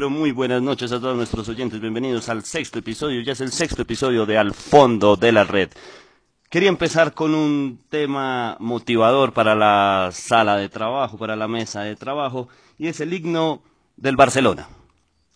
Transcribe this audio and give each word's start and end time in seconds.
Pero 0.00 0.08
muy 0.08 0.32
buenas 0.32 0.62
noches 0.62 0.92
a 0.92 0.98
todos 0.98 1.14
nuestros 1.14 1.46
oyentes. 1.50 1.78
Bienvenidos 1.78 2.30
al 2.30 2.42
sexto 2.42 2.78
episodio. 2.78 3.20
Ya 3.20 3.34
es 3.34 3.42
el 3.42 3.52
sexto 3.52 3.82
episodio 3.82 4.24
de 4.24 4.38
Al 4.38 4.54
Fondo 4.54 5.14
de 5.14 5.30
la 5.30 5.44
Red. 5.44 5.68
Quería 6.48 6.70
empezar 6.70 7.12
con 7.12 7.34
un 7.34 7.78
tema 7.90 8.56
motivador 8.60 9.34
para 9.34 9.54
la 9.54 10.08
sala 10.10 10.56
de 10.56 10.70
trabajo, 10.70 11.18
para 11.18 11.36
la 11.36 11.48
mesa 11.48 11.82
de 11.82 11.96
trabajo, 11.96 12.48
y 12.78 12.86
es 12.86 12.98
el 13.02 13.12
himno 13.12 13.62
del 13.98 14.16
Barcelona. 14.16 14.68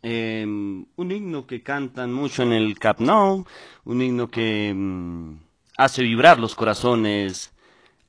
Eh, 0.03 0.47
un 0.47 1.13
himno 1.13 1.47
que 1.47 1.63
cantan 1.63 2.11
mucho 2.15 2.43
en 2.43 2.55
el 2.55 2.79
Cap 2.79 3.01
Nou, 3.01 3.45
un 3.85 4.01
himno 4.01 4.31
que 4.31 4.73
mm, 4.75 5.41
hace 5.77 6.03
vibrar 6.03 6.39
los 6.39 6.55
corazones 6.55 7.53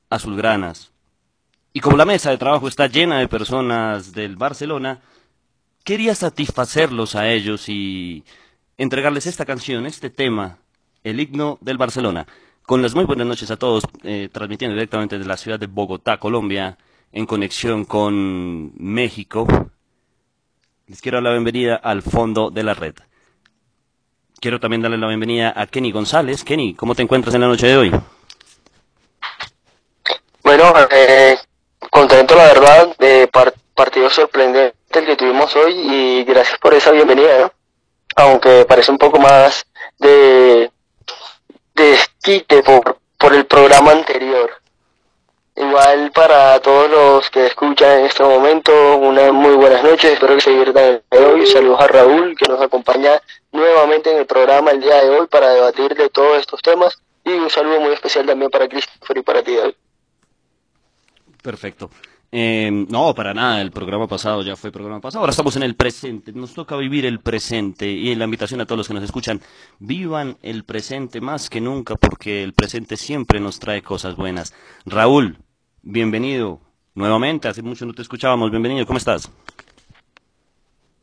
azulgranas. 0.08 0.90
Y 1.74 1.80
como 1.80 1.98
la 1.98 2.06
mesa 2.06 2.30
de 2.30 2.38
trabajo 2.38 2.66
está 2.66 2.86
llena 2.86 3.18
de 3.18 3.28
personas 3.28 4.14
del 4.14 4.36
Barcelona, 4.36 5.02
quería 5.86 6.16
satisfacerlos 6.16 7.14
a 7.14 7.30
ellos 7.30 7.68
y 7.68 8.24
entregarles 8.76 9.26
esta 9.26 9.44
canción, 9.46 9.86
este 9.86 10.10
tema, 10.10 10.58
el 11.04 11.20
himno 11.20 11.58
del 11.60 11.78
Barcelona. 11.78 12.26
Con 12.62 12.82
las 12.82 12.96
muy 12.96 13.04
buenas 13.04 13.28
noches 13.28 13.52
a 13.52 13.56
todos, 13.56 13.84
eh, 14.02 14.28
transmitiendo 14.32 14.74
directamente 14.74 15.16
desde 15.16 15.28
la 15.28 15.36
ciudad 15.36 15.60
de 15.60 15.68
Bogotá, 15.68 16.18
Colombia, 16.18 16.76
en 17.12 17.24
conexión 17.24 17.84
con 17.84 18.72
México. 18.76 19.46
Les 20.88 21.00
quiero 21.00 21.18
dar 21.18 21.22
la 21.22 21.30
bienvenida 21.30 21.76
al 21.76 22.02
fondo 22.02 22.50
de 22.50 22.64
la 22.64 22.74
red. 22.74 22.94
Quiero 24.40 24.58
también 24.58 24.82
darle 24.82 24.98
la 24.98 25.06
bienvenida 25.06 25.52
a 25.54 25.68
Kenny 25.68 25.92
González. 25.92 26.42
Kenny, 26.42 26.74
¿cómo 26.74 26.96
te 26.96 27.02
encuentras 27.02 27.32
en 27.36 27.42
la 27.42 27.46
noche 27.46 27.68
de 27.68 27.76
hoy? 27.76 27.92
Bueno, 30.42 30.64
eh, 30.90 31.36
contento 31.90 32.34
la 32.34 32.44
verdad, 32.46 32.96
de 32.98 33.28
par- 33.28 33.54
partido 33.72 34.10
sorprendente 34.10 34.75
el 34.96 35.06
que 35.06 35.16
tuvimos 35.16 35.54
hoy 35.56 35.72
y 35.74 36.24
gracias 36.24 36.58
por 36.58 36.74
esa 36.74 36.90
bienvenida. 36.90 37.52
Aunque 38.16 38.64
parece 38.66 38.90
un 38.90 38.98
poco 38.98 39.18
más 39.18 39.66
de, 39.98 40.70
de 41.74 41.82
desquite 41.84 42.62
por, 42.62 42.98
por 43.18 43.34
el 43.34 43.46
programa 43.46 43.92
anterior. 43.92 44.50
Igual 45.54 46.12
para 46.12 46.60
todos 46.60 46.90
los 46.90 47.30
que 47.30 47.46
escuchan 47.46 48.00
en 48.00 48.06
este 48.06 48.22
momento, 48.22 48.98
unas 48.98 49.32
muy 49.32 49.54
buenas 49.54 49.82
noches, 49.82 50.12
espero 50.12 50.34
que 50.34 50.42
se 50.42 50.50
diviertan 50.50 51.02
hoy. 51.10 51.46
Saludos 51.46 51.80
a 51.80 51.86
Raúl 51.86 52.36
que 52.36 52.46
nos 52.46 52.60
acompaña 52.60 53.20
nuevamente 53.52 54.10
en 54.10 54.18
el 54.18 54.26
programa 54.26 54.70
el 54.70 54.80
día 54.80 55.02
de 55.02 55.10
hoy 55.10 55.26
para 55.28 55.50
debatir 55.50 55.94
de 55.94 56.10
todos 56.10 56.38
estos 56.38 56.60
temas 56.60 56.98
y 57.24 57.30
un 57.30 57.48
saludo 57.48 57.80
muy 57.80 57.92
especial 57.92 58.26
también 58.26 58.50
para 58.50 58.68
Christopher 58.68 59.18
y 59.18 59.22
para 59.22 59.42
ti, 59.42 59.56
David. 59.56 59.74
Perfecto. 61.42 61.90
Eh, 62.38 62.70
no, 62.70 63.14
para 63.14 63.32
nada, 63.32 63.62
el 63.62 63.70
programa 63.70 64.06
pasado 64.06 64.42
ya 64.42 64.56
fue 64.56 64.70
programa 64.70 65.00
pasado, 65.00 65.20
ahora 65.20 65.30
estamos 65.30 65.56
en 65.56 65.62
el 65.62 65.74
presente, 65.74 66.32
nos 66.32 66.52
toca 66.52 66.76
vivir 66.76 67.06
el 67.06 67.18
presente 67.18 67.86
y 67.86 68.14
la 68.14 68.26
invitación 68.26 68.60
a 68.60 68.66
todos 68.66 68.76
los 68.76 68.88
que 68.88 68.92
nos 68.92 69.04
escuchan, 69.04 69.40
vivan 69.78 70.36
el 70.42 70.62
presente 70.62 71.22
más 71.22 71.48
que 71.48 71.62
nunca 71.62 71.96
porque 71.96 72.42
el 72.42 72.52
presente 72.52 72.98
siempre 72.98 73.40
nos 73.40 73.58
trae 73.58 73.80
cosas 73.80 74.16
buenas. 74.16 74.52
Raúl, 74.84 75.38
bienvenido 75.80 76.60
nuevamente, 76.94 77.48
hace 77.48 77.62
mucho 77.62 77.86
no 77.86 77.94
te 77.94 78.02
escuchábamos, 78.02 78.50
bienvenido, 78.50 78.84
¿cómo 78.84 78.98
estás? 78.98 79.30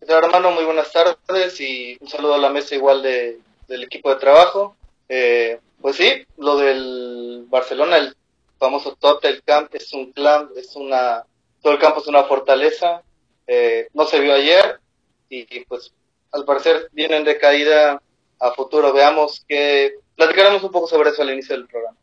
¿Qué 0.01 0.05
tal, 0.05 0.25
hermano? 0.25 0.51
Muy 0.51 0.65
buenas 0.65 0.91
tardes 0.91 1.59
y 1.59 1.97
un 1.99 2.09
saludo 2.09 2.35
a 2.35 2.37
la 2.37 2.51
mesa 2.51 2.75
igual 2.75 3.01
de, 3.01 3.39
del 3.67 3.81
equipo 3.81 4.11
de 4.11 4.17
trabajo. 4.17 4.75
Eh, 5.09 5.59
pues 5.81 5.95
sí, 5.95 6.11
lo 6.37 6.57
del 6.57 7.47
Barcelona, 7.49 7.97
el 7.97 8.15
famoso 8.63 8.95
Total 8.95 9.43
Camp 9.43 9.75
es 9.75 9.91
un 9.91 10.13
clan, 10.13 10.47
es 10.55 10.73
una, 10.77 11.25
todo 11.61 11.73
el 11.73 11.79
campo 11.79 11.99
es 11.99 12.07
una 12.07 12.23
fortaleza. 12.23 13.03
Eh, 13.45 13.89
no 13.93 14.05
se 14.05 14.21
vio 14.21 14.33
ayer 14.33 14.79
y, 15.27 15.41
y, 15.53 15.65
pues 15.65 15.93
al 16.31 16.45
parecer 16.45 16.87
vienen 16.93 17.25
de 17.25 17.37
caída 17.37 18.01
a 18.39 18.51
futuro. 18.51 18.93
Veamos 18.93 19.43
que 19.49 19.95
platicaremos 20.15 20.63
un 20.63 20.71
poco 20.71 20.87
sobre 20.87 21.09
eso 21.09 21.21
al 21.21 21.33
inicio 21.33 21.57
del 21.57 21.67
programa. 21.67 21.97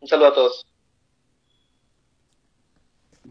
Un 0.00 0.08
saludo 0.08 0.26
a 0.26 0.34
todos. 0.34 0.66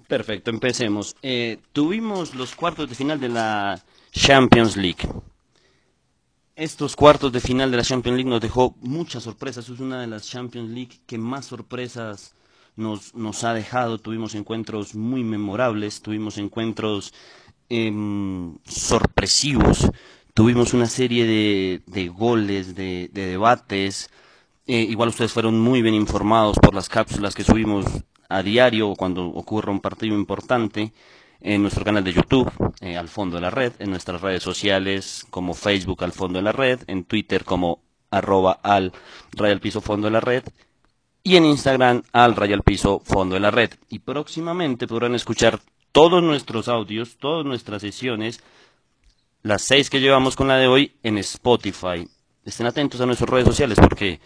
Perfecto, 0.08 0.50
empecemos. 0.50 1.18
Eh, 1.22 1.58
tuvimos 1.74 2.36
los 2.36 2.56
cuartos 2.56 2.88
de 2.88 2.96
final 2.96 3.20
de 3.20 3.28
la 3.28 3.84
Champions 4.12 4.78
League. 4.78 5.09
Estos 6.56 6.96
cuartos 6.96 7.34
de 7.34 7.42
final 7.42 7.70
de 7.70 7.78
la 7.78 7.84
Champions 7.84 8.16
League 8.16 8.30
nos 8.30 8.40
dejó 8.40 8.76
muchas 8.80 9.24
sorpresas. 9.24 9.68
Es 9.68 9.80
una 9.82 10.00
de 10.00 10.08
las 10.08 10.30
Champions 10.30 10.70
League 10.70 11.02
que 11.06 11.18
más 11.18 11.48
sorpresas 11.48 12.34
nos, 12.76 13.16
nos 13.16 13.44
ha 13.44 13.54
dejado. 13.54 13.98
Tuvimos 13.98 14.36
encuentros 14.36 14.96
muy 14.96 15.24
memorables, 15.24 16.02
tuvimos 16.02 16.38
encuentros 16.38 17.14
em, 17.70 18.58
sorpresivos, 18.66 19.90
tuvimos 20.34 20.74
una 20.74 20.88
serie 20.88 21.26
de, 21.26 21.82
de 21.86 22.08
goles, 22.09 22.76
de, 22.76 23.09
de 23.14 23.28
debates. 23.28 24.09
Eh, 24.68 24.82
igual 24.90 25.09
ustedes 25.09 25.32
fueron 25.32 25.59
muy 25.59 25.82
bien 25.82 25.96
informados 25.96 26.58
por 26.59 26.74
las 26.74 26.90
cápsulas 26.90 27.36
que 27.36 27.44
subimos 27.44 27.86
a 28.30 28.44
diario 28.44 28.94
cuando 28.96 29.26
ocurra 29.26 29.72
un 29.72 29.82
partido 29.82 30.16
importante 30.16 30.94
en 31.42 31.62
nuestro 31.62 31.84
canal 31.84 32.03
de 32.03 32.14
YouTube, 32.14 32.52
eh, 32.82 32.98
al 32.98 33.09
fondo 33.09 33.36
de 33.36 33.42
la 33.42 33.50
red, 33.50 33.74
en 33.80 33.90
nuestras 33.90 34.22
redes 34.22 34.44
sociales 34.44 35.26
como 35.30 35.53
Facebook 35.53 36.03
al 36.03 36.14
fondo 36.14 36.40
de 36.40 36.44
la 36.44 36.52
red, 36.52 36.82
en 36.88 37.03
Twitter 37.03 37.44
como 37.44 37.82
arroba 38.12 38.59
al 38.64 38.94
rayal 39.32 39.59
piso 39.59 39.82
fondo 39.82 40.08
de 40.08 40.12
la 40.12 40.20
red 40.20 40.44
y 41.24 41.36
en 41.36 41.46
Instagram 41.46 42.04
al 42.12 42.36
rayal 42.36 42.64
piso 42.64 43.02
fondo 43.04 43.36
de 43.36 43.42
la 43.42 43.52
red. 43.52 43.72
Y 43.90 44.00
próximamente 44.00 44.88
podrán 44.88 45.16
escuchar 45.16 45.59
todos 45.92 46.24
nuestros 46.24 46.68
audios, 46.68 47.18
todas 47.18 47.46
nuestras 47.46 47.82
sesiones, 47.82 48.42
las 49.44 49.62
seis 49.62 49.90
que 49.90 50.00
llevamos 50.00 50.36
con 50.36 50.48
la 50.48 50.58
de 50.58 50.68
hoy 50.68 50.94
en 51.04 51.18
Spotify. 51.18 52.08
Estén 52.46 52.68
atentos 52.68 53.02
a 53.02 53.06
nuestras 53.06 53.30
redes 53.30 53.48
sociales 53.48 53.78
porque 53.80 54.20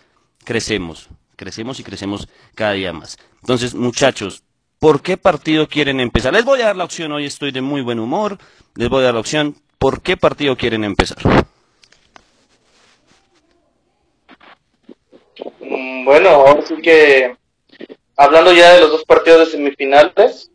crecemos, 0.43 1.09
crecemos 1.35 1.79
y 1.79 1.83
crecemos 1.83 2.27
cada 2.53 2.73
día 2.73 2.93
más. 2.93 3.17
Entonces, 3.41 3.75
muchachos, 3.75 4.43
¿por 4.79 5.01
qué 5.01 5.17
partido 5.17 5.67
quieren 5.67 5.99
empezar? 5.99 6.33
Les 6.33 6.45
voy 6.45 6.61
a 6.61 6.67
dar 6.67 6.75
la 6.75 6.85
opción, 6.85 7.11
hoy 7.11 7.25
estoy 7.25 7.51
de 7.51 7.61
muy 7.61 7.81
buen 7.81 7.99
humor, 7.99 8.37
les 8.75 8.89
voy 8.89 9.01
a 9.01 9.05
dar 9.05 9.13
la 9.15 9.19
opción, 9.19 9.55
¿por 9.77 10.01
qué 10.01 10.17
partido 10.17 10.55
quieren 10.55 10.83
empezar? 10.83 11.17
Bueno, 16.03 16.29
ahora 16.29 16.61
sí 16.65 16.75
que 16.81 17.35
hablando 18.15 18.53
ya 18.53 18.73
de 18.73 18.81
los 18.81 18.91
dos 18.91 19.05
partidos 19.05 19.45
de 19.45 19.57
semifinales, 19.57 20.51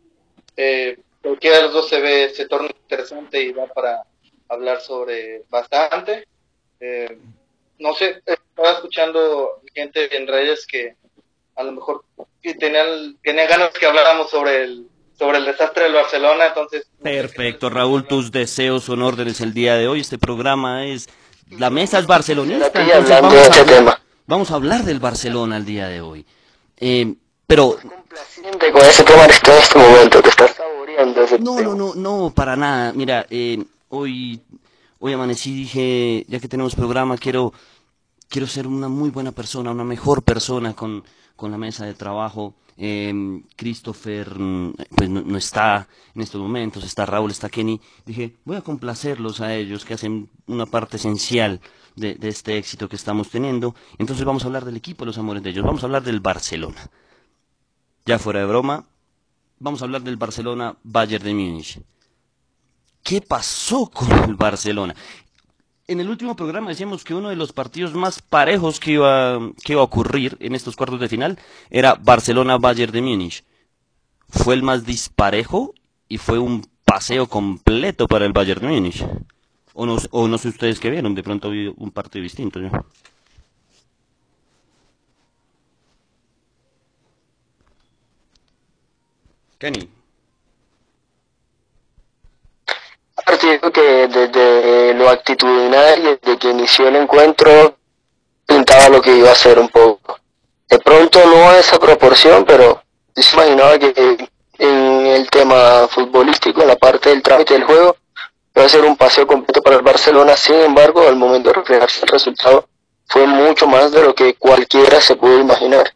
eh, 0.57 0.97
cualquiera 1.21 1.57
de 1.57 1.63
los 1.63 1.73
dos 1.73 1.89
se 1.89 1.99
ve, 1.99 2.29
se 2.33 2.47
torna 2.47 2.67
interesante 2.67 3.41
y 3.41 3.53
da 3.53 3.67
para 3.67 4.03
hablar 4.49 4.81
sobre 4.81 5.43
bastante. 5.49 6.27
Eh, 6.79 7.17
no 7.79 7.93
sé, 7.93 8.21
estaba 8.25 8.73
escuchando 8.73 9.61
gente 9.73 10.15
en 10.15 10.27
redes 10.27 10.65
que 10.67 10.95
a 11.55 11.63
lo 11.63 11.71
mejor 11.71 12.03
tenían, 12.41 13.17
tenían 13.21 13.47
ganas 13.47 13.69
que 13.71 13.85
habláramos 13.85 14.29
sobre 14.29 14.63
el 14.63 14.87
sobre 15.21 15.37
el 15.37 15.45
desastre 15.45 15.83
del 15.83 15.93
Barcelona, 15.93 16.47
entonces... 16.47 16.89
Perfecto, 16.99 17.69
Raúl, 17.69 18.07
tus 18.07 18.31
deseos 18.31 18.85
son 18.85 19.03
órdenes 19.03 19.39
el 19.39 19.53
día 19.53 19.75
de 19.75 19.87
hoy. 19.87 19.99
Este 19.99 20.17
programa 20.17 20.87
es... 20.87 21.07
La 21.59 21.69
mesa 21.69 21.99
es 21.99 22.07
barcelonista, 22.07 22.71
entonces 22.73 23.09
vamos 23.21 23.33
de 23.33 23.39
a, 23.39 23.43
este 23.43 23.63
tema. 23.65 24.00
Vamos 24.27 24.51
a 24.51 24.55
hablar 24.55 24.83
del 24.83 24.99
Barcelona 24.99 25.57
el 25.57 25.65
día 25.65 25.87
de 25.87 26.01
hoy. 26.01 26.25
Eh, 26.77 27.15
pero 27.47 27.77
Complaciente 27.81 28.71
con 28.71 28.81
ese 28.81 29.03
tema 29.03 29.25
en 29.25 29.31
este 29.31 29.79
momento, 29.79 30.21
te 30.21 30.29
estás 30.29 30.55
saboreando 30.55 31.21
ese 31.21 31.39
No, 31.39 31.61
no, 31.61 31.75
no, 31.75 31.95
no, 31.95 32.33
para 32.33 32.55
nada. 32.55 32.93
Mira, 32.93 33.25
eh, 33.29 33.63
hoy, 33.89 34.41
hoy 34.99 35.13
amanecí, 35.13 35.53
dije, 35.53 36.25
ya 36.27 36.39
que 36.39 36.47
tenemos 36.47 36.75
programa, 36.75 37.17
quiero, 37.17 37.53
quiero 38.29 38.47
ser 38.47 38.67
una 38.67 38.87
muy 38.87 39.09
buena 39.09 39.31
persona, 39.31 39.71
una 39.71 39.83
mejor 39.83 40.23
persona 40.23 40.73
con, 40.73 41.03
con 41.35 41.51
la 41.51 41.57
mesa 41.57 41.85
de 41.85 41.93
trabajo. 41.93 42.55
Eh, 42.77 43.13
Christopher, 43.55 44.39
mm, 44.39 44.73
pues 44.95 45.09
no, 45.09 45.21
no 45.21 45.37
está 45.37 45.87
en 46.15 46.21
estos 46.21 46.41
momentos, 46.41 46.83
está 46.83 47.05
Raúl, 47.05 47.31
está 47.31 47.49
Kenny. 47.49 47.79
Dije, 48.05 48.37
voy 48.43 48.57
a 48.57 48.61
complacerlos 48.61 49.41
a 49.41 49.53
ellos, 49.53 49.85
que 49.85 49.93
hacen 49.93 50.29
una 50.47 50.65
parte 50.65 50.97
esencial 50.97 51.61
de, 52.01 52.17
este 52.27 52.57
éxito 52.57 52.89
que 52.89 52.97
estamos 52.97 53.29
teniendo. 53.29 53.75
Entonces 53.97 54.25
vamos 54.25 54.43
a 54.43 54.47
hablar 54.47 54.65
del 54.65 54.75
equipo, 54.75 55.05
los 55.05 55.17
amores 55.17 55.43
de 55.43 55.51
ellos. 55.51 55.65
Vamos 55.65 55.83
a 55.83 55.85
hablar 55.85 56.03
del 56.03 56.19
Barcelona. 56.19 56.89
Ya 58.05 58.19
fuera 58.19 58.39
de 58.39 58.45
broma, 58.45 58.85
vamos 59.59 59.81
a 59.81 59.85
hablar 59.85 60.01
del 60.01 60.17
Barcelona 60.17 60.75
Bayern 60.83 61.23
de 61.23 61.33
Múnich. 61.33 61.79
¿Qué 63.03 63.21
pasó 63.21 63.87
con 63.87 64.11
el 64.11 64.35
Barcelona? 64.35 64.95
En 65.87 65.99
el 65.99 66.09
último 66.09 66.35
programa 66.35 66.69
decíamos 66.69 67.03
que 67.03 67.13
uno 67.13 67.29
de 67.29 67.35
los 67.35 67.53
partidos 67.53 67.93
más 67.93 68.21
parejos 68.21 68.79
que 68.79 68.93
iba, 68.93 69.39
que 69.63 69.73
iba 69.73 69.81
a 69.81 69.85
ocurrir 69.85 70.37
en 70.39 70.55
estos 70.55 70.75
cuartos 70.75 70.99
de 70.99 71.09
final 71.09 71.39
era 71.69 71.95
Barcelona 71.95 72.57
Bayern 72.57 72.91
de 72.91 73.01
Múnich. 73.01 73.43
Fue 74.29 74.55
el 74.55 74.63
más 74.63 74.85
disparejo 74.85 75.73
y 76.07 76.17
fue 76.17 76.39
un 76.39 76.65
paseo 76.85 77.27
completo 77.27 78.07
para 78.07 78.25
el 78.25 78.33
Bayern 78.33 78.61
de 78.61 78.67
Múnich. 78.67 79.05
O 79.73 79.85
no, 79.85 79.97
o 80.11 80.27
no 80.27 80.37
sé 80.37 80.49
ustedes 80.49 80.79
qué 80.79 80.89
vieron, 80.89 81.15
de 81.15 81.23
pronto 81.23 81.49
vi 81.49 81.73
un 81.77 81.91
partido 81.91 82.23
distinto. 82.23 82.59
¿no? 82.59 82.85
Kenny. 89.57 89.89
Partido 93.25 93.71
que 93.71 94.07
desde 94.07 94.93
lo 94.95 95.09
actitudinal 95.09 96.19
desde 96.21 96.39
que 96.39 96.49
inició 96.49 96.87
el 96.87 96.95
encuentro 96.95 97.77
pintaba 98.47 98.89
lo 98.89 99.01
que 99.01 99.15
iba 99.15 99.31
a 99.31 99.35
ser 99.35 99.59
un 99.59 99.69
poco. 99.69 100.19
De 100.67 100.79
pronto 100.79 101.19
no 101.25 101.49
a 101.49 101.59
esa 101.59 101.77
proporción, 101.77 102.43
pero 102.43 102.81
yo 103.15 103.23
se 103.23 103.35
imaginaba 103.35 103.77
que 103.77 104.29
en 104.57 105.05
el 105.05 105.29
tema 105.29 105.87
futbolístico, 105.87 106.61
en 106.61 106.67
la 106.69 106.75
parte 106.75 107.09
del 107.09 107.21
trámite 107.21 107.53
del 107.53 107.63
juego, 107.65 107.97
a 108.55 108.69
ser 108.69 108.83
un 108.83 108.97
paseo 108.97 109.25
completo 109.25 109.61
para 109.61 109.77
el 109.77 109.81
Barcelona. 109.81 110.35
Sin 110.35 110.55
embargo, 110.55 111.07
al 111.07 111.15
momento 111.15 111.49
de 111.49 111.55
reflejarse 111.55 112.01
el 112.03 112.09
resultado, 112.09 112.67
fue 113.07 113.27
mucho 113.27 113.67
más 113.67 113.91
de 113.91 114.03
lo 114.03 114.15
que 114.15 114.35
cualquiera 114.35 115.01
se 115.01 115.15
pudo 115.15 115.39
imaginar. 115.39 115.93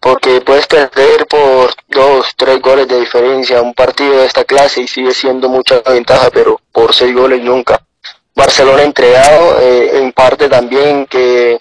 Porque 0.00 0.40
puedes 0.40 0.66
perder 0.66 1.26
por 1.26 1.72
dos, 1.88 2.32
tres 2.36 2.60
goles 2.60 2.88
de 2.88 3.00
diferencia 3.00 3.62
un 3.62 3.72
partido 3.72 4.18
de 4.18 4.26
esta 4.26 4.44
clase 4.44 4.82
y 4.82 4.88
sigue 4.88 5.12
siendo 5.12 5.48
mucha 5.48 5.80
ventaja, 5.80 6.30
pero 6.30 6.60
por 6.72 6.94
seis 6.94 7.14
goles 7.14 7.40
nunca. 7.42 7.80
Barcelona 8.34 8.82
entregado, 8.82 9.60
eh, 9.60 9.98
en 9.98 10.12
parte 10.12 10.48
también 10.48 11.06
que, 11.06 11.60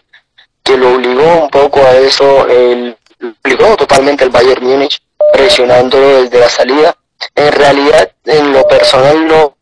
que 0.64 0.78
lo 0.78 0.96
obligó 0.96 1.44
un 1.44 1.50
poco 1.50 1.80
a 1.82 1.96
eso, 1.96 2.48
el, 2.48 2.98
obligó 3.44 3.78
totalmente 3.78 4.24
el 4.24 4.32
Bayern 4.32 4.66
Múnich, 4.66 5.02
presionándolo 5.32 6.24
desde 6.24 6.40
la 6.40 6.50
salida. 6.50 6.98
En 7.36 7.52
realidad, 7.52 8.12
en 8.26 8.52
lo 8.52 8.68
personal 8.68 9.28
no, 9.28 9.56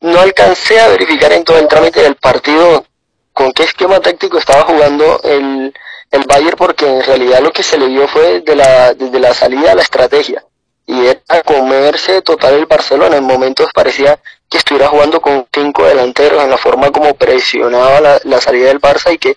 no 0.00 0.20
alcancé 0.20 0.80
a 0.80 0.88
verificar 0.88 1.32
en 1.32 1.44
todo 1.44 1.58
el 1.58 1.68
trámite 1.68 2.02
del 2.02 2.16
partido 2.16 2.84
con 3.32 3.52
qué 3.52 3.64
esquema 3.64 4.00
táctico 4.00 4.38
estaba 4.38 4.62
jugando 4.62 5.20
el, 5.24 5.74
el 6.10 6.24
Bayern 6.26 6.56
porque 6.56 6.86
en 6.86 7.02
realidad 7.02 7.40
lo 7.40 7.52
que 7.52 7.62
se 7.62 7.78
le 7.78 7.88
dio 7.88 8.08
fue 8.08 8.40
desde 8.40 8.56
la, 8.56 8.94
desde 8.94 9.20
la 9.20 9.34
salida 9.34 9.74
la 9.74 9.82
estrategia 9.82 10.44
y 10.86 11.06
era 11.06 11.42
comerse 11.44 12.22
total 12.22 12.54
el 12.54 12.66
Barcelona. 12.66 13.16
En 13.16 13.24
momentos 13.24 13.68
parecía 13.74 14.18
que 14.48 14.58
estuviera 14.58 14.88
jugando 14.88 15.20
con 15.20 15.46
cinco 15.52 15.84
delanteros 15.84 16.42
en 16.42 16.50
la 16.50 16.56
forma 16.56 16.90
como 16.92 17.14
presionaba 17.14 18.00
la, 18.00 18.20
la 18.24 18.40
salida 18.40 18.68
del 18.68 18.80
Barça 18.80 19.12
y 19.12 19.18
que 19.18 19.36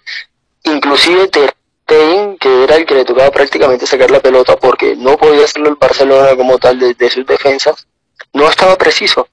inclusive 0.64 1.28
Ter 1.28 1.56
que 2.40 2.64
era 2.64 2.76
el 2.76 2.86
que 2.86 2.94
le 2.94 3.06
tocaba 3.06 3.32
prácticamente 3.32 3.88
sacar 3.88 4.12
la 4.12 4.20
pelota 4.20 4.56
porque 4.58 4.96
no 4.96 5.18
podía 5.18 5.46
hacerlo 5.46 5.70
el 5.70 5.76
Barcelona 5.76 6.36
como 6.36 6.60
tal 6.60 6.78
desde 6.78 6.94
de 6.94 7.10
sus 7.10 7.26
defensas, 7.26 7.88
no 8.32 8.48
estaba 8.48 8.78
preciso. 8.78 9.28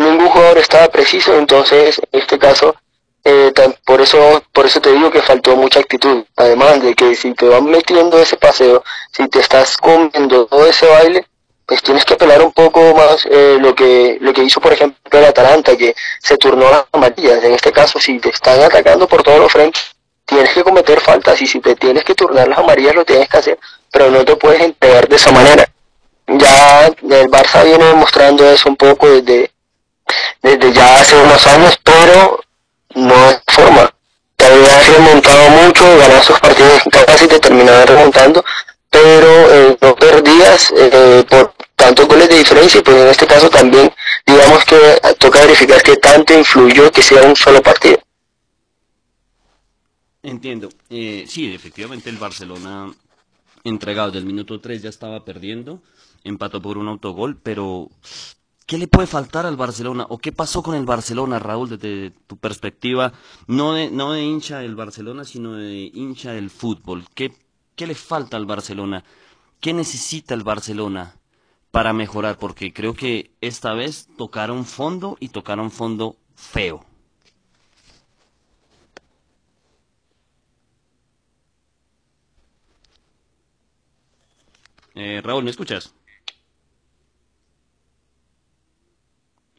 Ningún 0.00 0.28
jugador 0.28 0.56
estaba 0.56 0.88
preciso, 0.88 1.36
entonces 1.36 2.00
en 2.10 2.20
este 2.20 2.38
caso 2.38 2.74
eh, 3.22 3.52
por 3.84 4.00
eso 4.00 4.42
por 4.50 4.64
eso 4.64 4.80
te 4.80 4.90
digo 4.92 5.10
que 5.10 5.20
faltó 5.20 5.54
mucha 5.56 5.80
actitud. 5.80 6.24
Además 6.36 6.80
de 6.80 6.94
que 6.94 7.14
si 7.14 7.34
te 7.34 7.46
van 7.46 7.66
metiendo 7.66 8.18
ese 8.18 8.38
paseo 8.38 8.82
si 9.12 9.28
te 9.28 9.40
estás 9.40 9.76
comiendo 9.76 10.46
todo 10.46 10.66
ese 10.66 10.86
baile 10.86 11.26
pues 11.66 11.82
tienes 11.82 12.06
que 12.06 12.14
apelar 12.14 12.40
un 12.40 12.50
poco 12.52 12.94
más 12.94 13.26
eh, 13.30 13.58
lo 13.60 13.74
que 13.74 14.16
lo 14.22 14.32
que 14.32 14.42
hizo 14.42 14.58
por 14.58 14.72
ejemplo 14.72 15.18
el 15.18 15.26
Atalanta 15.26 15.76
que 15.76 15.94
se 16.22 16.38
turnó 16.38 16.70
las 16.70 16.86
amarillas. 16.92 17.44
En 17.44 17.52
este 17.52 17.70
caso 17.70 18.00
si 18.00 18.18
te 18.20 18.30
están 18.30 18.58
atacando 18.58 19.06
por 19.06 19.22
todos 19.22 19.38
los 19.38 19.52
frentes 19.52 19.82
tienes 20.24 20.54
que 20.54 20.64
cometer 20.64 20.98
faltas 21.00 21.42
y 21.42 21.46
si 21.46 21.60
te 21.60 21.76
tienes 21.76 22.04
que 22.04 22.14
turnar 22.14 22.48
las 22.48 22.58
amarillas 22.58 22.94
lo 22.94 23.04
tienes 23.04 23.28
que 23.28 23.36
hacer 23.36 23.58
pero 23.92 24.10
no 24.10 24.24
te 24.24 24.34
puedes 24.36 24.62
entregar 24.62 25.06
de 25.06 25.16
esa 25.16 25.30
manera. 25.30 25.70
Ya 26.26 26.86
el 26.86 27.28
Barça 27.28 27.64
viene 27.64 27.84
demostrando 27.84 28.50
eso 28.50 28.70
un 28.70 28.76
poco 28.76 29.06
desde 29.10 29.50
desde 30.42 30.72
ya 30.72 31.00
hace 31.00 31.16
unos 31.16 31.46
años 31.46 31.78
pero 31.82 32.40
no 32.94 33.14
hay 33.14 33.36
forma. 33.46 33.92
Te 34.36 34.46
había 34.46 34.80
remontado 34.80 35.50
mucho, 35.50 35.84
ganar 35.98 36.22
sus 36.22 36.38
partidos 36.40 36.82
casi 37.06 37.26
te 37.26 37.38
terminaban 37.38 37.86
remontando, 37.86 38.44
pero 38.88 39.28
eh, 39.28 39.78
no 39.80 39.94
perdías 39.96 40.72
por 41.28 41.54
tantos 41.76 42.08
goles 42.08 42.28
de 42.28 42.38
diferencia 42.38 42.80
y 42.80 42.82
pues 42.82 42.96
en 42.96 43.08
este 43.08 43.26
caso 43.26 43.48
también 43.48 43.92
digamos 44.26 44.64
que 44.64 45.00
toca 45.18 45.40
verificar 45.40 45.82
que 45.82 45.96
tanto 45.96 46.34
influyó 46.34 46.90
que 46.90 47.02
sea 47.02 47.22
un 47.22 47.36
solo 47.36 47.62
partido. 47.62 47.98
Entiendo. 50.22 50.68
Eh, 50.90 51.24
sí, 51.26 51.54
efectivamente 51.54 52.10
el 52.10 52.18
Barcelona 52.18 52.92
entregado 53.64 54.10
del 54.10 54.24
minuto 54.24 54.60
3 54.60 54.82
ya 54.82 54.88
estaba 54.88 55.24
perdiendo, 55.24 55.82
empató 56.24 56.60
por 56.60 56.78
un 56.78 56.88
autogol, 56.88 57.38
pero 57.42 57.88
¿Qué 58.70 58.78
le 58.78 58.86
puede 58.86 59.08
faltar 59.08 59.46
al 59.46 59.56
Barcelona? 59.56 60.06
¿O 60.10 60.18
qué 60.18 60.30
pasó 60.30 60.62
con 60.62 60.76
el 60.76 60.84
Barcelona, 60.84 61.40
Raúl, 61.40 61.70
desde 61.70 62.12
tu 62.28 62.36
perspectiva? 62.36 63.12
No 63.48 63.72
de, 63.72 63.90
no 63.90 64.12
de 64.12 64.22
hincha 64.22 64.60
del 64.60 64.76
Barcelona, 64.76 65.24
sino 65.24 65.54
de 65.54 65.90
hincha 65.92 66.30
del 66.34 66.50
fútbol. 66.50 67.04
¿Qué, 67.12 67.32
¿Qué 67.74 67.88
le 67.88 67.96
falta 67.96 68.36
al 68.36 68.46
Barcelona? 68.46 69.02
¿Qué 69.58 69.72
necesita 69.72 70.34
el 70.34 70.44
Barcelona 70.44 71.16
para 71.72 71.92
mejorar? 71.92 72.38
Porque 72.38 72.72
creo 72.72 72.94
que 72.94 73.32
esta 73.40 73.74
vez 73.74 74.08
tocaron 74.16 74.64
fondo 74.64 75.16
y 75.18 75.30
tocaron 75.30 75.72
fondo 75.72 76.16
feo. 76.36 76.86
Eh, 84.94 85.20
Raúl, 85.24 85.42
¿me 85.42 85.50
escuchas? 85.50 85.92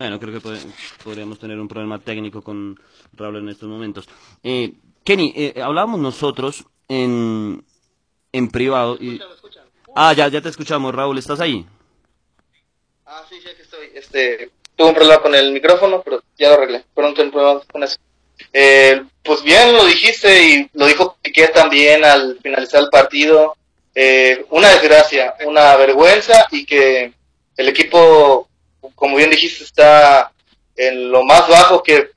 Bueno, 0.01 0.19
creo 0.19 0.33
que 0.33 0.57
podríamos 1.03 1.37
tener 1.37 1.59
un 1.59 1.67
problema 1.67 1.99
técnico 1.99 2.41
con 2.41 2.75
Raúl 3.13 3.37
en 3.37 3.49
estos 3.49 3.69
momentos. 3.69 4.09
Eh, 4.41 4.73
Kenny, 5.03 5.31
eh, 5.35 5.61
hablábamos 5.61 5.99
nosotros 5.99 6.65
en, 6.87 7.63
en 8.31 8.47
privado. 8.49 8.97
Y... 8.99 9.21
Ah, 9.95 10.11
ya, 10.13 10.27
ya 10.27 10.41
te 10.41 10.49
escuchamos, 10.49 10.95
Raúl, 10.95 11.19
¿estás 11.19 11.39
ahí? 11.39 11.67
Ah, 13.05 13.23
sí, 13.29 13.35
ya 13.45 13.55
que 13.55 13.61
estoy. 13.61 13.91
Este, 13.93 14.49
tuve 14.75 14.87
un 14.87 14.95
problema 14.95 15.21
con 15.21 15.35
el 15.35 15.51
micrófono, 15.51 16.01
pero 16.01 16.23
ya 16.35 16.47
lo 16.47 16.55
arreglé. 16.55 16.83
Pronto 16.95 17.21
el 17.21 17.29
problema 17.29 17.61
con 17.71 17.83
eso. 17.83 17.97
Eh, 18.51 19.03
pues 19.21 19.43
bien, 19.43 19.71
lo 19.71 19.85
dijiste 19.85 20.47
y 20.47 20.69
lo 20.73 20.87
dijo 20.87 21.15
Piqué 21.21 21.49
también 21.49 22.03
al 22.03 22.39
finalizar 22.41 22.81
el 22.81 22.89
partido. 22.89 23.55
Eh, 23.93 24.47
una 24.49 24.69
desgracia, 24.69 25.35
una 25.45 25.75
vergüenza 25.75 26.47
y 26.49 26.65
que 26.65 27.13
el 27.55 27.69
equipo 27.69 28.47
como 28.95 29.17
bien 29.17 29.29
dijiste, 29.29 29.63
está 29.63 30.31
en 30.75 31.11
lo 31.11 31.23
más 31.23 31.47
bajo 31.47 31.83
que, 31.83 32.09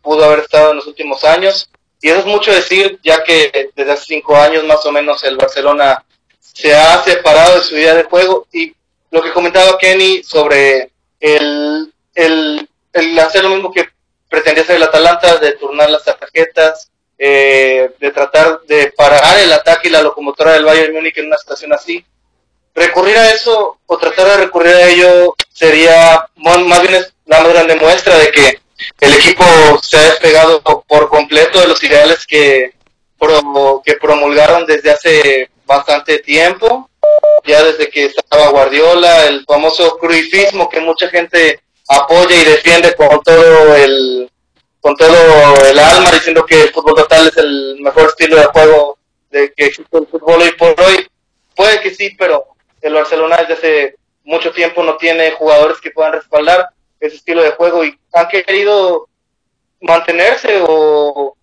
pudo 0.00 0.24
haber 0.24 0.40
estado 0.40 0.70
en 0.70 0.76
los 0.76 0.86
últimos 0.86 1.24
años. 1.24 1.68
Y 2.00 2.08
eso 2.08 2.20
es 2.20 2.26
mucho 2.26 2.52
decir, 2.52 3.00
ya 3.02 3.24
que 3.24 3.70
desde 3.74 3.92
hace 3.92 4.04
cinco 4.04 4.36
años 4.36 4.64
más 4.64 4.84
o 4.86 4.92
menos 4.92 5.24
el 5.24 5.36
Barcelona 5.36 6.04
se 6.38 6.72
ha 6.72 7.02
separado 7.02 7.56
de 7.56 7.64
su 7.64 7.74
idea 7.74 7.94
de 7.94 8.04
juego. 8.04 8.46
Y 8.52 8.74
lo 9.10 9.20
que 9.22 9.32
comentaba 9.32 9.76
Kenny 9.78 10.22
sobre 10.22 10.92
el, 11.18 11.92
el, 12.14 12.68
el 12.92 13.18
hacer 13.18 13.42
lo 13.42 13.50
mismo 13.50 13.72
que 13.72 13.88
pretendía 14.28 14.62
hacer 14.62 14.76
el 14.76 14.84
Atalanta, 14.84 15.38
de 15.38 15.52
turnar 15.52 15.90
las 15.90 16.04
tarjetas, 16.04 16.90
eh, 17.18 17.90
de 17.98 18.10
tratar 18.12 18.60
de 18.68 18.92
parar 18.96 19.38
el 19.40 19.52
ataque 19.52 19.88
y 19.88 19.90
la 19.90 20.02
locomotora 20.02 20.52
del 20.52 20.64
Bayern 20.64 20.94
Múnich 20.94 21.16
en 21.18 21.26
una 21.26 21.38
situación 21.38 21.72
así 21.72 22.04
recurrir 22.76 23.16
a 23.16 23.30
eso 23.30 23.78
o 23.86 23.98
tratar 23.98 24.26
de 24.28 24.36
recurrir 24.44 24.74
a 24.74 24.88
ello 24.88 25.34
sería 25.56 26.28
más 26.36 26.82
bien 26.82 26.94
es 26.94 27.14
la 27.24 27.40
más 27.40 27.52
grande 27.52 27.76
muestra 27.76 28.18
de 28.18 28.30
que 28.30 28.60
el 29.00 29.14
equipo 29.14 29.44
se 29.82 29.96
ha 29.96 30.02
despegado 30.02 30.62
por 30.62 31.08
completo 31.08 31.60
de 31.60 31.68
los 31.68 31.82
ideales 31.82 32.26
que, 32.26 32.74
que 33.84 33.94
promulgaron 33.94 34.66
desde 34.66 34.90
hace 34.90 35.50
bastante 35.64 36.18
tiempo, 36.18 36.90
ya 37.44 37.64
desde 37.64 37.88
que 37.88 38.04
estaba 38.04 38.50
Guardiola, 38.50 39.26
el 39.26 39.44
famoso 39.46 39.96
cruifismo 39.98 40.68
que 40.68 40.80
mucha 40.80 41.08
gente 41.08 41.60
apoya 41.88 42.36
y 42.36 42.44
defiende 42.44 42.94
con 42.94 43.22
todo 43.22 43.74
el 43.76 44.30
con 44.80 44.94
todo 44.94 45.66
el 45.68 45.78
alma 45.78 46.12
diciendo 46.12 46.44
que 46.46 46.62
el 46.62 46.68
fútbol 46.72 46.94
total 46.94 47.26
es 47.26 47.36
el 47.38 47.80
mejor 47.80 48.04
estilo 48.08 48.36
de 48.36 48.44
juego 48.44 48.98
de 49.30 49.52
que 49.52 49.66
existe 49.66 49.98
el 49.98 50.06
fútbol 50.06 50.42
hoy 50.42 50.52
por 50.52 50.80
hoy. 50.80 51.08
Puede 51.56 51.80
que 51.80 51.92
sí, 51.92 52.14
pero 52.16 52.44
el 52.82 52.94
Barcelona 52.94 53.38
desde 53.38 53.54
hace 53.54 53.96
mucho 54.26 54.52
tiempo 54.52 54.82
no 54.82 54.96
tiene 54.96 55.30
jugadores 55.30 55.80
que 55.80 55.92
puedan 55.92 56.12
respaldar 56.12 56.68
ese 57.00 57.16
estilo 57.16 57.42
de 57.42 57.52
juego 57.52 57.84
y 57.84 57.98
han 58.12 58.28
querido 58.28 59.08
mantenerse 59.80 60.62
o 60.66 61.36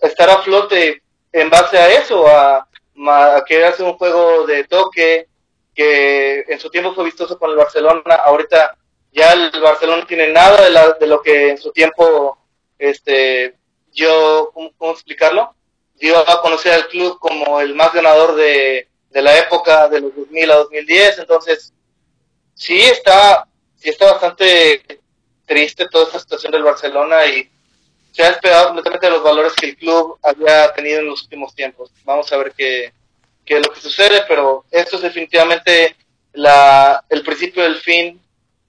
estar 0.00 0.28
a 0.28 0.42
flote 0.42 1.02
en 1.32 1.48
base 1.48 1.78
a 1.78 1.90
eso, 1.92 2.26
a, 2.26 2.68
a 3.06 3.44
querer 3.46 3.66
hacer 3.66 3.86
un 3.86 3.96
juego 3.96 4.46
de 4.46 4.64
toque 4.64 5.28
que 5.74 6.44
en 6.48 6.58
su 6.58 6.70
tiempo 6.70 6.94
fue 6.94 7.04
vistoso 7.04 7.38
con 7.38 7.50
el 7.50 7.56
Barcelona, 7.56 8.14
ahorita 8.24 8.76
ya 9.12 9.32
el 9.32 9.50
Barcelona 9.60 10.04
tiene 10.06 10.28
nada 10.28 10.64
de, 10.64 10.70
la, 10.70 10.92
de 10.92 11.06
lo 11.06 11.22
que 11.22 11.50
en 11.50 11.58
su 11.58 11.70
tiempo, 11.72 12.36
este, 12.78 13.54
yo, 13.92 14.50
¿cómo, 14.52 14.92
explicarlo? 14.92 15.54
Dio 15.94 16.18
a 16.18 16.42
conocer 16.42 16.72
al 16.72 16.88
club 16.88 17.18
como 17.20 17.60
el 17.60 17.74
más 17.74 17.92
ganador 17.92 18.34
de, 18.34 18.88
de 19.10 19.22
la 19.22 19.38
época 19.38 19.88
de 19.88 20.00
los 20.00 20.16
2000 20.16 20.50
a 20.50 20.56
2010, 20.56 21.18
entonces 21.20 21.72
sí 22.54 22.80
está, 22.80 23.46
sí 23.76 23.90
está 23.90 24.12
bastante 24.12 25.00
triste 25.46 25.86
toda 25.88 26.06
esta 26.06 26.20
situación 26.20 26.52
del 26.52 26.62
Barcelona 26.62 27.26
y 27.26 27.48
se 28.12 28.22
ha 28.22 28.30
despegado 28.30 28.66
completamente 28.66 29.06
de 29.06 29.12
los 29.12 29.22
valores 29.22 29.52
que 29.54 29.66
el 29.66 29.76
club 29.76 30.18
había 30.22 30.72
tenido 30.72 31.00
en 31.00 31.06
los 31.06 31.22
últimos 31.22 31.54
tiempos. 31.54 31.90
Vamos 32.04 32.32
a 32.32 32.36
ver 32.36 32.52
qué, 32.56 32.92
qué 33.44 33.58
es 33.58 33.66
lo 33.66 33.72
que 33.72 33.80
sucede, 33.80 34.22
pero 34.28 34.64
esto 34.70 34.96
es 34.96 35.02
definitivamente 35.02 35.96
la, 36.32 37.04
el 37.08 37.22
principio 37.22 37.62
del 37.62 37.76
fin, 37.76 38.20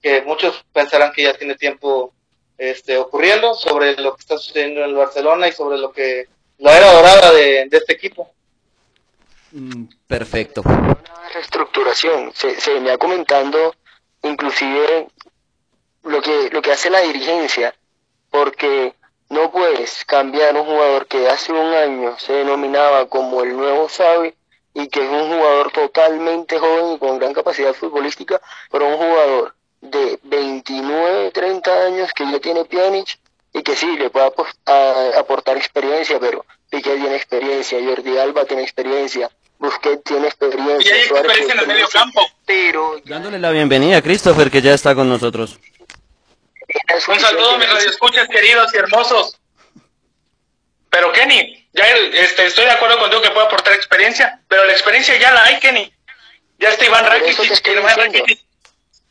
que 0.02 0.22
muchos 0.22 0.64
pensarán 0.72 1.12
que 1.12 1.24
ya 1.24 1.34
tiene 1.34 1.54
tiempo 1.54 2.12
este, 2.58 2.96
ocurriendo, 2.96 3.54
sobre 3.54 3.96
lo 3.96 4.14
que 4.14 4.20
está 4.20 4.38
sucediendo 4.38 4.80
en 4.80 4.90
el 4.90 4.94
Barcelona 4.94 5.48
y 5.48 5.52
sobre 5.52 5.78
lo 5.78 5.92
que 5.92 6.26
la 6.58 6.76
era 6.76 6.92
dorada 6.92 7.32
de, 7.32 7.68
este 7.70 7.92
equipo. 7.92 8.30
Perfecto. 10.06 10.62
Una 10.64 10.96
reestructuración. 11.32 12.32
Se, 12.34 12.60
se 12.60 12.74
venía 12.74 12.98
comentando 12.98 13.74
inclusive 14.22 15.08
lo 16.02 16.22
que, 16.22 16.50
lo 16.50 16.62
que 16.62 16.72
hace 16.72 16.90
la 16.90 17.00
dirigencia, 17.00 17.74
porque 18.30 18.94
no 19.28 19.50
puedes 19.50 20.04
cambiar 20.04 20.54
un 20.56 20.64
jugador 20.64 21.06
que 21.06 21.28
hace 21.28 21.52
un 21.52 21.74
año 21.74 22.16
se 22.18 22.32
denominaba 22.32 23.08
como 23.08 23.42
el 23.42 23.56
nuevo 23.56 23.88
Xavi 23.88 24.34
y 24.74 24.88
que 24.88 25.02
es 25.02 25.10
un 25.10 25.28
jugador 25.28 25.72
totalmente 25.72 26.58
joven 26.58 26.92
y 26.92 26.98
con 26.98 27.18
gran 27.18 27.32
capacidad 27.32 27.74
futbolística, 27.74 28.40
pero 28.70 28.86
un 28.86 28.96
jugador 28.96 29.54
de 29.80 30.18
29, 30.22 31.30
30 31.32 31.86
años 31.86 32.12
que 32.12 32.30
ya 32.30 32.38
tiene 32.40 32.64
Pjanic 32.64 33.18
y 33.52 33.62
que 33.62 33.74
sí, 33.74 33.96
le 33.96 34.10
puede 34.10 34.26
aportar 35.16 35.56
experiencia, 35.56 36.20
pero 36.20 36.44
Piqué 36.68 36.96
tiene 36.96 37.16
experiencia, 37.16 37.78
Jordi 37.82 38.18
Alba 38.18 38.44
tiene 38.44 38.62
experiencia, 38.62 39.30
Busquets 39.58 40.04
tiene 40.04 40.26
experiencia. 40.26 40.96
Y 40.96 40.98
hay 40.98 41.06
experiencia 41.06 41.54
en 41.54 41.60
el 41.60 41.66
medio 41.66 41.88
campo. 41.88 42.26
Pero... 42.44 43.00
Dándole 43.04 43.38
la 43.38 43.50
bienvenida 43.50 43.98
a 43.98 44.02
Christopher, 44.02 44.50
que 44.50 44.62
ya 44.62 44.74
está 44.74 44.94
con 44.94 45.08
nosotros. 45.08 45.58
Un 47.08 47.20
saludo 47.20 47.50
a 47.52 47.58
mis 47.58 47.70
radioescuchas 47.70 48.28
queridos 48.28 48.74
y 48.74 48.76
hermosos. 48.78 49.38
Pero 50.90 51.12
Kenny, 51.12 51.68
ya 51.72 51.84
este, 52.14 52.46
estoy 52.46 52.64
de 52.64 52.70
acuerdo 52.70 52.98
contigo 52.98 53.22
que 53.22 53.30
puede 53.30 53.46
aportar 53.46 53.74
experiencia, 53.74 54.40
pero 54.48 54.64
la 54.64 54.72
experiencia 54.72 55.16
ya 55.18 55.30
la 55.32 55.44
hay, 55.44 55.58
Kenny. 55.58 55.92
Ya 56.58 56.70
está 56.70 56.86
Iván 56.86 57.04
Rakitic, 57.04 57.66
Iván 57.68 57.96
Rakitic. 57.96 58.40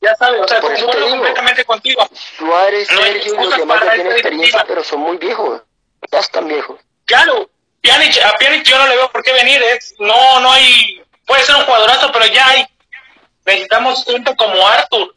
Ya 0.02 0.16
sabes, 0.16 0.42
o 0.42 0.48
sea, 0.48 0.62
concuerdo 0.62 1.10
completamente 1.10 1.64
contigo. 1.64 2.08
Suárez, 2.38 2.92
no 2.92 3.02
Sergio 3.02 3.34
y 3.34 3.38
los 3.38 3.58
demás 3.58 3.82
tienen 3.82 4.12
experiencia, 4.12 4.66
pero 4.68 4.84
son 4.84 5.00
muy 5.00 5.18
viejos. 5.18 5.62
Ya 6.12 6.20
están 6.20 6.48
viejos. 6.48 6.80
Claro, 7.06 7.50
Pjanic, 7.86 8.18
a 8.24 8.36
Pjanic 8.38 8.64
yo 8.64 8.78
no 8.80 8.88
le 8.88 8.96
veo 8.96 9.12
por 9.12 9.24
qué 9.24 9.32
venir. 9.34 9.62
Es, 9.62 9.94
no, 10.00 10.40
no 10.40 10.52
hay. 10.52 11.02
Puede 11.26 11.44
ser 11.44 11.56
un 11.56 11.64
jugadorazo, 11.64 12.12
pero 12.12 12.26
ya 12.26 12.48
hay. 12.48 12.66
Necesitamos 13.46 14.04
gente 14.06 14.36
como 14.36 14.68
Arthur. 14.68 15.16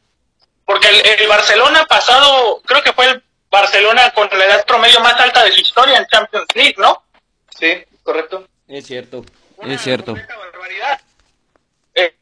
Porque 0.67 0.89
el, 0.89 1.21
el 1.23 1.29
Barcelona 1.29 1.87
pasado, 1.87 2.61
creo 2.67 2.83
que 2.83 2.93
fue 2.93 3.07
el 3.07 3.23
Barcelona 3.51 4.11
con 4.11 4.29
la 4.31 4.45
edad 4.45 4.67
promedio 4.67 5.01
más 5.01 5.19
alta 5.19 5.43
de 5.45 5.53
su 5.53 5.61
historia 5.61 5.97
en 5.97 6.07
Champions 6.07 6.47
League, 6.55 6.75
¿no? 6.77 7.03
Sí, 7.59 7.73
correcto. 8.03 8.47
Es 8.67 8.87
cierto, 8.87 9.25
es 9.63 9.81
cierto. 9.81 10.15
Eh. 11.95 12.15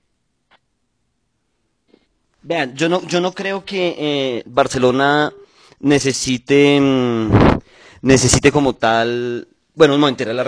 Vean, 2.43 2.77
yo 2.77 2.89
no, 2.89 3.05
yo 3.09 3.21
no 3.21 3.33
creo 3.33 3.65
que 3.65 3.97
eh, 3.99 4.43
Barcelona 4.47 5.33
necesite, 5.81 6.79
mm, 6.81 7.59
necesite 8.03 8.53
como 8.53 8.75
tal, 8.75 9.49
bueno, 9.77 9.97
no 9.97 10.09
entera, 10.09 10.33
la, 10.33 10.45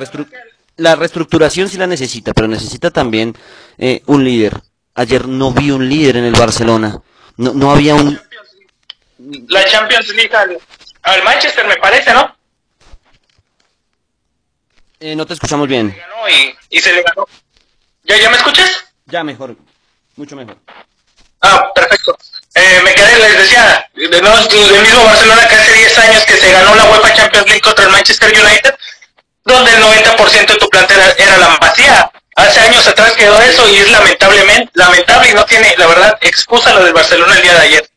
la 0.76 0.96
reestructuración 0.96 1.68
sí 1.68 1.76
la 1.78 1.86
necesita, 1.86 2.34
pero 2.34 2.48
necesita 2.48 2.90
también 2.90 3.36
eh, 3.78 4.02
un 4.06 4.24
líder. 4.24 4.60
Ayer 4.94 5.28
no 5.28 5.52
vi 5.52 5.70
un 5.70 5.88
líder 5.88 6.16
en 6.16 6.24
el 6.24 6.32
Barcelona, 6.32 7.00
no, 7.36 7.52
no 7.54 7.70
había 7.70 7.94
un, 7.94 8.18
la 9.48 9.64
Champions 9.66 10.08
League 10.14 10.34
al, 11.02 11.24
Manchester, 11.24 11.66
me 11.66 11.76
parece, 11.76 12.12
¿no? 12.12 12.36
Eh, 15.00 15.14
no 15.14 15.26
te 15.26 15.34
escuchamos 15.34 15.68
bien. 15.68 15.96
y, 16.70 16.80
se 16.80 16.92
le 16.92 17.02
ganó. 17.02 17.26
¿Ya, 18.04 18.16
¿Ya 18.16 18.30
me 18.30 18.36
escuchas? 18.36 18.70
Ya, 19.06 19.22
mejor. 19.22 19.56
Mucho 20.16 20.34
mejor. 20.34 20.58
Ah, 21.40 21.70
perfecto. 21.74 22.16
Eh, 22.54 22.80
me 22.82 22.94
quedé, 22.94 23.18
les 23.18 23.38
decía, 23.38 23.88
de, 23.94 24.08
del 24.08 24.82
mismo 24.82 25.04
Barcelona 25.04 25.46
que 25.48 25.54
hace 25.54 25.72
10 25.72 25.98
años 25.98 26.24
que 26.24 26.36
se 26.36 26.50
ganó 26.50 26.74
la 26.74 26.84
UEFA 26.84 27.14
Champions 27.14 27.46
League 27.46 27.60
contra 27.60 27.84
el 27.84 27.92
Manchester 27.92 28.32
United, 28.32 28.74
donde 29.48 29.74
el 29.74 29.82
90% 29.82 30.46
de 30.46 30.56
tu 30.56 30.68
plantel 30.68 30.98
era 31.16 31.38
la 31.38 31.56
vacía. 31.60 32.10
Hace 32.36 32.60
años 32.60 32.86
atrás 32.86 33.12
quedó 33.14 33.40
eso 33.40 33.68
y 33.68 33.76
es 33.76 33.90
lamentablemente, 33.90 34.70
lamentable 34.74 35.30
y 35.30 35.34
no 35.34 35.44
tiene, 35.44 35.74
la 35.76 35.86
verdad, 35.88 36.18
excusa 36.20 36.72
lo 36.74 36.84
del 36.84 36.92
Barcelona 36.92 37.34
el 37.34 37.42
día 37.42 37.54
de 37.54 37.60
ayer. 37.60 37.90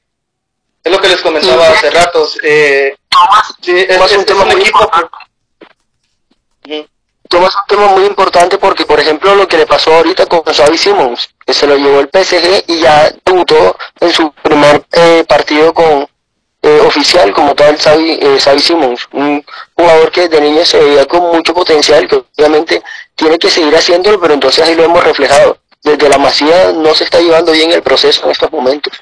Es 0.83 0.91
lo 0.91 0.99
que 0.99 1.09
les 1.09 1.21
comentaba 1.21 1.67
hace 1.67 1.91
ratos. 1.91 2.39
Eh, 2.41 2.95
sí, 3.61 3.85
es, 3.87 4.11
un 4.13 4.25
tema 4.25 4.45
muy 4.45 4.63
importante. 4.63 5.09
Tomas 7.29 7.55
un 7.55 7.61
tema 7.67 7.87
muy 7.87 8.05
importante 8.05 8.57
porque, 8.57 8.85
por 8.85 8.99
ejemplo, 8.99 9.35
lo 9.35 9.47
que 9.47 9.57
le 9.57 9.67
pasó 9.67 9.93
ahorita 9.93 10.25
con 10.25 10.41
Xavi 10.43 10.77
Simons, 10.77 11.29
que 11.45 11.53
se 11.53 11.67
lo 11.67 11.77
llevó 11.77 11.99
el 11.99 12.09
PSG 12.11 12.63
y 12.67 12.79
ya 12.79 13.13
debutó 13.23 13.77
en 13.99 14.11
su 14.11 14.31
primer 14.31 14.83
eh, 14.91 15.23
partido 15.27 15.73
con 15.73 16.07
eh, 16.63 16.79
oficial 16.85 17.33
como 17.33 17.55
tal 17.55 17.77
Xavi, 17.77 18.19
eh, 18.21 18.39
Simons, 18.59 19.07
un 19.13 19.43
jugador 19.73 20.11
que 20.11 20.29
de 20.29 20.41
niño 20.41 20.63
se 20.63 20.79
veía 20.79 21.05
con 21.05 21.35
mucho 21.35 21.53
potencial, 21.53 22.07
que 22.07 22.17
obviamente 22.37 22.83
tiene 23.15 23.39
que 23.39 23.49
seguir 23.49 23.75
haciéndolo, 23.75 24.19
pero 24.19 24.33
entonces 24.33 24.63
ahí 24.65 24.75
lo 24.75 24.83
hemos 24.83 25.03
reflejado. 25.03 25.57
Desde 25.83 26.09
la 26.09 26.19
Masía 26.19 26.71
no 26.73 26.93
se 26.93 27.05
está 27.05 27.19
llevando 27.19 27.51
bien 27.51 27.71
el 27.71 27.81
proceso 27.81 28.25
en 28.25 28.31
estos 28.31 28.51
momentos. 28.51 28.93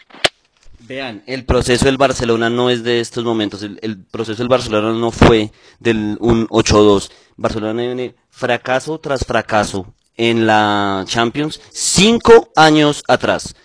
Vean, 0.79 1.21
el 1.27 1.45
proceso 1.45 1.85
del 1.85 1.97
Barcelona 1.97 2.49
no 2.49 2.69
es 2.69 2.83
de 2.83 2.99
estos 2.99 3.23
momentos. 3.23 3.61
El, 3.61 4.05
proceso 4.05 4.37
del 4.37 4.47
Barcelona 4.47 4.91
no 4.91 5.11
fue 5.11 5.51
del 5.79 6.17
un 6.19 6.47
8-2. 6.47 7.11
Barcelona 7.35 7.81
viene 7.81 8.15
fracaso 8.29 8.99
tras 8.99 9.23
fracaso 9.25 9.93
en 10.17 10.47
la 10.47 11.03
Champions 11.05 11.61
cinco 11.71 12.49
años 12.55 13.03
atrás. 13.07 13.55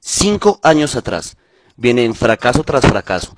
Cinco 0.00 0.58
años 0.62 0.96
atrás. 0.96 1.36
Viene 1.76 2.04
en 2.04 2.14
fracaso 2.14 2.62
tras 2.64 2.86
fracaso. 2.86 3.36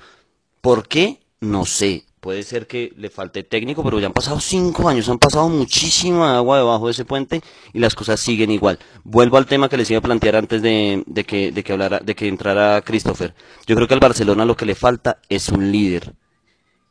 ¿Por 0.61 0.87
qué? 0.87 1.19
No 1.39 1.65
sé 1.65 2.07
puede 2.27 2.43
ser 2.43 2.67
que 2.67 2.91
le 2.97 3.09
falte 3.09 3.43
técnico, 3.43 3.81
pero 3.85 4.01
ya 4.01 4.07
han 4.07 4.11
pasado 4.11 4.41
cinco 4.41 4.89
años, 4.89 5.07
han 5.07 5.17
pasado 5.17 5.47
muchísima 5.47 6.35
agua 6.35 6.57
debajo 6.57 6.87
de 6.87 6.91
ese 6.91 7.05
puente 7.05 7.41
y 7.71 7.79
las 7.79 7.95
cosas 7.95 8.19
siguen 8.19 8.51
igual. 8.51 8.79
Vuelvo 9.05 9.37
al 9.37 9.45
tema 9.45 9.69
que 9.69 9.77
les 9.77 9.89
iba 9.91 9.99
a 9.99 10.01
plantear 10.01 10.35
antes 10.35 10.61
de, 10.61 11.05
que, 11.25 11.53
de 11.53 11.63
que 11.63 11.71
hablara, 11.71 11.99
de 11.99 12.15
que 12.15 12.27
entrara 12.27 12.81
Christopher. 12.81 13.33
Yo 13.65 13.77
creo 13.77 13.87
que 13.87 13.93
al 13.93 14.01
Barcelona 14.01 14.43
lo 14.43 14.57
que 14.57 14.65
le 14.65 14.75
falta 14.75 15.19
es 15.29 15.47
un 15.47 15.71
líder. 15.71 16.15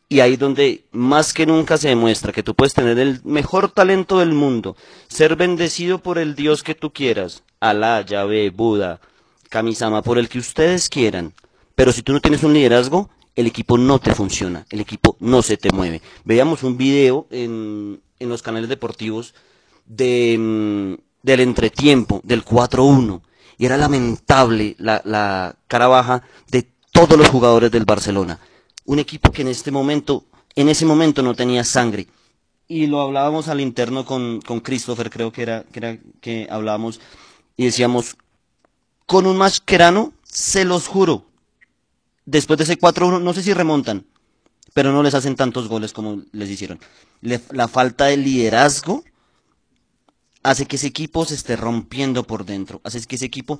Y 0.08 0.20
ahí 0.20 0.36
donde 0.38 0.86
más 0.92 1.34
que 1.34 1.44
nunca 1.44 1.76
se 1.76 1.88
demuestra 1.88 2.32
que 2.32 2.42
tú 2.42 2.54
puedes 2.54 2.72
tener 2.72 2.98
el 2.98 3.20
mejor 3.24 3.70
talento 3.70 4.20
del 4.20 4.32
mundo, 4.32 4.74
ser 5.06 5.36
bendecido 5.36 5.98
por 5.98 6.16
el 6.16 6.34
Dios 6.34 6.62
que 6.62 6.74
tú 6.74 6.94
quieras, 6.94 7.42
Alá, 7.60 8.00
Yahvé, 8.00 8.48
Buda, 8.48 9.00
Kamisama, 9.48 10.02
por 10.02 10.18
el 10.18 10.28
que 10.28 10.38
ustedes 10.38 10.88
quieran. 10.88 11.32
Pero 11.74 11.92
si 11.92 12.02
tú 12.02 12.12
no 12.12 12.20
tienes 12.20 12.42
un 12.42 12.54
liderazgo, 12.54 13.10
el 13.36 13.46
equipo 13.46 13.76
no 13.76 13.98
te 13.98 14.14
funciona, 14.14 14.66
el 14.70 14.80
equipo 14.80 15.16
no 15.20 15.42
se 15.42 15.58
te 15.58 15.70
mueve. 15.70 16.00
Veíamos 16.24 16.62
un 16.62 16.78
video 16.78 17.26
en, 17.30 18.00
en 18.18 18.28
los 18.28 18.42
canales 18.42 18.68
deportivos 18.70 19.34
de, 19.84 20.36
mm, 20.38 20.94
del 21.22 21.40
entretiempo, 21.40 22.20
del 22.24 22.44
4-1, 22.44 23.20
y 23.58 23.66
era 23.66 23.76
lamentable 23.76 24.74
la, 24.78 25.02
la 25.04 25.56
cara 25.68 25.86
baja 25.86 26.22
de 26.50 26.66
todos 26.92 27.18
los 27.18 27.28
jugadores 27.28 27.70
del 27.70 27.84
Barcelona. 27.84 28.40
Un 28.86 28.98
equipo 28.98 29.30
que 29.30 29.42
en 29.42 29.48
este 29.48 29.70
momento, 29.70 30.24
en 30.54 30.70
ese 30.70 30.86
momento 30.86 31.22
no 31.22 31.34
tenía 31.34 31.62
sangre. 31.62 32.06
Y 32.68 32.86
lo 32.86 33.00
hablábamos 33.00 33.48
al 33.48 33.60
interno 33.60 34.04
con, 34.04 34.40
con 34.40 34.60
Christopher, 34.60 35.10
creo 35.10 35.30
que 35.30 35.44
que 35.44 35.78
era 35.78 35.98
que 36.20 36.48
hablábamos, 36.50 37.00
y 37.56 37.66
decíamos, 37.66 38.16
con 39.06 39.26
un 39.26 39.36
masquerano, 39.36 40.12
se 40.24 40.64
los 40.64 40.88
juro, 40.88 41.26
después 42.24 42.58
de 42.58 42.64
ese 42.64 42.78
4-1, 42.78 43.22
no 43.22 43.32
sé 43.32 43.42
si 43.42 43.54
remontan, 43.54 44.04
pero 44.74 44.92
no 44.92 45.02
les 45.02 45.14
hacen 45.14 45.36
tantos 45.36 45.68
goles 45.68 45.92
como 45.92 46.22
les 46.32 46.50
hicieron. 46.50 46.80
la 47.22 47.68
falta 47.68 48.06
de 48.06 48.16
liderazgo 48.16 49.04
hace 50.42 50.66
que 50.66 50.76
ese 50.76 50.88
equipo 50.88 51.24
se 51.24 51.34
esté 51.34 51.56
rompiendo 51.56 52.24
por 52.24 52.44
dentro, 52.44 52.80
hace 52.84 53.00
que 53.06 53.16
ese 53.16 53.26
equipo 53.26 53.58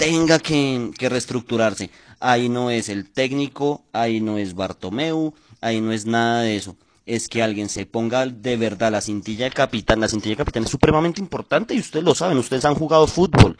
tenga 0.00 0.38
que, 0.38 0.92
reestructurarse. 0.98 1.90
Ahí 2.20 2.48
no 2.48 2.70
es 2.70 2.88
el 2.88 3.10
técnico, 3.10 3.84
ahí 3.92 4.20
no 4.20 4.38
es 4.38 4.54
Bartomeu, 4.54 5.34
ahí 5.60 5.82
no 5.82 5.92
es 5.92 6.06
nada 6.06 6.40
de 6.40 6.56
eso. 6.56 6.74
Es 7.04 7.28
que 7.28 7.42
alguien 7.42 7.68
se 7.68 7.84
ponga 7.84 8.24
de 8.24 8.56
verdad 8.56 8.92
la 8.92 9.02
cintilla 9.02 9.44
de 9.44 9.50
capitán. 9.50 10.00
La 10.00 10.08
cintilla 10.08 10.32
de 10.32 10.38
capitán 10.38 10.64
es 10.64 10.70
supremamente 10.70 11.20
importante 11.20 11.74
y 11.74 11.80
ustedes 11.80 12.04
lo 12.04 12.14
saben, 12.14 12.38
ustedes 12.38 12.64
han 12.64 12.76
jugado 12.76 13.06
fútbol. 13.06 13.58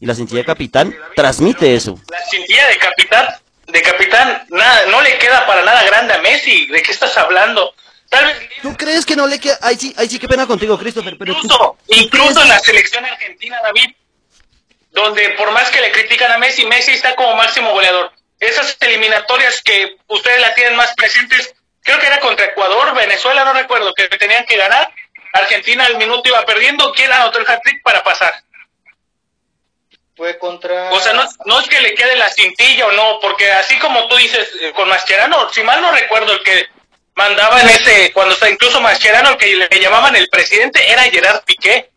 Y 0.00 0.06
la 0.06 0.14
cintilla 0.14 0.40
de 0.40 0.46
capitán 0.46 0.96
transmite 1.14 1.74
eso. 1.74 2.00
La 2.10 2.24
cintilla 2.24 2.68
de 2.68 2.78
capitán 2.78 3.28
de 3.72 3.82
capitán 3.82 4.46
nada, 4.50 4.86
no 4.86 5.00
le 5.00 5.18
queda 5.18 5.46
para 5.46 5.62
nada 5.62 5.82
grande 5.84 6.14
a 6.14 6.18
Messi. 6.18 6.66
¿De 6.66 6.82
qué 6.82 6.92
estás 6.92 7.16
hablando? 7.16 7.74
Tal 8.08 8.24
vez... 8.24 8.36
¿Tú 8.62 8.76
crees 8.76 9.06
que 9.06 9.16
no 9.16 9.26
le 9.26 9.38
queda? 9.38 9.58
Ay, 9.62 9.76
sí, 9.76 9.94
ay, 9.96 10.08
sí, 10.08 10.18
qué 10.18 10.26
pena 10.26 10.46
contigo, 10.46 10.78
Christopher. 10.78 11.16
Pero 11.18 11.32
incluso, 11.32 11.78
incluso 11.88 12.42
en 12.42 12.48
la 12.48 12.58
selección 12.58 13.04
argentina, 13.04 13.60
David, 13.62 13.94
donde 14.90 15.30
por 15.30 15.50
más 15.52 15.70
que 15.70 15.80
le 15.80 15.92
critican 15.92 16.32
a 16.32 16.38
Messi, 16.38 16.66
Messi 16.66 16.92
está 16.92 17.14
como 17.14 17.36
máximo 17.36 17.72
goleador. 17.72 18.12
Esas 18.38 18.76
eliminatorias 18.80 19.62
que 19.62 19.96
ustedes 20.08 20.40
la 20.40 20.54
tienen 20.54 20.74
más 20.74 20.94
presentes, 20.94 21.54
creo 21.82 21.98
que 22.00 22.06
era 22.06 22.18
contra 22.20 22.46
Ecuador, 22.46 22.94
Venezuela, 22.94 23.44
no 23.44 23.52
recuerdo, 23.52 23.92
que 23.94 24.08
tenían 24.08 24.44
que 24.46 24.56
ganar. 24.56 24.92
Argentina 25.32 25.84
al 25.84 25.96
minuto 25.98 26.28
iba 26.28 26.44
perdiendo, 26.44 26.92
¿quién 26.92 27.12
anotó 27.12 27.38
el 27.38 27.48
hat-trick 27.48 27.82
para 27.84 28.02
pasar? 28.02 28.42
Fue 30.20 30.36
contra... 30.36 30.92
O 30.92 31.00
sea, 31.00 31.14
no, 31.14 31.24
no 31.46 31.60
es 31.60 31.66
que 31.66 31.80
le 31.80 31.94
quede 31.94 32.14
la 32.14 32.28
cintilla 32.28 32.88
o 32.88 32.92
no, 32.92 33.18
porque 33.22 33.50
así 33.52 33.78
como 33.78 34.06
tú 34.06 34.16
dices 34.16 34.50
eh, 34.60 34.70
con 34.76 34.86
Mascherano, 34.86 35.48
si 35.50 35.62
mal 35.62 35.80
no 35.80 35.90
recuerdo, 35.92 36.30
el 36.34 36.42
que 36.42 36.66
mandaba 37.14 37.58
en 37.62 37.70
ese, 37.70 38.12
cuando 38.12 38.34
está 38.34 38.50
incluso 38.50 38.82
Mascherano, 38.82 39.30
el 39.30 39.36
que 39.38 39.56
le 39.56 39.80
llamaban 39.80 40.14
el 40.16 40.28
presidente, 40.28 40.78
era 40.92 41.04
Gerard 41.04 41.42
Piqué. 41.46 41.88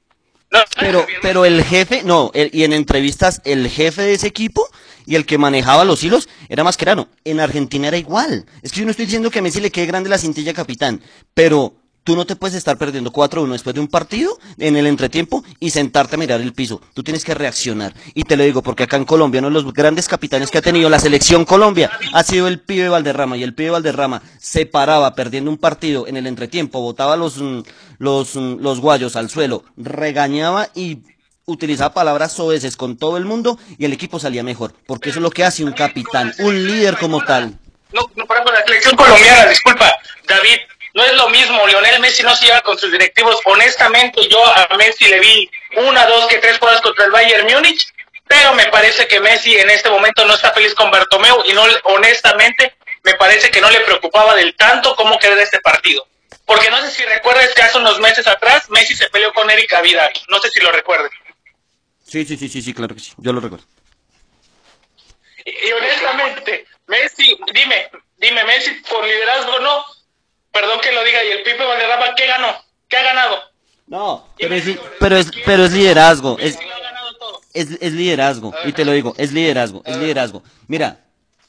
No, 0.51 0.63
Pero, 0.79 1.05
pero 1.21 1.43
el 1.43 1.65
jefe, 1.65 2.03
no, 2.05 2.31
el- 2.33 2.49
y 2.53 2.63
en 2.63 2.71
entrevistas, 2.71 3.41
el 3.43 3.69
jefe 3.69 4.03
de 4.03 4.13
ese 4.13 4.27
equipo 4.27 4.69
y 5.05 5.15
el 5.15 5.25
que 5.25 5.37
manejaba 5.37 5.83
los 5.83 6.01
hilos 6.01 6.29
era 6.47 6.63
Mascherano. 6.63 7.09
En 7.25 7.41
Argentina 7.41 7.89
era 7.89 7.97
igual. 7.97 8.45
Es 8.61 8.71
que 8.71 8.79
yo 8.79 8.85
no 8.85 8.91
estoy 8.91 9.03
diciendo 9.03 9.29
que 9.31 9.39
a 9.39 9.41
Messi 9.41 9.59
le 9.59 9.69
quede 9.69 9.85
grande 9.87 10.09
la 10.09 10.17
cintilla 10.17 10.53
capitán, 10.53 11.03
pero 11.33 11.73
tú 12.03 12.15
no 12.15 12.25
te 12.25 12.35
puedes 12.35 12.55
estar 12.55 12.77
perdiendo 12.77 13.11
4-1 13.11 13.51
después 13.51 13.73
de 13.73 13.81
un 13.81 13.87
partido 13.87 14.37
en 14.57 14.75
el 14.75 14.87
entretiempo 14.87 15.43
y 15.59 15.69
sentarte 15.69 16.15
a 16.15 16.19
mirar 16.19 16.41
el 16.41 16.53
piso. 16.53 16.81
Tú 16.93 17.03
tienes 17.03 17.23
que 17.23 17.33
reaccionar. 17.33 17.93
Y 18.13 18.23
te 18.23 18.37
lo 18.37 18.43
digo 18.43 18.61
porque 18.61 18.83
acá 18.83 18.97
en 18.97 19.05
Colombia 19.05 19.39
uno 19.39 19.49
de 19.49 19.53
los 19.53 19.73
grandes 19.73 20.07
capitanes 20.07 20.51
que 20.51 20.57
ha 20.57 20.61
tenido 20.61 20.89
la 20.89 20.99
selección 20.99 21.45
Colombia 21.45 21.91
ha 22.13 22.23
sido 22.23 22.47
el 22.47 22.59
pibe 22.59 22.89
Valderrama. 22.89 23.37
Y 23.37 23.43
el 23.43 23.55
pibe 23.55 23.71
Valderrama 23.71 24.21
se 24.39 24.65
paraba 24.65 25.15
perdiendo 25.15 25.49
un 25.49 25.57
partido 25.57 26.07
en 26.07 26.17
el 26.17 26.27
entretiempo, 26.27 26.81
botaba 26.81 27.15
los, 27.15 27.37
mm, 27.37 27.61
los, 27.99 28.35
mm, 28.35 28.59
los 28.59 28.79
guayos 28.79 29.15
al 29.15 29.29
suelo, 29.29 29.63
regañaba 29.77 30.69
y 30.75 30.99
utilizaba 31.45 31.93
palabras 31.93 32.33
soeces 32.33 32.77
con 32.77 32.97
todo 32.97 33.17
el 33.17 33.25
mundo 33.25 33.57
y 33.77 33.85
el 33.85 33.93
equipo 33.93 34.19
salía 34.19 34.43
mejor. 34.43 34.73
Porque 34.85 35.09
eso 35.09 35.19
es 35.19 35.23
lo 35.23 35.31
que 35.31 35.43
hace 35.43 35.63
un 35.63 35.73
capitán, 35.73 36.33
un 36.39 36.67
líder 36.67 36.97
como 36.97 37.23
tal. 37.23 37.59
No, 37.93 38.01
no, 38.15 38.25
por 38.25 38.37
ejemplo, 38.37 38.53
la 38.53 38.65
selección 38.65 38.95
colombiana, 38.95 39.49
disculpa, 39.49 39.91
David, 40.27 40.57
no 40.93 41.03
es 41.03 41.13
lo 41.13 41.29
mismo. 41.29 41.65
Lionel 41.67 41.99
Messi 41.99 42.23
no 42.23 42.35
se 42.35 42.45
lleva 42.45 42.61
con 42.61 42.77
sus 42.77 42.91
directivos. 42.91 43.39
Honestamente, 43.45 44.27
yo 44.29 44.45
a 44.45 44.67
Messi 44.77 45.07
le 45.07 45.19
vi 45.19 45.49
una, 45.77 46.05
dos, 46.05 46.27
que 46.27 46.37
tres 46.37 46.59
jugadas 46.59 46.81
contra 46.81 47.05
el 47.05 47.11
Bayern 47.11 47.47
Múnich, 47.51 47.87
pero 48.27 48.53
me 48.53 48.65
parece 48.67 49.07
que 49.07 49.19
Messi 49.19 49.57
en 49.57 49.69
este 49.69 49.89
momento 49.89 50.25
no 50.25 50.35
está 50.35 50.51
feliz 50.51 50.73
con 50.75 50.91
Bartomeu 50.91 51.43
y 51.45 51.53
no, 51.53 51.63
honestamente, 51.83 52.75
me 53.03 53.15
parece 53.15 53.49
que 53.49 53.61
no 53.61 53.69
le 53.69 53.81
preocupaba 53.81 54.35
del 54.35 54.55
tanto 54.55 54.95
cómo 54.95 55.17
quedar 55.19 55.37
este 55.39 55.59
partido. 55.59 56.07
Porque 56.45 56.69
no 56.69 56.81
sé 56.81 56.91
si 56.91 57.03
recuerdas 57.03 57.53
que 57.53 57.61
hace 57.61 57.77
unos 57.77 57.99
meses 57.99 58.27
atrás 58.27 58.69
Messi 58.69 58.95
se 58.95 59.09
peleó 59.09 59.33
con 59.33 59.49
Erika 59.49 59.81
Vidal. 59.81 60.11
No 60.29 60.39
sé 60.39 60.49
si 60.49 60.59
lo 60.59 60.71
recuerdes. 60.71 61.11
Sí, 62.05 62.25
sí, 62.25 62.37
sí, 62.37 62.49
sí, 62.49 62.61
sí, 62.61 62.73
claro 62.73 62.93
que 62.93 63.01
sí. 63.01 63.13
Yo 63.17 63.33
lo 63.33 63.39
recuerdo. 63.39 63.65
Y, 65.45 65.67
y 65.67 65.71
honestamente, 65.71 66.67
Messi, 66.87 67.37
dime, 67.53 67.89
dime, 68.17 68.43
Messi 68.43 68.71
por 68.89 69.03
liderazgo 69.03 69.59
no, 69.59 69.85
perdón 70.53 70.79
que 70.81 70.91
lo 70.93 71.03
diga, 71.03 71.23
y 71.25 71.31
el 71.31 71.43
Pipe 71.43 71.65
Valderrama, 71.65 72.15
¿qué 72.15 72.27
ganó? 72.27 72.47
¿Qué 72.87 72.97
ha 72.97 73.03
ganado? 73.03 73.35
No, 73.87 74.27
pero 74.37 74.55
es, 74.55 74.63
pero 74.99 75.17
es, 75.17 75.31
pero 75.45 75.65
es 75.65 75.73
liderazgo. 75.73 76.37
Es, 76.39 76.57
es, 77.53 77.77
es 77.81 77.93
liderazgo, 77.93 78.53
y 78.63 78.71
te 78.71 78.85
lo 78.85 78.93
digo, 78.93 79.13
es 79.17 79.33
liderazgo, 79.33 79.81
es 79.85 79.97
liderazgo. 79.97 80.43
Mira, 80.67 80.99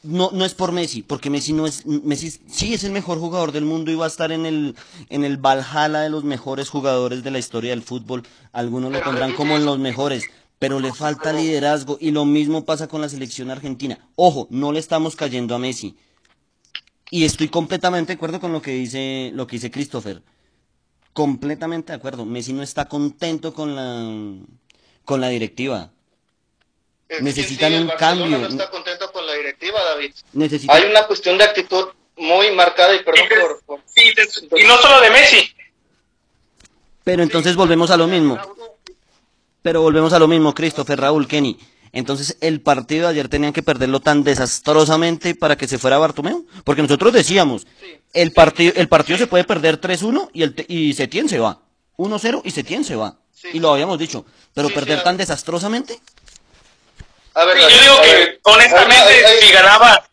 no, 0.05 0.31
no 0.33 0.45
es 0.45 0.55
por 0.55 0.73
Messi, 0.73 1.03
porque 1.03 1.31
Messi 1.31 1.53
no 1.53 1.67
es, 1.67 1.87
Messi 1.87 2.31
sí 2.31 2.75
es 2.75 2.85
el 2.85 2.93
mejor 2.93 3.19
jugador 3.19 3.53
del 3.53 3.65
mundo 3.65 3.91
y 3.91 3.95
va 3.95 4.05
a 4.05 4.09
estar 4.09 4.33
en 4.33 4.45
el, 4.47 4.77
en 5.09 5.25
el 5.25 5.39
Valhalla 5.39 6.01
de 6.01 6.11
los 6.11 6.25
mejores 6.25 6.69
jugadores 6.69 7.25
de 7.25 7.31
la 7.31 7.39
historia 7.39 7.71
del 7.71 7.83
fútbol. 7.83 8.23
Algunos 8.53 8.93
lo 8.93 9.03
pondrán 9.03 9.33
como 9.33 9.57
en 9.57 9.65
los 9.65 9.79
mejores, 9.79 10.25
pero 10.59 10.79
le 10.79 10.93
falta 10.93 11.33
liderazgo 11.33 11.97
y 12.01 12.11
lo 12.11 12.27
mismo 12.27 12.67
pasa 12.67 12.87
con 12.87 13.01
la 13.01 13.09
selección 13.09 13.51
argentina. 13.51 13.99
Ojo, 14.15 14.47
no 14.51 14.73
le 14.73 14.79
estamos 14.79 15.17
cayendo 15.17 15.55
a 15.55 15.59
Messi. 15.59 15.97
Y 17.15 17.25
estoy 17.25 17.47
completamente 17.49 18.09
de 18.13 18.17
acuerdo 18.17 18.41
con 18.41 18.53
lo 18.53 18.61
que 18.61 18.73
dice, 18.73 19.31
lo 19.35 19.47
que 19.47 19.55
dice 19.55 19.71
Christopher. 19.71 20.21
Completamente 21.13 21.93
de 21.93 21.97
acuerdo. 21.97 22.25
Messi 22.25 22.53
no 22.53 22.61
está 22.61 22.87
contento 22.89 23.55
con 23.55 23.77
la, 23.77 24.45
con 25.05 25.21
la 25.21 25.29
directiva. 25.29 25.93
Es 27.09 27.19
que 27.19 27.23
necesitan 27.23 27.71
sí, 27.71 27.79
un 27.79 27.87
Barcelona 27.87 28.21
cambio. 28.21 28.39
No 28.41 28.49
está 28.49 28.69
contento 28.69 29.13
con 29.13 29.25
la 29.25 29.35
directiva, 29.35 29.81
David. 29.85 30.13
Necesitan, 30.33 30.77
Hay 30.77 30.91
una 30.91 31.07
cuestión 31.07 31.39
de 31.39 31.45
actitud 31.45 31.85
muy 32.17 32.51
marcada 32.51 32.97
y 32.97 33.05
perdón 33.05 33.29
por... 33.41 33.63
por- 33.65 33.81
sí, 33.87 34.13
te- 34.13 34.61
y 34.61 34.67
no 34.67 34.77
solo 34.79 35.01
de 35.01 35.11
Messi. 35.11 35.55
Pero 37.05 37.23
entonces 37.23 37.55
volvemos 37.55 37.93
a 37.93 37.97
lo 37.97 38.09
mismo. 38.09 38.37
Pero 39.63 39.83
volvemos 39.83 40.13
a 40.15 40.19
lo 40.19 40.27
mismo, 40.27 40.53
Christopher, 40.53 40.99
Raúl, 41.01 41.29
Kenny. 41.29 41.61
Entonces 41.95 42.37
el 42.41 42.61
partido 42.61 43.05
de 43.05 43.13
ayer 43.13 43.29
tenían 43.29 43.53
que 43.53 43.63
perderlo 43.63 44.01
tan 44.01 44.25
desastrosamente 44.25 45.35
para 45.35 45.57
que 45.57 45.69
se 45.69 45.79
fuera 45.79 45.99
Bartomeu. 45.99 46.47
Porque 46.65 46.83
nosotros 46.83 47.13
decíamos, 47.13 47.67
el 48.13 48.33
partido, 48.33 48.73
el 48.77 48.89
partido 48.89 49.19
se 49.19 49.27
puede 49.27 49.45
perder 49.45 49.81
3-1 49.81 50.31
y, 50.33 50.43
el, 50.43 50.55
te- 50.55 50.67
y 50.69 50.93
Setién 50.95 51.29
se 51.29 51.39
va. 51.39 51.61
1-0 51.97 52.43
y 52.45 52.51
Setién 52.51 52.85
se 52.85 52.97
va. 52.97 53.17
Sí. 53.33 53.49
Y 53.55 53.61
lo 53.61 53.73
habíamos 53.73 53.99
dicho. 53.99 54.25
Pero 54.55 54.69
Sí, 54.69 54.75
perder 54.75 54.99
sí, 54.99 55.05
tan 55.05 55.17
desastrosamente. 55.17 56.01
A 57.35 57.45
ver, 57.45 57.59
yo 57.59 57.69
digo 57.69 57.95
a 57.99 58.03
que, 58.03 58.15
ver. 58.15 58.41
honestamente, 58.45 59.03
Ahí- 59.03 59.25
ahí- 59.25 59.41
si 59.47 59.53
ganaba... 59.53 60.05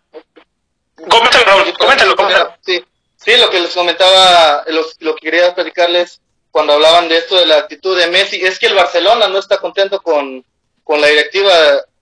Coméntalo, 1.10 1.46
Raúl, 1.46 1.74
coméntalo, 1.80 2.16
coméntalo. 2.16 2.54
Sí, 2.66 2.84
sí, 3.18 3.32
lo 3.38 3.50
que 3.50 3.60
les 3.60 3.74
comentaba, 3.74 4.64
los- 4.68 4.96
lo 5.00 5.16
que 5.16 5.22
quería 5.32 5.54
platicarles 5.56 6.20
cuando 6.52 6.74
hablaban 6.74 7.10
de 7.10 7.18
esto 7.18 7.36
de 7.38 7.46
la 7.48 7.58
actitud 7.58 7.98
de 7.98 8.08
Messi, 8.08 8.36
es 8.38 8.60
que 8.60 8.68
el 8.68 8.76
Barcelona 8.76 9.28
no 9.28 9.40
está 9.40 9.58
contento 9.60 10.02
con, 10.02 10.44
con 10.92 11.00
la 11.00 11.08
directiva, 11.08 11.54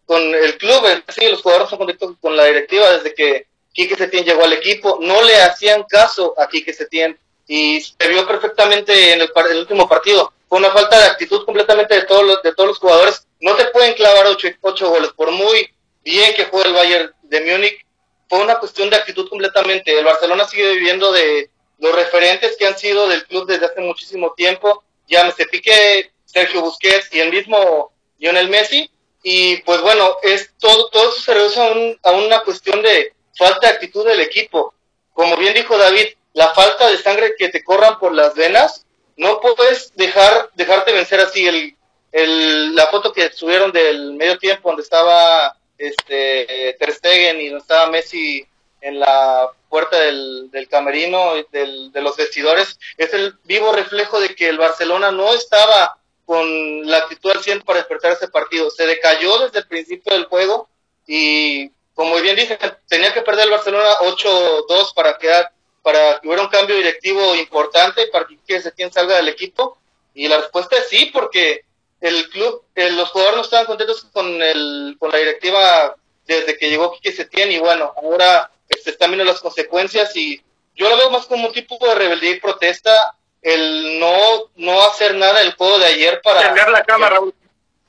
con 0.07 0.33
el 0.33 0.57
club, 0.57 1.03
sí, 1.09 1.29
los 1.29 1.43
jugadores 1.43 1.59
no 1.59 1.65
están 1.65 1.77
contentos 1.77 2.15
con 2.19 2.35
la 2.35 2.45
directiva 2.45 2.89
desde 2.89 3.13
que 3.13 3.45
Quique 3.71 3.95
Setién 3.95 4.25
llegó 4.25 4.43
al 4.43 4.53
equipo, 4.53 4.97
no 4.99 5.21
le 5.21 5.39
hacían 5.41 5.83
caso 5.83 6.33
a 6.39 6.47
Quique 6.47 6.73
Setién 6.73 7.15
y 7.47 7.81
se 7.81 8.07
vio 8.07 8.27
perfectamente 8.27 9.13
en 9.13 9.21
el, 9.21 9.31
el 9.51 9.57
último 9.59 9.87
partido. 9.87 10.33
Fue 10.47 10.57
una 10.57 10.71
falta 10.71 10.97
de 10.97 11.05
actitud 11.05 11.45
completamente 11.45 11.93
de 11.93 12.01
todos 12.07 12.25
los, 12.25 12.41
de 12.41 12.51
todos 12.55 12.69
los 12.69 12.79
jugadores. 12.79 13.27
No 13.39 13.55
te 13.55 13.65
pueden 13.65 13.93
clavar 13.93 14.25
ocho, 14.25 14.47
ocho 14.61 14.89
goles, 14.89 15.11
por 15.11 15.29
muy 15.29 15.71
bien 16.03 16.33
que 16.33 16.45
juegue 16.45 16.69
el 16.69 16.73
Bayern 16.73 17.13
de 17.21 17.41
Múnich, 17.41 17.85
fue 18.27 18.39
una 18.39 18.57
cuestión 18.57 18.89
de 18.89 18.95
actitud 18.95 19.29
completamente. 19.29 19.99
El 19.99 20.05
Barcelona 20.05 20.47
sigue 20.47 20.73
viviendo 20.73 21.11
de 21.11 21.51
los 21.77 21.93
referentes 21.93 22.57
que 22.57 22.65
han 22.65 22.75
sido 22.75 23.07
del 23.07 23.23
club 23.27 23.45
desde 23.45 23.67
hace 23.67 23.81
muchísimo 23.81 24.33
tiempo, 24.35 24.83
llámese 25.07 25.45
Piqué, 25.45 26.11
Sergio 26.25 26.61
Busquets 26.61 27.13
y 27.13 27.19
el 27.19 27.29
mismo 27.29 27.91
Lionel 28.19 28.49
Messi. 28.49 28.89
Y 29.23 29.57
pues 29.63 29.81
bueno, 29.81 30.15
es 30.23 30.51
todo, 30.59 30.89
todo 30.89 31.09
eso 31.09 31.19
se 31.21 31.33
reduce 31.33 31.59
a, 31.61 31.71
un- 31.71 31.99
a 32.03 32.11
una 32.11 32.39
cuestión 32.41 32.81
de 32.81 33.13
falta 33.37 33.67
de 33.67 33.73
actitud 33.73 34.05
del 34.05 34.21
equipo. 34.21 34.73
Como 35.13 35.35
bien 35.37 35.53
dijo 35.53 35.77
David, 35.77 36.07
la 36.33 36.47
falta 36.49 36.87
de 36.89 36.97
sangre 36.97 37.33
que 37.37 37.49
te 37.49 37.63
corran 37.63 37.99
por 37.99 38.13
las 38.13 38.35
venas, 38.35 38.85
no 39.17 39.41
puedes 39.41 39.93
dejar 39.95 40.49
dejarte 40.55 40.93
vencer 40.93 41.19
así. 41.19 41.45
El, 41.47 41.75
el, 42.13 42.75
la 42.75 42.87
foto 42.87 43.11
que 43.11 43.31
subieron 43.31 43.71
del 43.71 44.13
medio 44.13 44.37
tiempo 44.39 44.69
donde 44.69 44.83
estaba 44.83 45.57
este 45.77 46.75
Ter 46.79 46.91
Stegen 46.93 47.39
y 47.41 47.49
donde 47.49 47.61
estaba 47.61 47.89
Messi 47.91 48.45
en 48.81 48.99
la 48.99 49.49
puerta 49.69 49.99
del, 49.99 50.49
del 50.51 50.67
camerino 50.69 51.33
del, 51.51 51.91
de 51.91 52.01
los 52.01 52.15
vestidores 52.17 52.79
es 52.97 53.13
el 53.13 53.35
vivo 53.43 53.71
reflejo 53.73 54.19
de 54.19 54.33
que 54.35 54.47
el 54.49 54.57
Barcelona 54.57 55.11
no 55.11 55.33
estaba 55.33 55.98
con 56.29 56.85
la 56.85 56.99
actitud 56.99 57.31
al 57.31 57.41
100 57.41 57.61
para 57.61 57.79
despertar 57.79 58.11
ese 58.11 58.27
partido. 58.27 58.69
Se 58.69 58.85
decayó 58.85 59.39
desde 59.39 59.57
el 59.57 59.67
principio 59.67 60.13
del 60.13 60.25
juego 60.25 60.69
y 61.07 61.71
como 61.95 62.21
bien 62.21 62.35
dicen, 62.35 62.59
tenía 62.87 63.11
que 63.11 63.23
perder 63.23 63.45
el 63.45 63.49
Barcelona 63.49 63.89
8-2 64.01 64.93
para 64.93 65.17
quedar 65.17 65.51
para 65.81 66.19
que 66.19 66.27
hubiera 66.27 66.43
un 66.43 66.49
cambio 66.49 66.75
directivo 66.75 67.33
importante 67.33 68.05
para 68.13 68.27
que 68.45 68.61
Setién 68.61 68.93
salga 68.93 69.15
del 69.15 69.29
equipo 69.29 69.79
y 70.13 70.27
la 70.27 70.37
respuesta 70.37 70.77
es 70.77 70.87
sí 70.89 71.09
porque 71.11 71.65
el 71.99 72.29
club, 72.29 72.63
eh, 72.75 72.91
los 72.91 73.09
jugadores 73.09 73.37
no 73.37 73.41
estaban 73.41 73.65
contentos 73.65 74.05
con 74.13 74.39
el 74.39 74.97
con 74.99 75.09
la 75.09 75.17
directiva 75.17 75.95
desde 76.27 76.59
que 76.59 76.69
llegó 76.69 76.91
Quique 76.91 77.11
Setién 77.11 77.51
y 77.51 77.57
bueno, 77.57 77.91
ahora 78.03 78.51
se 78.69 78.91
están 78.91 79.09
viendo 79.09 79.25
las 79.25 79.41
consecuencias 79.41 80.15
y 80.15 80.39
yo 80.75 80.89
lo 80.89 80.95
veo 80.95 81.09
más 81.09 81.25
como 81.25 81.47
un 81.47 81.53
tipo 81.53 81.83
de 81.87 81.95
rebeldía 81.95 82.29
y 82.29 82.39
protesta 82.39 83.15
el 83.41 83.99
no 83.99 84.45
no 84.55 84.81
hacer 84.87 85.15
nada 85.15 85.41
el 85.41 85.53
juego 85.53 85.79
de 85.79 85.85
ayer 85.85 86.21
para 86.21 86.41
Tender 86.41 86.69
la 86.69 86.83
cama, 86.83 87.09
Raúl. 87.09 87.33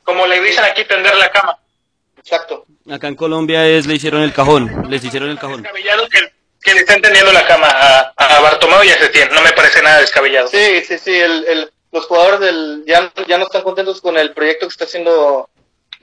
Como 0.05 0.27
le 0.27 0.41
dicen 0.41 0.65
aquí, 0.65 0.85
tender 0.85 1.15
la 1.17 1.31
cama. 1.31 1.59
Exacto. 2.19 2.65
Acá 2.91 3.09
en 3.09 3.17
Colombia 3.17 3.67
es, 3.67 3.87
le 3.87 3.95
hicieron 3.95 4.23
el 4.23 4.33
cajón. 4.33 4.87
Les 4.89 5.05
hicieron 5.05 5.31
el 5.31 5.39
cajón. 5.39 5.63
Descabellado 5.63 6.09
que, 6.09 6.19
que 6.63 6.75
le 6.75 6.81
estén 6.81 7.03
tendiendo 7.03 7.33
la 7.33 7.47
cama 7.47 7.69
a, 7.69 8.13
a 8.17 8.41
Bartomeu 8.41 8.83
y 8.83 8.91
a 8.91 8.99
Setién. 8.99 9.29
No 9.33 9.41
me 9.43 9.53
parece 9.53 9.83
nada 9.83 10.01
descabellado. 10.01 10.49
Sí, 10.49 10.83
sí, 10.87 10.99
sí, 10.99 11.15
el, 11.15 11.45
el, 11.47 11.73
los 11.93 12.07
jugadores 12.07 12.41
del, 12.41 12.85
ya, 12.87 13.13
ya 13.27 13.39
no 13.39 13.45
están 13.45 13.63
contentos 13.63 14.01
con 14.01 14.17
el 14.17 14.33
proyecto 14.33 14.67
que 14.67 14.73
está 14.73 14.85
haciendo 14.85 15.49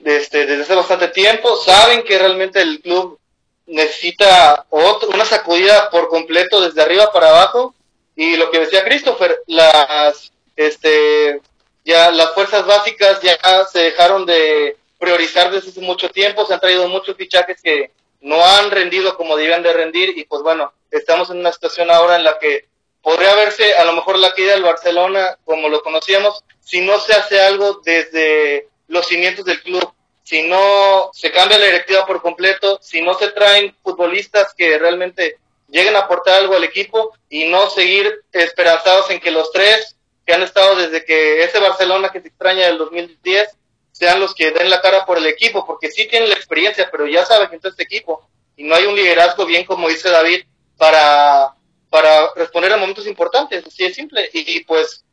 este, 0.04 0.46
desde 0.46 0.62
hace 0.62 0.74
bastante 0.74 1.08
tiempo, 1.08 1.56
saben 1.56 2.04
que 2.04 2.18
realmente 2.18 2.60
el 2.60 2.80
club 2.80 3.18
necesita 3.66 4.66
otro, 4.70 5.08
una 5.10 5.24
sacudida 5.24 5.90
por 5.90 6.08
completo 6.08 6.60
desde 6.60 6.80
arriba 6.80 7.12
para 7.12 7.28
abajo 7.28 7.74
y 8.18 8.36
lo 8.36 8.50
que 8.50 8.58
decía 8.58 8.82
Christopher, 8.82 9.44
las, 9.46 10.32
este, 10.56 11.40
ya 11.84 12.10
las 12.10 12.34
fuerzas 12.34 12.66
básicas 12.66 13.20
ya 13.22 13.38
se 13.72 13.78
dejaron 13.78 14.26
de 14.26 14.76
priorizar 14.98 15.52
desde 15.52 15.70
hace 15.70 15.80
mucho 15.80 16.10
tiempo, 16.10 16.44
se 16.44 16.52
han 16.52 16.58
traído 16.58 16.88
muchos 16.88 17.16
fichajes 17.16 17.62
que 17.62 17.92
no 18.20 18.44
han 18.44 18.72
rendido 18.72 19.16
como 19.16 19.36
debían 19.36 19.62
de 19.62 19.72
rendir 19.72 20.18
y 20.18 20.24
pues 20.24 20.42
bueno, 20.42 20.72
estamos 20.90 21.30
en 21.30 21.38
una 21.38 21.52
situación 21.52 21.92
ahora 21.92 22.16
en 22.16 22.24
la 22.24 22.40
que 22.40 22.66
podría 23.02 23.36
verse 23.36 23.76
a 23.76 23.84
lo 23.84 23.92
mejor 23.92 24.18
la 24.18 24.32
caída 24.32 24.54
del 24.54 24.64
Barcelona 24.64 25.38
como 25.44 25.68
lo 25.68 25.80
conocíamos 25.80 26.42
si 26.58 26.80
no 26.80 26.98
se 26.98 27.12
hace 27.12 27.40
algo 27.40 27.82
desde 27.84 28.66
los 28.88 29.06
cimientos 29.06 29.44
del 29.44 29.62
club. 29.62 29.92
si 30.24 30.42
no 30.42 31.10
se 31.12 31.30
cambia 31.30 31.56
la 31.56 31.66
directiva 31.66 32.04
por 32.04 32.20
completo, 32.20 32.80
si 32.82 33.00
no 33.00 33.14
se 33.14 33.28
traen 33.28 33.76
futbolistas 33.84 34.54
que 34.54 34.76
realmente 34.76 35.38
lleguen 35.68 35.96
a 35.96 36.00
aportar 36.00 36.34
algo 36.34 36.56
al 36.56 36.64
equipo 36.64 37.12
y 37.28 37.44
no 37.46 37.70
seguir 37.70 38.22
esperanzados 38.32 39.10
en 39.10 39.20
que 39.20 39.30
los 39.30 39.52
tres 39.52 39.96
que 40.26 40.34
han 40.34 40.42
estado 40.42 40.76
desde 40.76 41.04
que 41.04 41.42
ese 41.42 41.58
Barcelona 41.58 42.10
que 42.10 42.20
se 42.20 42.28
extraña 42.28 42.66
del 42.66 42.78
2010 42.78 43.48
sean 43.92 44.20
los 44.20 44.34
que 44.34 44.50
den 44.50 44.70
la 44.70 44.80
cara 44.80 45.04
por 45.04 45.18
el 45.18 45.26
equipo, 45.26 45.66
porque 45.66 45.90
sí 45.90 46.06
tienen 46.06 46.28
la 46.28 46.36
experiencia, 46.36 46.88
pero 46.90 47.06
ya 47.06 47.24
saben 47.24 47.48
que 47.48 47.56
está 47.56 47.68
este 47.68 47.82
equipo 47.82 48.28
y 48.56 48.64
no 48.64 48.74
hay 48.74 48.84
un 48.86 48.94
liderazgo 48.94 49.44
bien, 49.46 49.64
como 49.64 49.88
dice 49.88 50.10
David, 50.10 50.44
para, 50.76 51.54
para 51.90 52.32
responder 52.34 52.72
a 52.72 52.76
momentos 52.76 53.06
importantes, 53.06 53.66
así 53.66 53.84
de 53.84 53.94
simple. 53.94 54.28
Y, 54.32 54.64
pues 54.64 55.04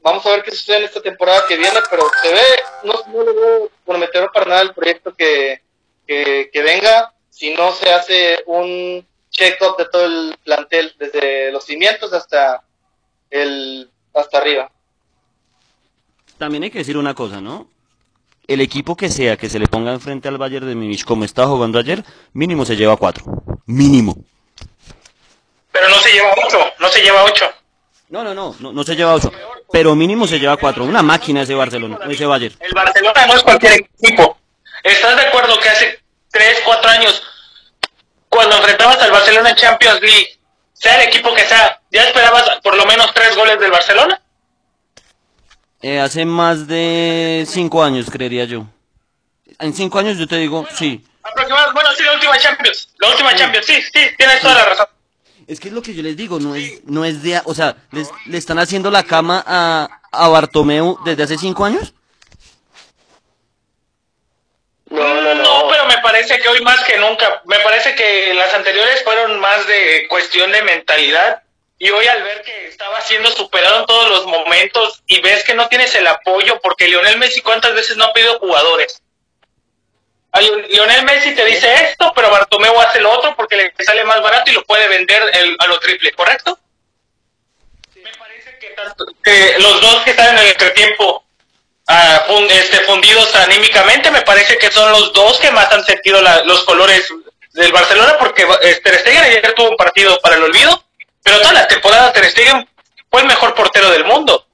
vamos 0.00 0.24
a 0.26 0.30
ver 0.30 0.42
qué 0.42 0.50
sucede 0.50 0.78
en 0.78 0.84
esta 0.84 1.00
temporada 1.00 1.44
que 1.48 1.56
viene, 1.56 1.80
pero 1.90 2.04
se 2.22 2.32
ve, 2.32 2.42
no, 2.84 2.94
no 3.08 3.24
le 3.24 3.30
a 3.30 3.68
prometer 3.84 4.28
para 4.32 4.46
nada 4.46 4.62
el 4.62 4.74
proyecto 4.74 5.14
que, 5.14 5.62
que 6.06 6.62
venga 6.62 7.14
si 7.30 7.54
no 7.54 7.72
se 7.72 7.92
hace 7.92 8.42
un 8.46 9.06
check-up 9.32 9.76
de 9.76 9.86
todo 9.86 10.04
el 10.04 10.36
plantel, 10.44 10.94
desde 10.98 11.50
los 11.50 11.64
cimientos 11.64 12.12
hasta 12.12 12.62
el 13.30 13.90
hasta 14.14 14.38
arriba. 14.38 14.70
También 16.38 16.64
hay 16.64 16.70
que 16.70 16.78
decir 16.78 16.96
una 16.96 17.14
cosa, 17.14 17.40
¿no? 17.40 17.68
El 18.46 18.60
equipo 18.60 18.96
que 18.96 19.08
sea 19.08 19.36
que 19.36 19.48
se 19.48 19.58
le 19.58 19.66
ponga 19.66 19.92
enfrente 19.92 20.28
al 20.28 20.38
Bayern 20.38 20.66
de 20.66 20.74
Múnich 20.74 21.04
como 21.04 21.24
está 21.24 21.46
jugando 21.46 21.78
ayer, 21.78 22.04
mínimo 22.32 22.64
se 22.64 22.76
lleva 22.76 22.96
cuatro. 22.96 23.24
Mínimo. 23.66 24.16
Pero 25.70 25.88
no 25.88 25.98
se 26.00 26.12
lleva 26.12 26.34
ocho, 26.44 26.58
no 26.78 26.88
se 26.88 27.00
lleva 27.00 27.24
ocho. 27.24 27.46
No, 28.10 28.22
no, 28.22 28.34
no, 28.34 28.54
no, 28.60 28.72
no 28.72 28.84
se 28.84 28.94
lleva 28.94 29.14
ocho. 29.14 29.32
Pero 29.70 29.94
mínimo 29.94 30.26
se 30.26 30.38
lleva 30.38 30.58
cuatro. 30.58 30.84
Una 30.84 31.02
máquina 31.02 31.42
ese 31.42 31.54
Barcelona, 31.54 31.98
ese 32.08 32.26
Bayern. 32.26 32.54
El 32.60 32.72
Barcelona 32.74 33.26
no 33.26 33.34
es 33.34 33.42
cualquier 33.42 33.72
equipo. 33.72 34.36
¿Estás 34.82 35.16
de 35.16 35.22
acuerdo 35.22 35.58
que 35.60 35.68
hace 35.68 36.02
tres, 36.30 36.60
cuatro 36.64 36.90
años, 36.90 37.22
cuando 38.32 38.56
enfrentabas 38.56 38.98
al 39.02 39.10
Barcelona 39.10 39.50
en 39.50 39.56
Champions 39.56 40.00
League, 40.00 40.38
sea 40.72 41.02
el 41.02 41.08
equipo 41.08 41.34
que 41.34 41.44
sea, 41.44 41.80
¿ya 41.90 42.04
esperabas 42.04 42.44
por 42.62 42.74
lo 42.74 42.86
menos 42.86 43.12
tres 43.12 43.36
goles 43.36 43.60
del 43.60 43.70
Barcelona? 43.70 44.20
Eh, 45.82 46.00
hace 46.00 46.24
más 46.24 46.66
de 46.66 47.44
cinco 47.46 47.84
años, 47.84 48.10
creería 48.10 48.46
yo. 48.46 48.64
En 49.58 49.74
cinco 49.74 49.98
años 49.98 50.16
yo 50.16 50.26
te 50.26 50.36
digo, 50.36 50.66
sí. 50.74 51.04
Aproximadamente, 51.22 51.74
bueno, 51.74 51.90
sí, 51.94 52.04
la 52.04 52.12
última 52.14 52.38
Champions. 52.38 52.88
La 52.98 53.08
última 53.10 53.34
Champions, 53.34 53.66
sí, 53.66 53.82
sí, 53.82 54.00
tienes 54.16 54.40
toda 54.40 54.54
la 54.54 54.64
razón. 54.64 54.86
Es 55.46 55.60
que 55.60 55.68
es 55.68 55.74
lo 55.74 55.82
que 55.82 55.92
yo 55.92 56.02
les 56.02 56.16
digo, 56.16 56.40
no 56.40 56.54
es, 56.54 56.82
no 56.84 57.04
es 57.04 57.22
de, 57.22 57.38
o 57.44 57.54
sea, 57.54 57.76
les, 57.90 58.08
le 58.24 58.38
están 58.38 58.58
haciendo 58.58 58.90
la 58.90 59.02
cama 59.02 59.44
a, 59.46 60.00
a 60.10 60.28
Bartomeu 60.28 60.98
desde 61.04 61.24
hace 61.24 61.36
cinco 61.36 61.66
años. 61.66 61.92
No, 64.92 65.14
no, 65.22 65.34
no. 65.34 65.42
No, 65.42 65.68
pero 65.70 65.86
me 65.86 65.98
parece 65.98 66.38
que 66.38 66.48
hoy 66.48 66.60
más 66.60 66.82
que 66.84 66.98
nunca, 66.98 67.40
me 67.46 67.58
parece 67.60 67.94
que 67.94 68.34
las 68.34 68.52
anteriores 68.54 69.02
fueron 69.04 69.40
más 69.40 69.66
de 69.66 70.06
cuestión 70.08 70.52
de 70.52 70.62
mentalidad 70.62 71.42
y 71.78 71.90
hoy 71.90 72.06
al 72.06 72.22
ver 72.22 72.42
que 72.42 72.66
estaba 72.68 73.00
siendo 73.00 73.30
superado 73.30 73.80
en 73.80 73.86
todos 73.86 74.08
los 74.10 74.26
momentos 74.26 75.02
y 75.06 75.20
ves 75.22 75.44
que 75.44 75.54
no 75.54 75.68
tienes 75.68 75.94
el 75.94 76.06
apoyo 76.06 76.60
porque 76.60 76.88
Lionel 76.88 77.18
Messi 77.18 77.40
cuántas 77.40 77.74
veces 77.74 77.96
no 77.96 78.04
ha 78.04 78.12
pedido 78.12 78.38
jugadores. 78.38 79.00
A 80.32 80.40
Lion- 80.40 80.66
Lionel 80.68 81.04
Messi 81.04 81.34
te 81.34 81.44
dice 81.44 81.72
esto, 81.84 82.12
pero 82.14 82.30
Bartomeu 82.30 82.78
hace 82.80 83.00
lo 83.00 83.10
otro 83.12 83.34
porque 83.34 83.56
le 83.56 83.84
sale 83.84 84.04
más 84.04 84.22
barato 84.22 84.50
y 84.50 84.54
lo 84.54 84.62
puede 84.64 84.88
vender 84.88 85.22
el- 85.34 85.56
a 85.58 85.66
lo 85.66 85.78
triple, 85.80 86.12
¿correcto? 86.12 86.58
Me 87.96 88.10
parece 88.18 88.58
que, 88.58 88.68
tanto- 88.70 89.06
que 89.24 89.54
los 89.58 89.80
dos 89.80 90.02
que 90.04 90.10
están 90.10 90.36
en 90.36 90.38
el 90.44 90.50
entretiempo 90.52 91.21
ah, 91.92 92.24
este, 92.50 92.78
fundidos 92.80 93.34
anímicamente, 93.36 94.10
me 94.10 94.22
parece 94.22 94.56
que 94.58 94.70
son 94.70 94.90
los 94.92 95.12
dos 95.12 95.38
que 95.38 95.50
más 95.50 95.70
han 95.72 95.84
sentido 95.84 96.20
la- 96.22 96.42
los 96.44 96.64
colores 96.64 97.06
del 97.52 97.72
Barcelona, 97.72 98.16
porque 98.18 98.46
eh, 98.62 98.80
Ter 98.82 98.98
Stegen 99.00 99.22
ayer 99.22 99.54
tuvo 99.54 99.70
un 99.70 99.76
partido 99.76 100.18
para 100.20 100.36
el 100.36 100.42
olvido, 100.44 100.84
pero 101.22 101.38
toda 101.40 101.52
la 101.52 101.68
temporada 101.68 102.12
Ter 102.12 102.24
Stegen 102.30 102.68
fue 103.10 103.20
el 103.20 103.26
mejor 103.26 103.54
portero 103.54 103.90
del 103.90 104.04
mundo. 104.04 104.46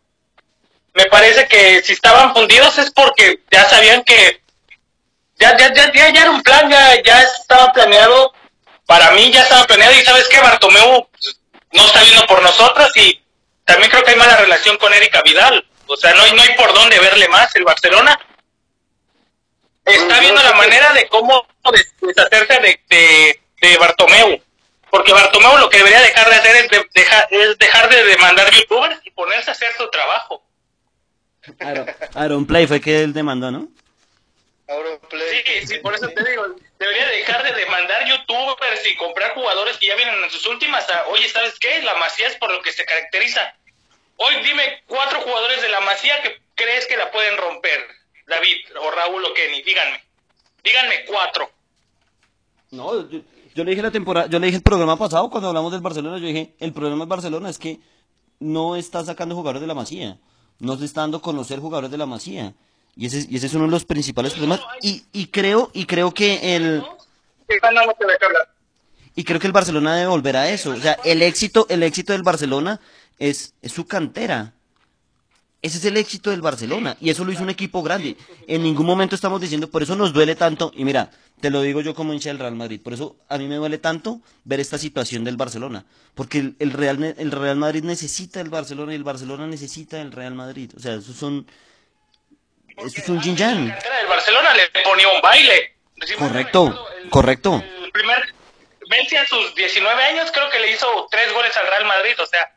Me 0.95 1.07
parece 1.07 1.47
que 1.47 1.81
si 1.83 1.93
estaban 1.93 2.35
fundidos 2.35 2.77
es 2.79 2.91
porque 2.91 3.41
ya 3.51 3.65
sabían 3.65 4.03
que 4.03 4.43
ya, 5.39 5.57
ya, 5.57 5.73
ya, 5.73 5.93
ya, 5.93 6.09
ya 6.11 6.21
era 6.23 6.31
un 6.31 6.43
plan, 6.43 6.69
ya, 6.69 7.01
ya 7.03 7.23
estaba 7.23 7.73
planeado, 7.73 8.33
para 8.87 9.13
mí 9.13 9.31
ya 9.31 9.43
estaba 9.43 9.65
planeado 9.65 9.95
y 9.95 10.03
sabes 10.05 10.27
que 10.27 10.41
Bartomeu 10.41 11.09
no 11.71 11.87
está 11.87 12.03
viendo 12.03 12.27
por 12.27 12.43
nosotros 12.43 12.91
y 12.97 13.23
también 13.65 13.91
creo 13.91 14.03
que 14.03 14.11
hay 14.11 14.17
mala 14.17 14.37
relación 14.39 14.77
con 14.79 14.93
Erika 14.93 15.23
Vidal. 15.23 15.65
O 15.89 15.97
sea, 15.97 16.15
no 16.15 16.23
hay, 16.23 16.33
no 16.33 16.43
hay 16.43 16.55
por 16.57 16.73
dónde 16.75 16.99
verle 16.99 17.29
más 17.29 17.55
el 17.57 17.65
Barcelona. 17.65 18.19
Está 19.85 20.21
viendo 20.21 20.43
la 20.43 20.53
manera 20.53 20.93
de 20.93 21.09
cómo 21.09 21.47
des- 21.73 21.95
deshacerse 22.01 22.61
de, 22.61 22.81
de, 22.89 23.41
de 23.61 23.77
Bartomeu. 23.79 24.41
Porque 24.91 25.13
Bartomeu 25.13 25.57
lo 25.59 25.69
que 25.71 25.79
debería 25.79 26.01
dejar 26.01 26.29
de 26.29 26.35
hacer 26.37 26.57
es, 26.57 26.69
de- 26.71 26.89
deja- 26.95 27.27
es 27.31 27.59
dejar 27.59 27.89
de 27.89 28.05
demandar 28.05 28.51
youtubers 28.53 29.01
y 29.05 29.11
ponerse 29.11 29.51
a 29.51 29.55
hacer 29.55 29.73
su 29.77 29.89
trabajo. 29.91 30.45
Aaron, 31.61 31.87
Aaron 32.15 32.47
Play 32.47 32.67
fue 32.67 32.81
que 32.81 33.03
él 33.03 33.15
demandó, 33.15 33.51
¿no? 33.51 33.69
Auronplay. 34.69 35.43
Sí, 35.47 35.67
sí, 35.67 35.79
por 35.79 35.95
eso 35.95 36.07
te 36.11 36.23
digo, 36.31 36.45
debería 36.79 37.07
dejar 37.09 37.43
de 37.43 37.55
demandar 37.55 38.07
youtubers 38.07 38.85
y 38.87 38.95
comprar 38.97 39.33
jugadores 39.33 39.79
que 39.79 39.87
ya 39.87 39.95
vienen 39.95 40.23
en 40.23 40.31
sus 40.31 40.45
últimas. 40.45 40.87
a, 40.91 41.07
Oye, 41.07 41.27
¿sabes 41.31 41.59
qué? 41.59 41.81
La 41.83 41.95
Masía 41.95 42.29
es 42.29 42.37
por 42.37 42.51
lo 42.53 42.61
que 42.61 42.73
se 42.73 42.85
caracteriza. 42.85 43.55
Hoy 44.19 44.35
dime 44.45 44.63
cuatro 44.87 45.21
jugadores 45.21 45.63
de 45.63 45.69
la 45.69 45.81
Masía 45.81 46.21
que 46.23 46.31
crees 46.55 46.87
que 46.87 46.97
la 46.97 47.11
pueden 47.11 47.37
romper. 47.39 47.79
David, 48.27 48.57
o 48.83 48.91
Raúl, 48.91 49.25
o 49.25 49.33
Kenny, 49.35 49.63
díganme. 49.63 50.03
Díganme 50.63 51.05
cuatro. 51.07 51.51
No, 52.71 53.09
yo, 53.09 53.21
yo 53.55 53.65
le 53.65 53.71
dije 53.71 53.83
la 53.83 53.91
temporada, 53.91 54.27
yo 54.29 54.39
le 54.39 54.47
dije 54.47 54.57
el 54.59 54.63
programa 54.63 54.97
pasado 54.99 55.31
cuando 55.31 55.49
hablamos 55.49 55.73
del 55.73 55.81
Barcelona, 55.81 56.19
yo 56.19 56.27
dije, 56.27 56.55
el 56.59 56.73
problema 56.73 56.99
del 57.01 57.09
Barcelona 57.09 57.49
es 57.49 57.59
que 57.59 57.79
no 58.41 58.77
está 58.77 59.03
sacando 59.05 59.35
jugadores 59.35 59.63
de 59.63 59.67
la 59.67 59.75
Masía, 59.75 60.19
no 60.59 60.77
se 60.77 60.85
está 60.85 61.01
dando 61.03 61.19
a 61.19 61.23
conocer 61.23 61.61
jugadores 61.61 61.91
de 61.91 61.97
la 61.99 62.07
Masía. 62.07 62.53
Y 62.97 63.07
ese, 63.07 63.21
es- 63.21 63.31
y 63.31 63.37
ese 63.37 63.47
es 63.47 63.55
uno 63.55 63.65
de 63.65 63.71
los 63.71 63.85
principales 63.85 64.33
problemas. 64.33 64.61
Y, 64.83 65.05
y 65.13 65.29
creo, 65.29 65.71
y 65.73 65.87
creo 65.87 66.13
que 66.13 66.57
el, 66.57 66.83
y 69.15 69.25
creo 69.25 69.41
que 69.41 69.47
el 69.47 69.53
Barcelona 69.53 69.95
debe 69.97 70.09
volver 70.09 70.37
a 70.37 70.51
eso. 70.51 70.71
O 70.71 70.77
sea, 70.77 70.99
el 71.05 71.23
éxito, 71.23 71.67
el 71.71 71.83
éxito 71.85 72.13
del 72.13 72.23
Barcelona 72.23 72.81
es, 73.19 73.55
es 73.63 73.73
su 73.73 73.87
cantera. 73.87 74.53
Ese 75.61 75.79
es 75.79 75.85
el 75.87 75.97
éxito 75.97 76.31
del 76.31 76.41
Barcelona. 76.41 76.97
Y 77.01 77.11
eso 77.11 77.25
lo 77.25 77.33
hizo 77.33 77.43
un 77.43 77.51
equipo 77.51 77.83
grande. 77.83 78.17
En 78.47 78.63
ningún 78.63 78.87
momento 78.87 79.15
estamos 79.17 79.41
diciendo, 79.41 79.69
por 79.69 79.83
eso 79.83 79.97
nos 79.97 80.13
duele 80.13 80.37
tanto. 80.37 80.71
Y 80.77 80.85
mira, 80.85 81.11
te 81.41 81.51
lo 81.51 81.61
digo 81.63 81.81
yo 81.81 81.95
como 81.97 82.13
hincha 82.13 82.29
del 82.29 82.39
Real 82.39 82.55
Madrid. 82.55 82.81
Por 82.81 82.93
eso 82.93 83.17
a 83.29 83.39
mí 83.39 83.49
me 83.49 83.57
duele 83.57 83.79
tanto 83.79 84.21
ver 84.45 84.61
esta 84.61 84.79
situación 84.79 85.25
del 85.25 85.37
Barcelona. 85.37 85.85
Porque 86.15 86.39
el, 86.39 86.57
el 86.61 86.73
Real, 86.73 87.03
el 87.19 87.31
Real 87.33 87.57
Madrid 87.57 87.83
necesita 87.83 88.41
el 88.41 88.51
Barcelona 88.51 88.93
y 88.93 88.97
el 88.97 89.03
Barcelona 89.05 89.49
necesita 89.49 90.01
el 90.01 90.13
Real 90.13 90.35
Madrid. 90.35 90.71
O 90.77 90.81
sea, 90.81 90.95
esos 90.95 91.17
son, 91.17 91.45
eso 92.77 93.01
es 93.01 93.09
un 93.09 93.21
yin 93.21 93.37
yang. 93.37 93.65
del 93.67 94.07
Barcelona 94.09 94.55
le 94.55 94.83
ponía 94.85 95.09
un 95.09 95.21
baile. 95.21 95.75
Decimos, 95.97 96.29
Correcto, 96.29 96.87
el- 97.03 97.11
correcto. 97.11 97.65
El 97.85 97.91
primer 97.91 98.23
Messi 98.89 99.17
a 99.17 99.27
sus 99.27 99.55
19 99.57 100.03
años 100.05 100.31
creo 100.33 100.49
que 100.51 100.61
le 100.61 100.73
hizo 100.73 100.87
tres 101.11 101.33
goles 101.33 101.57
al 101.57 101.67
Real 101.67 101.85
Madrid, 101.85 102.13
o 102.23 102.27
sea, 102.27 102.55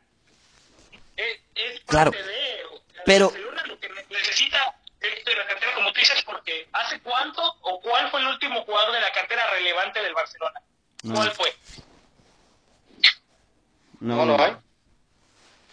es, 1.15 1.39
es 1.55 1.79
Claro, 1.85 2.11
parte 2.11 2.27
de- 2.27 2.65
pero- 3.05 3.29
Barcelona 3.29 3.63
lo 3.67 3.79
que 3.79 3.89
ne- 3.89 4.05
necesita 4.09 4.75
es 4.99 5.25
de 5.25 5.35
la 5.35 5.47
cantera, 5.47 5.73
como 5.73 5.91
tú 5.93 5.99
dices, 5.99 6.21
porque 6.23 6.67
¿hace 6.73 6.99
cuánto 7.01 7.41
o 7.61 7.81
cuál 7.81 8.09
fue 8.11 8.19
el 8.21 8.27
último 8.27 8.63
jugador 8.63 8.93
de 8.93 9.01
la 9.01 9.11
cantera 9.11 9.49
relevante 9.51 10.01
del 10.01 10.13
Barcelona? 10.13 10.61
No. 11.03 11.15
¿Cuál 11.15 11.31
fue? 11.31 11.53
No, 13.99 14.25
no 14.25 14.41
hay. 14.43 14.55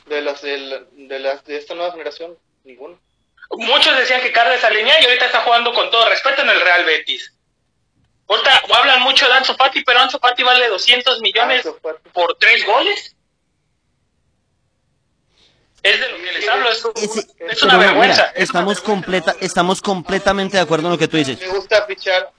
De 0.06 0.22
las, 0.22 0.40
de 0.42 1.18
las 1.18 1.44
de 1.44 1.56
esta 1.58 1.74
nueva 1.74 1.92
generación, 1.92 2.36
ninguno. 2.64 2.98
Muchos 3.50 3.96
decían 3.98 4.20
que 4.20 4.32
Carles 4.32 4.62
Aleñá 4.64 5.00
y 5.00 5.04
ahorita 5.04 5.26
está 5.26 5.40
jugando 5.42 5.72
con 5.72 5.90
todo 5.90 6.08
respeto 6.08 6.42
en 6.42 6.50
el 6.50 6.60
Real 6.60 6.84
Betis. 6.84 7.34
Ahorita 8.26 8.62
hablan 8.74 9.02
mucho 9.02 9.26
de 9.26 9.32
Ansu 9.34 9.54
Fati, 9.54 9.82
pero 9.84 10.00
Ansu 10.00 10.18
Fati 10.18 10.42
vale 10.42 10.68
200 10.68 11.20
millones 11.22 11.66
por 12.12 12.36
tres 12.38 12.64
goles. 12.66 13.14
Es 15.82 16.00
de 16.00 16.08
lo 16.10 16.16
que 16.18 16.32
les 16.32 16.48
hablo, 16.48 16.68
es, 16.70 16.84
Ese- 16.96 17.26
es 17.38 17.62
una 17.62 17.78
vergüenza. 17.78 18.22
mira, 18.22 18.32
es 18.34 18.34
una 18.36 18.44
estamos 18.44 18.74
vergüenza. 18.76 18.82
completa, 18.84 19.36
estamos 19.40 19.80
completamente 19.82 20.56
de 20.56 20.62
acuerdo 20.62 20.86
en 20.88 20.92
lo 20.92 20.98
que 20.98 21.08
tú 21.08 21.16
dices. 21.16 21.38
Le 21.40 21.48
gusta 21.48 21.84
fichar, 21.86 22.30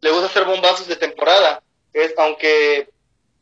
le 0.00 0.10
gusta 0.10 0.26
hacer 0.26 0.44
bombazos 0.44 0.86
de 0.88 0.96
temporada. 0.96 1.62
Es, 1.92 2.12
aunque 2.18 2.88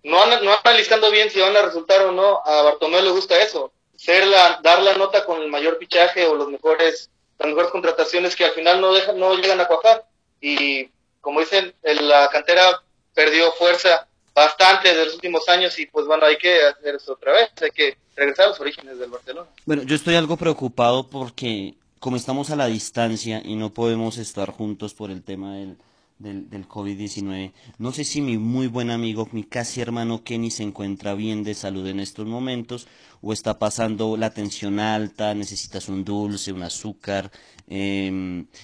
no, 0.03 0.25
no 0.43 0.53
analizando 0.63 1.11
bien 1.11 1.31
si 1.31 1.41
van 1.41 1.57
a 1.57 1.63
resultar 1.63 2.03
o 2.03 2.13
no, 2.13 2.43
a 2.45 2.63
Bartomeu 2.63 3.03
le 3.03 3.11
gusta 3.11 3.41
eso. 3.43 3.73
Ser 3.97 4.27
la, 4.27 4.61
dar 4.63 4.83
la 4.83 4.95
nota 4.95 5.25
con 5.25 5.41
el 5.41 5.49
mayor 5.49 5.79
fichaje 5.79 6.27
o 6.27 6.35
los 6.35 6.49
mejores, 6.49 7.09
las 7.39 7.49
mejores 7.49 7.71
contrataciones 7.71 8.37
que 8.37 8.45
al 8.45 8.51
final 8.53 8.81
no 8.81 8.93
dejan, 8.93 9.19
no 9.19 9.35
llegan 9.37 9.61
a 9.61 9.67
cuajar. 9.67 10.05
Y 10.41 10.91
como 11.21 11.41
dicen, 11.41 11.75
el- 11.83 12.09
la 12.09 12.29
cantera 12.29 12.83
perdió 13.15 13.53
fuerza 13.53 14.07
bastante 14.35 14.89
desde 14.89 15.05
los 15.07 15.15
últimos 15.15 15.49
años 15.49 15.79
y 15.79 15.87
pues 15.87 16.07
bueno, 16.07 16.25
hay 16.25 16.37
que 16.37 16.63
hacer 16.63 16.95
eso 16.95 17.13
otra 17.13 17.33
vez, 17.33 17.51
hay 17.61 17.71
que 17.71 17.97
regresar 18.17 18.47
a 18.47 18.49
los 18.49 18.61
orígenes 18.61 18.99
del 18.99 19.11
Barcelona. 19.11 19.49
Bueno, 19.65 19.83
yo 19.83 19.95
estoy 19.95 20.15
algo 20.15 20.37
preocupado 20.37 21.09
porque 21.09 21.75
como 21.99 22.17
estamos 22.17 22.51
a 22.51 22.57
la 22.57 22.67
distancia 22.67 23.43
y 23.45 23.57
no 23.57 23.71
podemos 23.71 24.19
estar 24.19 24.51
juntos 24.51 24.95
por 24.95 25.11
el 25.11 25.23
tema 25.23 25.55
del, 25.57 25.77
del, 26.19 26.51
del 26.51 26.69
COVID-19, 26.69 27.53
no 27.79 27.93
sé 27.93 28.05
si 28.05 28.21
mi 28.21 28.39
muy 28.39 28.67
buen 28.67 28.91
amigo, 28.91 29.29
mi 29.33 29.45
casi 29.45 29.81
hermano 29.81 30.25
Kenny 30.25 30.51
se 30.51 30.63
encuentra 30.63 31.15
bien 31.15 31.45
de 31.45 31.55
salud 31.55 31.87
en 31.87 32.01
estos 32.01 32.27
momentos 32.27 32.89
o 33.21 33.33
está 33.33 33.59
pasando 33.59 34.17
la 34.17 34.31
tensión 34.31 34.81
alta, 34.81 35.33
necesitas 35.35 35.89
un 35.89 36.05
dulce, 36.05 36.53
un 36.53 36.65
azúcar. 36.65 37.31
Eh, 37.69 38.11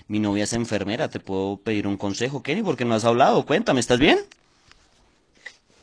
mi 0.08 0.18
novia 0.18 0.44
es 0.44 0.52
enfermera, 0.52 1.08
te 1.08 1.20
puedo 1.20 1.58
pedir 1.58 1.86
un 1.86 1.96
consejo, 1.96 2.42
Kenny, 2.42 2.62
porque 2.62 2.84
no 2.84 2.94
has 2.94 3.04
hablado. 3.04 3.46
Cuéntame, 3.46 3.78
¿estás 3.78 4.00
bien? 4.00 4.18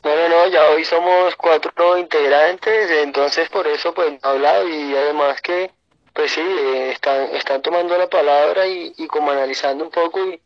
No, 0.06 0.14
no, 0.14 0.28
no, 0.28 0.46
ya 0.46 0.70
hoy 0.70 0.84
somos 0.84 1.34
cuatro 1.34 1.98
integrantes, 1.98 2.92
entonces 2.92 3.48
por 3.48 3.66
eso 3.66 3.92
pues 3.92 4.12
no 4.12 4.18
he 4.22 4.32
hablado 4.34 4.68
y 4.68 4.94
además 4.94 5.42
que 5.42 5.72
pues 6.14 6.30
sí, 6.30 6.40
eh, 6.40 6.92
están, 6.92 7.34
están 7.34 7.60
tomando 7.60 7.98
la 7.98 8.08
palabra 8.08 8.68
y, 8.68 8.94
y 8.96 9.08
como 9.08 9.32
analizando 9.32 9.82
un 9.82 9.90
poco 9.90 10.24
y, 10.24 10.40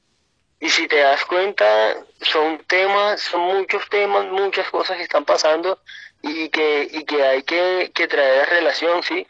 y 0.61 0.70
si 0.70 0.88
te 0.88 1.01
das 1.01 1.27
cuenta 1.27 1.94
son 2.23 2.64
temas, 2.66 3.20
son 3.20 3.42
muchos 3.42 3.87
temas, 3.90 4.25
muchas 4.29 4.70
cosas 4.70 4.96
que 4.96 5.03
están 5.03 5.27
pasando 5.27 5.79
y 6.23 6.49
que, 6.49 6.88
y 6.90 7.05
que 7.05 7.23
hay 7.23 7.42
que, 7.42 7.92
que 7.94 8.09
traer 8.09 8.49
relación, 8.49 9.03
¿sí? 9.03 9.27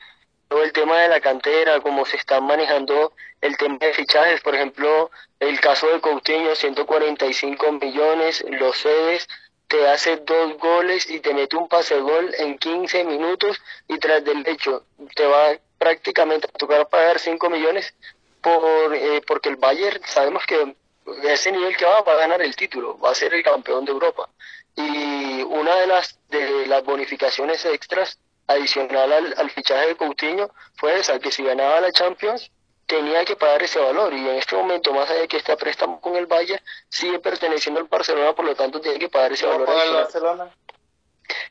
Todo 0.47 0.63
el 0.63 0.73
tema 0.73 1.01
de 1.01 1.09
la 1.09 1.21
cantera, 1.21 1.81
cómo 1.81 2.07
se 2.07 2.19
están 2.19 2.45
manejando 2.45 3.15
el 3.41 3.57
tema 3.57 3.79
de 3.81 3.95
fichajes, 3.95 4.41
por 4.43 4.55
ejemplo, 4.55 5.11
el 5.41 5.59
caso 5.59 5.89
de 5.89 6.01
Coutinho, 6.01 6.55
145 6.55 7.73
millones, 7.73 8.45
los 8.49 8.77
sedes, 8.77 9.27
te 9.71 9.87
hace 9.87 10.17
dos 10.17 10.59
goles 10.59 11.09
y 11.09 11.21
te 11.21 11.33
mete 11.33 11.57
un 11.57 11.69
pase 11.69 12.01
gol 12.01 12.35
en 12.37 12.59
15 12.59 13.05
minutos 13.05 13.57
y 13.87 13.99
tras 13.99 14.25
del 14.25 14.45
hecho 14.49 14.85
te 15.15 15.25
va 15.25 15.57
prácticamente 15.79 16.49
a 16.49 16.59
tocar 16.59 16.89
pagar 16.89 17.21
5 17.21 17.49
millones 17.49 17.95
por 18.43 18.95
eh, 18.97 19.23
porque 19.25 19.49
el 19.49 19.57
Bayern 19.57 20.03
sabemos 20.05 20.45
que 20.45 20.75
de 21.23 21.33
ese 21.33 21.53
nivel 21.53 21.77
que 21.77 21.85
va 21.85 22.01
va 22.01 22.15
a 22.15 22.17
ganar 22.17 22.43
el 22.43 22.57
título, 22.57 22.99
va 22.99 23.13
a 23.13 23.15
ser 23.15 23.33
el 23.33 23.45
campeón 23.45 23.85
de 23.85 23.93
Europa. 23.93 24.29
Y 24.75 25.43
una 25.43 25.77
de 25.77 25.87
las 25.87 26.19
de 26.29 26.67
las 26.67 26.83
bonificaciones 26.85 27.65
extras 27.65 28.19
adicional 28.49 29.13
al, 29.13 29.35
al 29.37 29.51
fichaje 29.51 29.87
de 29.87 29.97
Coutinho 29.97 30.51
fue 30.75 30.99
esa, 30.99 31.21
que 31.21 31.31
si 31.31 31.45
ganaba 31.45 31.81
la 31.81 31.93
Champions 31.93 32.51
tenía 32.91 33.25
que 33.25 33.37
pagar 33.37 33.63
ese 33.63 33.79
valor 33.79 34.13
y 34.13 34.19
en 34.19 34.35
este 34.35 34.57
momento, 34.57 34.93
más 34.93 35.09
allá 35.09 35.21
de 35.21 35.29
que 35.29 35.37
está 35.37 35.57
préstamo 35.57 36.01
con 36.01 36.17
el 36.17 36.27
Valle, 36.27 36.61
sigue 36.89 37.21
perteneciendo 37.21 37.81
al 37.81 37.87
Barcelona, 37.87 38.35
por 38.35 38.45
lo 38.45 38.57
tanto 38.57 38.81
tiene 38.81 38.99
que 38.99 39.09
pagar 39.09 39.33
ese 39.33 39.47
valor 39.47 39.71
adicional. 39.71 40.53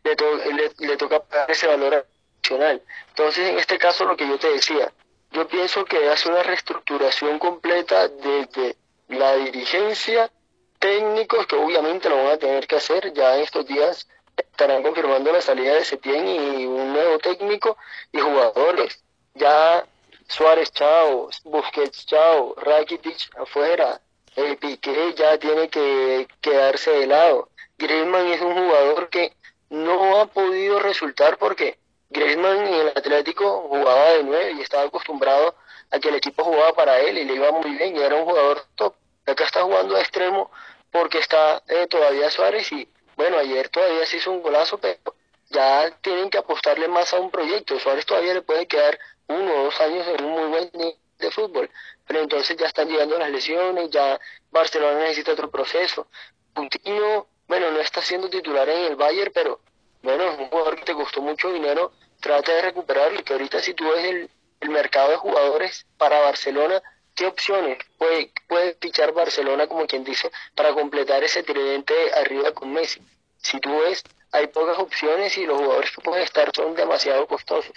Le, 0.04 0.15
to 0.17 0.25
le, 0.36 0.71
le, 0.80 0.97
toca 0.97 1.21
pagar 1.21 1.49
ese 1.49 1.65
valor 1.65 2.06
adicional. 2.41 2.82
Entonces, 3.08 3.49
en 3.52 3.58
este 3.58 3.78
caso, 3.78 4.04
lo 4.04 4.17
que 4.17 4.28
yo 4.28 4.38
te 4.38 4.49
decía, 4.49 4.91
yo 5.32 5.47
pienso 5.47 5.86
que 5.86 6.10
hace 6.10 6.28
una 6.28 6.43
reestructuración 6.43 7.39
completa 7.39 8.10
desde 8.10 8.75
la 9.08 9.38
dirigencia, 9.38 10.30
técnicos 10.78 11.47
que 11.47 11.56
obviamente 11.56 12.10
lo 12.10 12.17
van 12.17 12.34
a 12.34 12.38
tener 12.38 12.67
que 12.67 12.75
hacer, 12.75 13.13
ya 13.13 13.38
en 13.38 13.43
estos 13.43 13.65
días 13.65 14.10
estarán 14.36 14.84
confirmando 14.84 15.32
la 15.32 15.39
salida 15.39 15.73
de 15.75 15.86
Setién 15.86 16.28
y 16.28 16.65
un 16.65 16.91
nuevo 16.91 17.17
técnico 17.19 17.78
y 18.12 18.19
jugadores. 18.19 19.02
Ya 19.36 19.86
Suárez, 20.30 20.72
chao, 20.72 21.30
Busquets, 21.44 22.06
chao, 22.06 22.54
Rakitic 22.56 23.36
afuera, 23.36 24.00
el 24.36 24.58
Piqué 24.58 25.15
ya 25.15 25.39
tiene 25.39 25.70
que 25.70 26.28
quedarse 26.39 26.92
de 26.92 27.08
lado. 27.08 27.50
Griezmann 27.80 28.28
es 28.28 28.39
un 28.39 28.54
jugador 28.54 29.10
que 29.10 29.34
no 29.72 30.20
ha 30.20 30.28
podido 30.28 30.78
resultar 30.80 31.39
porque 31.39 31.80
Griezmann 32.12 32.60
en 32.68 32.74
el 32.76 32.88
Atlético 32.89 33.68
jugaba 33.70 34.12
de 34.12 34.24
nueve 34.24 34.52
y 34.52 34.62
estaba 34.62 34.84
acostumbrado 34.84 35.56
a 35.89 36.00
que 36.00 36.10
el 36.10 36.15
equipo 36.15 36.44
jugaba 36.44 36.74
para 36.74 37.00
él 37.00 37.18
y 37.18 37.26
le 37.26 37.34
iba 37.34 37.52
muy 37.52 37.72
bien 37.76 37.98
y 37.98 38.00
era 38.00 38.15
un 38.15 38.26
jugador 38.26 38.63
top. 38.76 38.94
Acá 39.26 39.46
está 39.46 39.63
jugando 39.63 39.96
a 39.96 40.00
extremo 40.00 40.52
porque 40.92 41.18
está 41.18 41.63
eh, 41.68 41.88
todavía 41.88 42.30
Suárez 42.30 42.72
y 42.72 42.88
bueno, 43.15 43.39
ayer 43.39 43.68
todavía 43.70 44.06
se 44.06 44.18
hizo 44.18 44.32
un 44.32 44.44
golazo, 44.44 44.78
pero 44.78 45.15
ya 45.50 45.89
tienen 46.02 46.30
que 46.30 46.38
apostarle 46.38 46.88
más 46.88 47.15
a 47.15 47.20
un 47.20 47.32
proyecto. 47.32 47.80
Suárez 47.80 48.06
todavía 48.06 48.36
le 48.36 48.44
puede 48.44 48.68
quedar 48.68 49.00
uno 49.30 49.54
o 49.54 49.63
dos 49.65 49.80
años 49.82 50.06
en 50.08 50.26
un 50.26 50.32
muy 50.32 50.50
buen 50.50 50.70
nivel 50.74 50.96
de 51.20 51.32
fútbol, 51.32 51.70
pero 52.08 52.22
entonces 52.22 52.58
ya 52.58 52.68
están 52.68 52.88
llegando 52.88 53.18
las 53.18 53.30
lesiones, 53.30 53.89
ya 53.89 54.20
Barcelona 54.52 55.00
necesita 55.00 55.34
otro 55.34 55.52
proceso. 55.52 56.08
Coutinho, 56.54 57.28
bueno, 57.48 57.72
no 57.72 57.80
está 57.80 58.02
siendo 58.02 58.30
titular 58.30 58.68
en 58.70 58.86
el 58.86 58.96
Bayern, 58.96 59.32
pero 59.34 59.60
bueno, 60.02 60.24
es 60.24 60.39
un 60.39 60.48
jugador 60.50 60.78
que 60.78 60.86
te 60.86 60.94
costó 60.94 61.22
mucho 61.22 61.52
dinero, 61.52 61.92
trata 62.20 62.54
de 62.54 62.62
recuperarlo, 62.62 63.24
que 63.24 63.34
ahorita 63.34 63.62
si 63.62 63.74
tú 63.74 63.89
ves 63.89 64.06
el, 64.06 64.30
mercado 64.70 65.12
de 65.12 65.18
jugadores 65.18 65.86
para 65.98 66.20
Barcelona, 66.20 66.82
¿qué 67.15 67.26
opciones 67.26 67.78
puede, 67.98 68.32
puede 68.48 68.76
fichar 68.80 69.13
Barcelona, 69.13 69.68
como 69.68 69.88
quien 69.88 70.04
dice, 70.04 70.32
para 70.54 70.74
completar 70.74 71.24
ese 71.24 71.44
tridente 71.44 71.94
arriba 72.13 72.52
con 72.52 72.72
Messi? 72.72 73.02
Si 73.38 73.60
tú 73.60 73.80
ves, 73.80 74.04
hay 74.32 74.48
pocas 74.48 74.78
opciones 74.78 75.38
y 75.38 75.46
los 75.46 75.58
jugadores 75.58 75.92
que 75.92 76.02
pueden 76.02 76.24
estar 76.24 76.52
son 76.56 76.76
demasiado 76.76 77.26
costosos. 77.26 77.74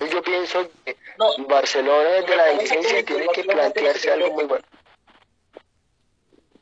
Yo 0.00 0.22
pienso 0.22 0.70
que 0.84 0.96
no, 1.18 1.46
Barcelona 1.46 2.10
desde 2.10 2.36
la 2.36 2.46
dirigencia 2.46 3.04
tiene 3.04 3.28
que 3.28 3.44
plantearse 3.44 4.10
algo 4.10 4.32
muy 4.32 4.44
bueno. 4.44 4.64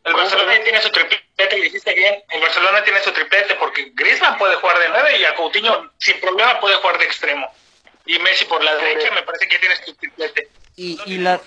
El 0.05 0.15
Barcelona 0.15 0.63
tiene 0.63 0.81
su 0.81 0.91
triplete, 0.91 1.59
y 1.59 1.63
dijiste 1.63 1.95
bien, 1.95 2.23
el 2.31 2.41
Barcelona 2.41 2.83
tiene 2.83 3.01
su 3.01 3.13
triplete 3.13 3.55
porque 3.55 3.93
Griezmann 3.95 4.37
puede 4.37 4.57
jugar 4.57 4.79
de 4.79 4.89
nueve 4.89 5.19
y 5.19 5.25
a 5.25 5.35
Coutinho 5.35 5.93
sin 5.99 6.21
problema 6.21 6.59
puede 6.61 6.77
jugar 6.77 6.99
de 6.99 7.05
extremo. 7.05 7.49
Y 8.05 8.19
Messi 8.19 8.45
por 8.47 8.63
la 8.65 8.75
derecha 8.75 9.13
me 9.13 9.23
parece 9.23 9.47
que 9.47 9.59
tiene 9.59 9.77
su 9.77 9.95
triplete. 9.95 10.49
Y, 10.75 10.99
y, 11.07 11.19
la, 11.19 11.41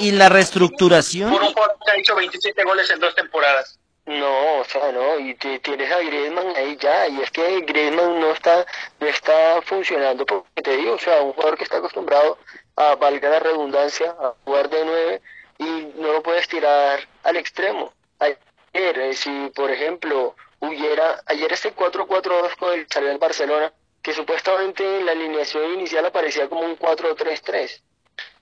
y 0.00 0.10
la 0.10 0.28
reestructuración. 0.28 1.30
Por 1.30 1.42
un 1.42 1.52
jugador 1.52 1.76
que 1.84 1.90
ha 1.92 1.96
hecho 1.96 2.14
27 2.14 2.64
goles 2.64 2.90
en 2.90 3.00
dos 3.00 3.14
temporadas. 3.14 3.78
No, 4.06 4.60
o 4.60 4.64
sea, 4.64 4.92
no, 4.92 5.18
y 5.18 5.34
te, 5.34 5.58
tienes 5.58 5.90
a 5.90 5.98
Griezmann 5.98 6.54
ahí 6.54 6.76
ya, 6.76 7.08
y 7.08 7.20
es 7.22 7.30
que 7.32 7.60
Griezmann 7.62 8.20
no 8.20 8.30
está, 8.30 8.64
no 9.00 9.06
está 9.08 9.60
funcionando, 9.62 10.24
porque 10.24 10.62
te 10.62 10.76
digo, 10.76 10.94
o 10.94 10.98
sea, 10.98 11.22
un 11.22 11.32
jugador 11.32 11.58
que 11.58 11.64
está 11.64 11.78
acostumbrado 11.78 12.38
a, 12.76 12.94
valga 12.94 13.28
la 13.28 13.40
redundancia, 13.40 14.10
a 14.10 14.34
jugar 14.44 14.70
de 14.70 14.84
nueve, 14.84 15.22
y 15.58 15.92
no 15.96 16.12
lo 16.12 16.22
puedes 16.22 16.46
tirar 16.46 17.00
al 17.24 17.36
extremo. 17.36 17.92
Ayer, 18.20 18.38
eh, 18.72 19.14
si 19.14 19.50
por 19.54 19.72
ejemplo 19.72 20.36
hubiera, 20.60 21.20
ayer 21.26 21.52
este 21.52 21.74
4-4-2 21.74 22.56
con 22.56 22.74
el 22.74 22.86
salió 22.88 23.08
del 23.08 23.18
Barcelona, 23.18 23.72
que 24.02 24.12
supuestamente 24.12 25.00
en 25.00 25.06
la 25.06 25.12
alineación 25.12 25.74
inicial 25.74 26.06
aparecía 26.06 26.48
como 26.48 26.62
un 26.62 26.78
4-3-3, 26.78 27.82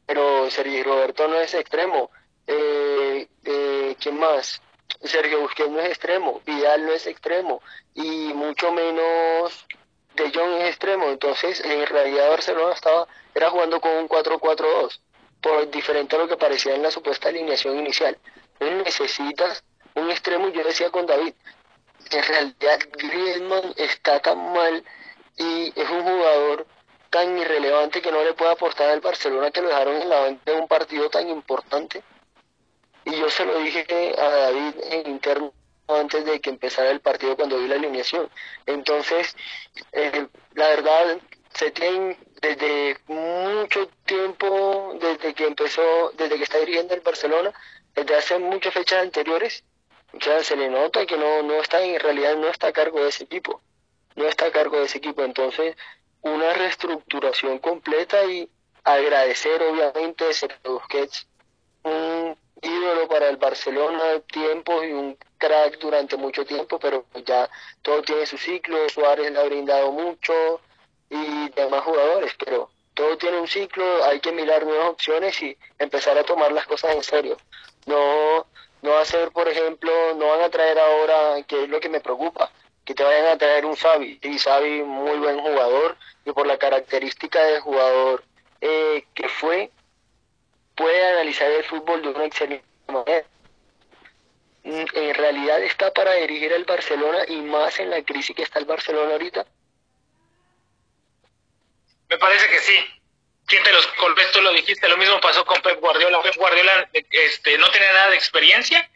pero 0.05 0.50
Sergio 0.50 0.85
Roberto 0.85 1.27
no 1.27 1.40
es 1.40 1.55
extremo. 1.55 2.11
Eh, 2.46 3.27
eh, 3.44 3.96
¿Quién 3.98 4.18
más? 4.18 4.61
Sergio 5.05 5.40
Busquets 5.40 5.71
no 5.71 5.81
es 5.81 5.88
extremo, 5.88 6.40
Vidal 6.47 6.87
no 6.87 6.93
es 6.93 7.07
extremo 7.07 7.62
y 7.95 8.33
mucho 8.35 8.73
menos 8.73 9.67
De 10.14 10.31
Jong 10.33 10.61
es 10.61 10.69
extremo. 10.69 11.11
Entonces, 11.11 11.61
en 11.64 11.87
realidad 11.87 12.31
Barcelona 12.31 12.73
estaba 12.73 13.07
era 13.35 13.51
jugando 13.51 13.81
con 13.81 13.93
un 13.93 14.09
4-4-2, 14.09 15.01
por 15.40 15.71
diferente 15.71 16.17
a 16.17 16.21
lo 16.21 16.29
que 16.29 16.37
parecía 16.37 16.75
en 16.75 16.83
la 16.83 16.90
supuesta 16.90 17.29
alineación 17.29 17.79
inicial. 17.79 18.17
Entonces 18.55 18.85
necesitas 18.85 19.64
un 19.95 20.11
extremo, 20.11 20.49
yo 20.49 20.62
decía 20.62 20.90
con 20.90 21.07
David, 21.07 21.35
en 22.11 22.23
realidad 22.23 22.79
Griezmann 22.93 23.75
está 23.77 24.21
tan 24.21 24.53
mal 24.53 24.85
y 25.37 25.73
es 25.75 25.90
un 25.90 26.03
jugador 26.03 26.67
tan 27.11 27.38
irrelevante 27.38 28.03
que 28.03 28.12
no 28.12 28.23
le 28.23 28.35
puede 28.35 28.53
aportar 28.53 28.90
al 28.90 29.01
Barcelona 29.01 29.51
que 29.51 29.62
lo 29.62 29.69
dejaron 29.69 30.01
en 30.01 30.09
la 30.09 30.21
banca 30.21 30.53
de 30.53 30.61
un 30.61 30.69
partido 30.69 31.11
tan 31.11 31.29
importante 31.29 32.03
y 33.05 33.17
yo 33.17 33.31
se 33.31 33.45
lo 33.45 33.59
dije 33.59 34.14
a 34.19 34.29
David 34.29 34.75
en 34.90 35.11
interno 35.11 35.53
antes 35.88 36.25
de 36.25 36.40
que 36.40 36.51
empezara 36.51 36.90
el 36.90 37.01
partido 37.01 37.37
cuando 37.37 37.59
vi 37.59 37.69
la 37.69 37.75
alineación. 37.75 38.29
Entonces, 38.67 39.37
eh, 39.93 40.27
la 40.55 40.69
verdad, 40.69 41.19
se 41.55 41.71
tiene 41.71 42.19
desde 42.40 42.99
mucho 43.07 43.88
tiempo, 44.07 44.97
desde 45.01 45.35
que 45.35 45.47
empezó, 45.47 46.11
desde 46.17 46.37
que 46.37 46.45
está 46.45 46.59
dirigiendo 46.59 46.95
el 46.95 47.01
Barcelona, 47.01 47.53
desde 47.95 48.14
hace 48.14 48.38
muchas 48.38 48.75
fechas 48.75 49.03
anteriores, 49.03 49.64
se 50.43 50.57
le 50.57 50.69
nota 50.69 51.07
que 51.07 51.17
no, 51.17 51.43
no 51.43 51.61
está, 51.61 51.83
en 51.83 52.01
realidad 52.01 52.37
no 52.37 52.49
está 52.49 52.69
a 52.69 52.73
cargo 52.73 53.03
de 53.03 53.09
ese 53.09 53.25
equipo, 53.25 53.61
no 54.14 54.27
está 54.27 54.47
a 54.47 54.53
cargo 54.53 54.79
de 54.79 54.87
ese 54.87 54.99
equipo. 54.99 55.23
Entonces, 55.23 55.77
una 56.23 56.53
reestructuración 56.55 57.59
completa 57.59 58.25
y 58.25 58.49
agradecer 58.85 59.62
obviamente 59.62 60.25
a 60.25 60.69
Busquets, 60.69 61.27
ídolo 62.64 63.09
para 63.09 63.29
el 63.29 63.37
Barcelona 63.37 64.20
tiempo 64.20 64.83
y 64.83 64.92
un 64.92 65.16
crack 65.38 65.79
durante 65.79 66.16
mucho 66.16 66.44
tiempo, 66.44 66.79
pero 66.79 67.05
ya 67.24 67.48
todo 67.83 68.03
tiene 68.03 68.27
su 68.27 68.38
ciclo, 68.38 68.88
Suárez 68.88 69.31
le 69.31 69.38
ha 69.38 69.44
brindado 69.44 69.92
mucho 69.92 70.61
y 71.11 71.50
demás 71.50 71.83
jugadores, 71.83 72.35
pero 72.38 72.70
todo 72.94 73.18
tiene 73.18 73.38
un 73.38 73.48
ciclo, 73.48 74.05
hay 74.05 74.20
que 74.20 74.33
mirar 74.33 74.64
nuevas 74.64 74.88
opciones 74.88 75.40
y 75.42 75.57
empezar 75.79 76.16
a 76.16 76.24
tomar 76.24 76.53
las 76.53 76.66
cosas 76.66 76.94
en 76.94 77.03
serio. 77.03 77.37
No, 77.87 78.46
no 78.83 78.96
hacer, 78.96 79.31
por 79.31 79.48
ejemplo, 79.48 79.92
no 80.14 80.27
van 80.29 80.42
a 80.42 80.48
traer 80.48 80.79
ahora, 80.79 81.42
que 81.42 81.64
es 81.64 81.68
lo 81.68 81.81
que 81.81 81.88
me 81.88 82.00
preocupa, 82.00 82.50
que 82.85 82.94
te 82.94 83.05
vayan 83.05 83.27
a 83.27 83.38
traer 83.38 83.66
un 83.66 83.77
Xavi, 83.77 84.20
y 84.22 84.38
Xavi 84.38 84.83
muy 84.83 85.18
buen 85.18 85.40
jugador, 85.40 85.96
y 86.24 86.33
por 86.33 86.46
la 86.46 86.57
característica 86.57 87.42
del 87.42 87.61
jugador 87.61 88.24
eh, 88.61 89.05
que 89.14 89.29
fue 89.29 89.70
puede 90.74 91.04
analizar 91.10 91.50
el 91.50 91.64
fútbol 91.64 92.02
de 92.02 92.08
una 92.08 92.24
excelente 92.24 92.64
manera. 92.88 93.26
Mm, 94.64 94.84
en 94.92 95.14
realidad 95.14 95.62
está 95.62 95.92
para 95.92 96.14
dirigir 96.14 96.52
el 96.52 96.64
Barcelona 96.64 97.24
y 97.28 97.37
más 97.37 97.78
en 97.78 97.90
la 97.90 98.02
crisis 98.02 98.34
que 98.34 98.42
está 98.42 98.58
el 98.58 98.64
Barcelona 98.64 99.12
ahorita. 99.12 99.46
Me 102.08 102.18
parece 102.18 102.48
que 102.48 102.60
sí. 102.60 102.78
¿Quién 103.46 103.62
te 103.62 103.72
los 103.72 103.94
golpes? 103.96 104.32
Tú 104.32 104.40
lo 104.40 104.52
dijiste, 104.52 104.88
lo 104.88 104.96
mismo 104.96 105.20
pasó 105.20 105.44
con 105.44 105.60
Pep 105.60 105.78
Guardiola. 105.80 106.22
Pep 106.22 106.37
Guardiola 106.37 106.88
este, 106.92 107.58
no 107.58 107.70
tiene 107.70 107.92
nada 107.92 108.10
de 108.10 108.16
experiencia. 108.16 108.88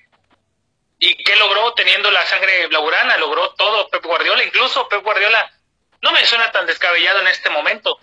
¿Y 0.98 1.22
qué 1.22 1.36
logró 1.36 1.74
teniendo 1.74 2.10
la 2.10 2.24
sangre 2.26 2.66
blaugrana? 2.66 3.18
Logró 3.18 3.50
todo 3.54 3.88
Pep 3.88 4.04
Guardiola. 4.04 4.42
Incluso 4.42 4.88
Pep 4.88 5.02
Guardiola 5.02 5.52
no 6.00 6.12
me 6.12 6.24
suena 6.24 6.50
tan 6.50 6.66
descabellado 6.66 7.20
en 7.20 7.28
este 7.28 7.50
momento. 7.50 7.98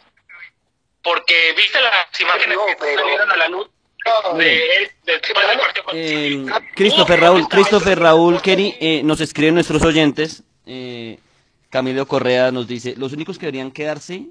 Porque 1.06 1.54
viste 1.56 1.80
las 1.80 2.20
imágenes 2.20 2.58
que 2.68 2.96
salieron 2.96 3.32
a 3.32 3.38
la 3.38 3.48
luz 3.48 3.70
de 4.38 4.56
él 4.56 4.92
eh, 5.94 6.46
Christopher 6.76 7.20
Raúl, 7.20 7.48
Christopher 7.48 8.00
Raúl 8.00 8.42
Kenny, 8.42 8.76
eh, 8.80 9.02
nos 9.04 9.22
escriben 9.22 9.56
nuestros 9.56 9.84
oyentes. 9.84 10.44
Eh, 10.66 11.20
Camilo 11.70 12.08
Correa 12.08 12.52
nos 12.52 12.68
dice, 12.68 12.96
los 12.98 13.14
únicos 13.14 13.38
que 13.38 13.48
deberían 13.48 13.72
quedarse 13.72 14.28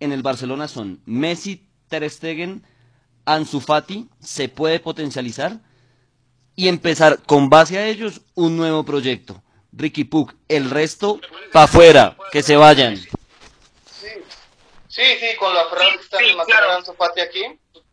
en 0.00 0.12
el 0.12 0.22
Barcelona 0.22 0.68
son 0.68 1.00
Messi, 1.04 1.66
Ter 1.88 2.08
Stegen, 2.08 2.64
Ansu 3.24 3.60
Fati, 3.60 4.08
se 4.20 4.48
puede 4.48 4.80
potencializar 4.80 5.60
y 6.56 6.68
empezar 6.68 7.20
con 7.24 7.48
base 7.48 7.78
a 7.78 7.86
ellos 7.86 8.22
un 8.34 8.56
nuevo 8.56 8.84
proyecto. 8.84 9.42
Ricky 9.72 10.04
Puck, 10.04 10.34
el 10.48 10.68
resto 10.68 11.20
para 11.52 11.64
afuera, 11.64 12.16
que 12.32 12.42
se 12.42 12.56
vayan. 12.56 12.98
Sí, 14.90 15.02
sí, 15.04 15.18
sí 15.30 15.36
con 15.36 15.54
la 15.54 15.64
frase 15.66 15.98
que 16.18 16.30
está 16.30 16.74
Ansu 16.74 16.94
Fati 16.94 17.20
aquí, 17.20 17.44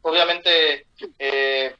obviamente 0.02 0.88
eh, 1.20 1.76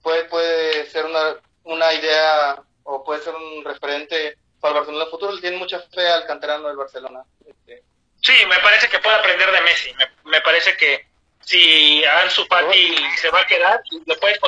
puede, 0.00 0.24
puede 0.24 0.86
ser 0.86 1.04
una, 1.04 1.36
una 1.64 1.92
idea 1.92 2.62
o 2.84 3.02
puede 3.04 3.22
ser 3.22 3.34
un 3.34 3.64
referente 3.64 4.38
para 4.60 4.74
el 4.74 4.80
Barcelona 4.80 5.10
futuro. 5.10 5.38
Tiene 5.40 5.56
mucha 5.56 5.80
fe 5.80 6.06
al 6.06 6.26
canterano 6.26 6.68
del 6.68 6.76
Barcelona. 6.76 7.24
Este, 7.44 7.82
Sí, 8.22 8.32
me 8.48 8.58
parece 8.60 8.88
que 8.88 9.00
puede 9.00 9.16
aprender 9.16 9.50
de 9.50 9.60
Messi. 9.62 9.92
Me, 10.24 10.40
parece 10.42 10.76
que 10.76 11.06
si 11.40 12.04
Ansu 12.04 12.46
Fati 12.46 12.96
se 13.16 13.30
va 13.30 13.40
a 13.40 13.46
quedar, 13.46 13.82
lo 14.06 14.16
puedes 14.20 14.38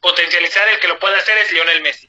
potencializar. 0.00 0.68
El 0.68 0.78
que 0.78 0.86
lo 0.86 1.00
puede 1.00 1.16
hacer 1.16 1.36
es 1.38 1.50
Lionel 1.50 1.82
Messi. 1.82 2.08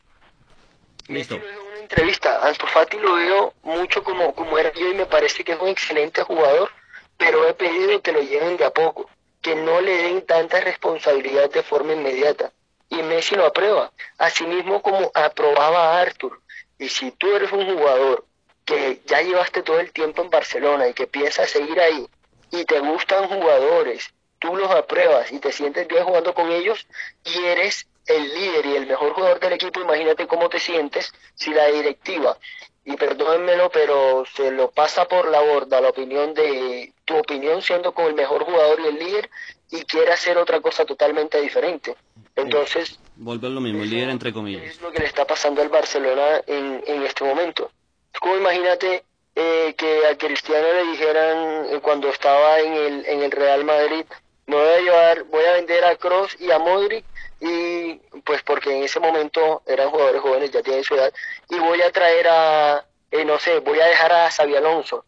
Listo. 1.08 1.36
En 1.36 1.42
una 1.42 1.80
entrevista, 1.80 2.46
Ansu 2.46 2.68
Fati 2.68 2.98
lo 2.98 3.16
veo 3.16 3.54
mucho 3.64 4.04
como, 4.04 4.36
como 4.36 4.60
era 4.60 4.72
yo 4.74 4.88
y 4.92 4.94
me 4.94 5.08
parece 5.08 5.44
que 5.44 5.54
es 5.54 5.60
un 5.60 5.70
excelente 5.70 6.22
jugador, 6.22 6.72
pero 7.18 7.48
he 7.48 7.54
pedido 7.54 8.02
que 8.02 8.12
lo 8.12 8.22
lleven 8.22 8.58
de 8.58 8.66
a 8.66 8.72
poco, 8.72 9.10
que 9.42 9.56
no 9.56 9.82
le 9.82 9.98
den 9.98 10.26
tanta 10.26 10.60
responsabilidad 10.62 11.50
de 11.50 11.64
forma 11.64 11.94
inmediata. 11.94 12.52
Y 12.90 13.02
Messi 13.04 13.36
lo 13.36 13.46
aprueba, 13.46 13.92
asimismo 14.18 14.82
como 14.82 15.12
aprobaba 15.14 15.94
a 15.98 16.02
Arthur. 16.02 16.42
Y 16.78 16.90
si 16.90 17.12
tú 17.12 17.36
eres 17.36 17.52
un 17.52 17.66
jugador 17.66 18.26
que 18.66 19.02
ya 19.06 19.22
llevaste 19.22 19.64
todo 19.64 19.80
el 19.80 19.92
tiempo 19.92 20.22
en 20.22 20.30
Barcelona 20.30 20.88
y 20.88 20.94
que 20.94 21.08
piensas 21.08 21.50
seguir 21.50 21.80
ahí 21.80 22.08
y 22.52 22.66
te 22.66 22.80
gustan 22.80 23.28
jugadores, 23.28 24.14
tú 24.40 24.56
los 24.56 24.70
apruebas 24.72 25.32
y 25.32 25.40
te 25.40 25.52
sientes 25.52 25.88
bien 25.88 26.04
jugando 26.04 26.34
con 26.34 26.52
ellos 26.52 26.88
y 27.24 27.46
eres 27.46 27.88
el 28.08 28.34
líder 28.34 28.66
y 28.66 28.76
el 28.76 28.88
mejor 28.88 29.14
jugador 29.14 29.40
del 29.40 29.54
equipo, 29.54 29.82
imagínate 29.82 30.28
cómo 30.28 30.50
te 30.50 30.60
sientes 30.60 31.14
si 31.34 31.52
la 31.54 31.68
directiva, 31.68 32.38
y 32.86 32.96
perdónenmelo, 32.96 33.70
pero 33.72 34.24
se 34.36 34.52
lo 34.52 34.70
pasa 34.70 35.06
por 35.08 35.30
la 35.30 35.42
borda 35.42 35.82
la 35.82 35.90
opinión 35.90 36.34
de 36.36 36.94
tu 37.04 37.18
opinión 37.18 37.62
siendo 37.62 37.94
como 37.94 38.08
el 38.08 38.14
mejor 38.14 38.44
jugador 38.44 38.80
y 38.80 38.88
el 38.88 39.00
líder 39.00 39.30
y 39.72 39.82
quiere 39.86 40.14
hacer 40.14 40.38
otra 40.38 40.62
cosa 40.62 40.86
totalmente 40.86 41.42
diferente. 41.42 41.96
Entonces... 42.36 43.00
Vuelve 43.16 43.50
lo 43.50 43.60
mismo, 43.60 43.84
el 43.84 43.90
líder 43.90 44.10
entre 44.10 44.32
comillas. 44.32 44.64
Es 44.64 44.82
lo 44.82 44.92
que 44.92 45.00
le 45.00 45.06
está 45.06 45.26
pasando 45.26 45.64
al 45.64 45.70
Barcelona 45.70 46.42
en, 46.46 46.84
en 46.86 47.04
este 47.04 47.24
momento. 47.24 47.72
Como 48.20 48.38
imagínate 48.38 49.04
eh, 49.36 49.74
que 49.76 50.06
a 50.06 50.16
Cristiano 50.18 50.68
le 50.72 50.92
dijeran 50.92 51.66
eh, 51.72 51.80
cuando 51.82 52.10
estaba 52.10 52.60
en 52.60 52.74
el, 52.74 53.06
en 53.08 53.24
el 53.24 53.32
Real 53.32 53.66
Madrid, 53.66 54.06
me 54.46 54.56
voy 54.56 54.70
a 54.70 54.80
llevar, 54.80 55.24
voy 55.24 55.44
a 55.44 55.54
vender 55.54 55.84
a 55.86 55.96
Cross 55.96 56.38
y 56.40 56.52
a 56.52 56.60
Modric 56.60 57.04
y 57.46 58.02
pues 58.22 58.42
porque 58.42 58.76
en 58.76 58.84
ese 58.84 59.00
momento 59.00 59.62
eran 59.68 59.92
jugadores 59.92 60.22
jóvenes, 60.22 60.52
ya 60.52 60.64
tienen 60.64 60.84
su 60.84 60.96
edad, 60.96 61.14
y 61.50 61.60
voy 61.60 61.80
a 61.82 61.92
traer 61.92 62.28
a, 62.28 62.86
eh, 63.12 63.24
no 63.24 63.38
sé, 63.38 63.60
voy 63.60 63.80
a 63.80 63.86
dejar 63.86 64.12
a 64.12 64.32
Xavi 64.32 64.56
Alonso. 64.56 65.06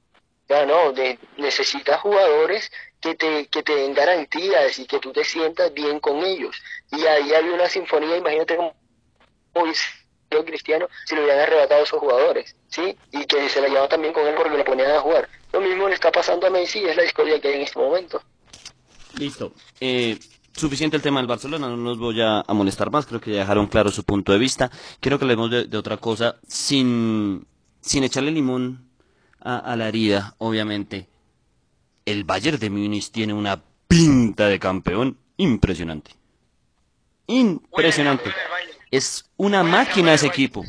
Ya 0.47 0.65
no, 0.65 0.93
de, 0.93 1.19
necesitas 1.38 2.00
jugadores 2.00 2.71
que 3.02 3.15
te, 3.15 3.47
que 3.47 3.63
te 3.63 3.76
den 3.76 3.93
garantías 3.93 4.78
y 4.80 4.86
que 4.86 5.00
tú 5.00 5.12
te 5.12 5.26
sientas 5.26 5.73
bien 5.73 6.00
con 6.00 6.23
ellos. 6.23 6.56
Y 6.91 7.06
ahí 7.06 7.34
había 7.34 7.54
una 7.54 7.67
sinfonía, 7.67 8.17
imagínate 8.17 8.56
cómo 8.56 8.73
Cristiano 10.45 10.88
si 11.06 11.15
le 11.15 11.21
hubieran 11.21 11.41
arrebatado 11.41 11.82
a 11.82 11.84
esos 11.84 12.00
jugadores, 12.00 12.56
¿sí? 12.67 12.95
Y 13.12 13.26
que 13.26 13.50
se 13.50 13.62
la 13.62 13.67
llevaba 13.67 13.89
también 13.89 14.13
con 14.13 14.28
él 14.28 14.36
porque 14.36 14.58
lo 14.58 14.63
ponían 14.63 14.91
a 14.91 15.00
jugar. 15.00 15.28
Lo 15.52 15.60
mismo 15.60 15.88
le 15.88 15.95
está 15.95 16.12
pasando 16.12 16.45
a 16.45 16.50
Messi, 16.52 16.86
es 16.86 16.95
la 16.95 17.04
discordia 17.04 17.41
que 17.41 17.47
hay 17.47 17.56
en 17.56 17.62
este 17.62 17.80
momento. 17.80 18.21
Listo. 19.17 19.52
Eh, 19.80 20.19
suficiente 20.57 20.97
el 20.97 21.03
tema 21.03 21.19
del 21.19 21.27
Barcelona, 21.27 21.67
no 21.67 21.77
nos 21.77 21.97
voy 21.97 22.21
a, 22.21 22.43
molestar 22.49 22.91
más, 22.91 23.05
creo 23.05 23.21
que 23.21 23.31
ya 23.31 23.39
dejaron 23.39 23.67
claro 23.67 23.91
su 23.91 24.03
punto 24.03 24.31
de 24.31 24.37
vista. 24.37 24.71
Quiero 24.99 25.17
que 25.17 25.25
hablemos 25.25 25.51
de, 25.51 25.77
otra 25.77 25.97
cosa, 25.97 26.37
sin, 26.47 27.45
sin 27.81 28.03
echarle 28.03 28.31
limón 28.31 28.89
a, 29.39 29.57
a, 29.57 29.75
la 29.75 29.87
herida, 29.87 30.35
obviamente. 30.39 31.07
El 32.05 32.23
Bayern 32.23 32.59
de 32.59 32.69
Múnich 32.69 33.11
tiene 33.11 33.33
una 33.33 33.61
pinta 33.87 34.47
de 34.47 34.59
campeón 34.59 35.17
impresionante. 35.37 36.11
Impresionante. 37.27 38.31
Es 38.89 39.29
una 39.35 39.63
máquina 39.63 40.13
ese 40.13 40.27
equipo. 40.27 40.63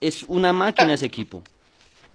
es, 0.00 0.24
una 0.28 0.52
máquina 0.52 0.94
ese 0.94 1.06
equipo. 1.06 1.42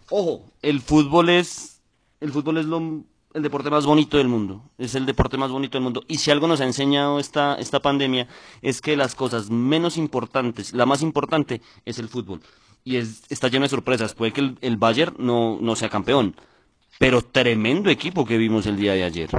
Ojo, 0.09 0.45
el 0.61 0.81
fútbol 0.81 1.29
es 1.29 1.81
el 2.19 2.31
fútbol 2.31 2.57
es 2.57 2.65
lo, 2.65 3.03
el 3.37 3.43
deporte 3.43 3.69
más 3.69 3.85
bonito 3.85 4.17
del 4.17 4.27
mundo. 4.27 4.61
Es 4.77 4.95
el 4.95 5.05
deporte 5.05 5.37
más 5.37 5.51
bonito 5.51 5.77
del 5.77 5.83
mundo. 5.83 6.03
Y 6.07 6.17
si 6.17 6.31
algo 6.31 6.47
nos 6.47 6.59
ha 6.59 6.65
enseñado 6.65 7.19
esta, 7.19 7.55
esta 7.55 7.79
pandemia 7.79 8.27
es 8.61 8.81
que 8.81 8.97
las 8.97 9.15
cosas 9.15 9.49
menos 9.49 9.95
importantes, 9.95 10.73
la 10.73 10.85
más 10.85 11.01
importante 11.01 11.61
es 11.85 11.99
el 11.99 12.09
fútbol. 12.09 12.41
Y 12.83 12.97
es, 12.97 13.23
está 13.29 13.47
lleno 13.47 13.63
de 13.63 13.69
sorpresas. 13.69 14.13
Puede 14.15 14.33
que 14.33 14.41
el, 14.41 14.57
el 14.61 14.77
Bayern 14.77 15.15
no, 15.19 15.57
no 15.61 15.75
sea 15.75 15.89
campeón. 15.89 16.35
Pero 16.97 17.21
tremendo 17.21 17.89
equipo 17.89 18.25
que 18.25 18.37
vimos 18.37 18.65
el 18.65 18.75
día 18.75 18.93
de 18.93 19.03
ayer. 19.03 19.29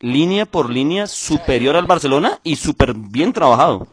Línea 0.00 0.46
por 0.46 0.70
línea 0.70 1.06
superior 1.06 1.76
al 1.76 1.86
Barcelona 1.86 2.38
y 2.44 2.56
súper 2.56 2.94
bien 2.94 3.32
trabajado 3.32 3.88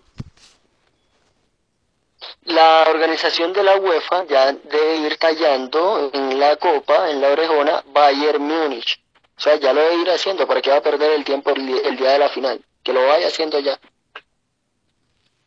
la 2.45 2.85
organización 2.89 3.53
de 3.53 3.63
la 3.63 3.77
UEFA 3.77 4.25
ya 4.25 4.51
debe 4.51 4.97
ir 4.97 5.17
tallando 5.17 6.09
en 6.11 6.39
la 6.39 6.55
copa, 6.57 7.09
en 7.09 7.21
la 7.21 7.29
orejona, 7.29 7.83
Bayern 7.93 8.41
Múnich. 8.41 8.99
O 9.41 9.43
sea, 9.43 9.55
ya 9.55 9.73
lo 9.73 9.81
debe 9.81 10.03
ir 10.03 10.09
haciendo 10.11 10.45
para 10.45 10.61
que 10.61 10.69
va 10.69 10.77
a 10.77 10.83
perder 10.83 11.13
el 11.13 11.23
tiempo 11.23 11.49
el, 11.49 11.97
día 11.97 12.11
de 12.11 12.19
la 12.19 12.29
final. 12.29 12.63
Que 12.83 12.93
lo 12.93 13.07
vaya 13.07 13.25
haciendo 13.25 13.59
ya. 13.59 13.79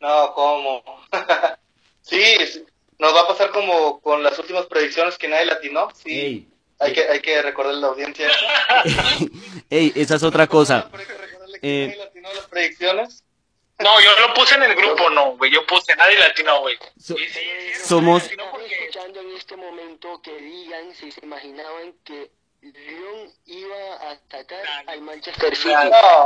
No, 0.01 0.35
¿cómo? 0.35 0.83
sí, 2.03 2.21
nos 2.99 3.15
va 3.15 3.21
a 3.21 3.29
pasar 3.29 3.53
como 3.53 4.01
con 4.01 4.25
las 4.25 4.37
últimas 4.37 4.67
predicciones 4.67 5.17
que 5.17 5.29
nadie 5.29 5.47
latinó. 5.47 5.91
Sí. 5.95 6.49
hay, 6.81 6.93
Que, 6.93 7.09
hay 7.09 7.21
que 7.21 7.41
recordar 7.41 7.75
la 7.75 7.87
audiencia. 7.87 8.29
Ey, 9.71 9.93
esa 9.95 10.17
es 10.17 10.25
otra 10.25 10.49
cosa. 10.49 10.91
Eh, 11.63 11.87
nadie 11.87 12.05
latinó 12.05 12.33
las 12.35 12.47
predicciones. 12.47 13.23
No, 13.79 14.01
yo 14.01 14.11
lo 14.27 14.35
puse 14.35 14.57
en 14.57 14.65
el 14.65 14.75
grupo, 14.75 15.09
no, 15.11 15.37
güey. 15.37 15.53
Yo 15.53 15.65
puse 15.67 15.95
nadie 15.95 16.19
latino, 16.19 16.63
güey. 16.63 16.77
somos. 17.85 18.25
escuchando 18.25 19.21
en 19.21 19.37
este 19.37 19.57
momento 19.57 20.21
que 20.21 20.37
digan 20.37 20.93
si 20.97 21.13
se 21.13 21.25
imaginaban 21.25 21.93
que 22.03 22.33
Iba 23.47 23.77
a 24.01 24.13
atacar 24.13 24.65
al 24.87 25.03
Manchester 25.03 25.55
City. 25.55 25.75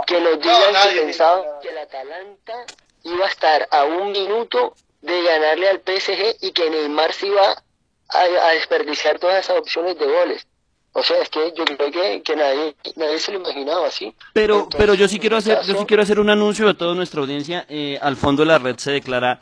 que 0.07 0.20
nos 0.20 0.39
digan 0.41 0.74
si 0.89 0.99
pensaban 1.01 1.45
que 1.61 1.68
el 1.70 1.78
Atalanta 1.78 2.55
iba 3.03 3.24
a 3.24 3.28
estar 3.28 3.68
a 3.70 3.84
un 3.84 4.12
minuto 4.12 4.74
de 5.03 5.22
ganarle 5.22 5.68
al 5.68 5.78
PSG 5.78 6.36
y 6.41 6.53
que 6.53 6.70
Neymar 6.70 7.12
se 7.12 7.26
iba 7.26 7.62
a 8.11 8.53
desperdiciar 8.55 9.18
todas 9.18 9.45
esas 9.45 9.59
opciones 9.59 9.99
de 9.99 10.07
goles. 10.07 10.47
O 10.93 11.03
sea, 11.03 11.20
es 11.20 11.28
que 11.28 11.53
yo 11.57 11.64
creo 11.64 11.91
que, 11.91 12.22
que 12.22 12.36
nadie, 12.36 12.74
nadie 12.97 13.18
se 13.18 13.32
lo 13.32 13.39
imaginaba 13.39 13.86
así. 13.86 14.14
Pero, 14.32 14.68
pero 14.76 14.95
yo 14.95 15.07
sí 15.07 15.18
quiero 15.18 15.36
hacer, 15.36 15.61
yo 15.62 15.78
sí 15.78 15.86
quiero 15.86 16.03
hacer 16.03 16.18
un 16.18 16.30
anuncio 16.30 16.68
a 16.68 16.74
toda 16.74 16.95
nuestra 16.95 17.20
audiencia. 17.20 17.66
Eh, 17.68 17.99
al 18.01 18.16
fondo 18.16 18.43
de 18.43 18.47
la 18.47 18.59
red 18.59 18.76
se 18.78 18.93
declara 18.93 19.41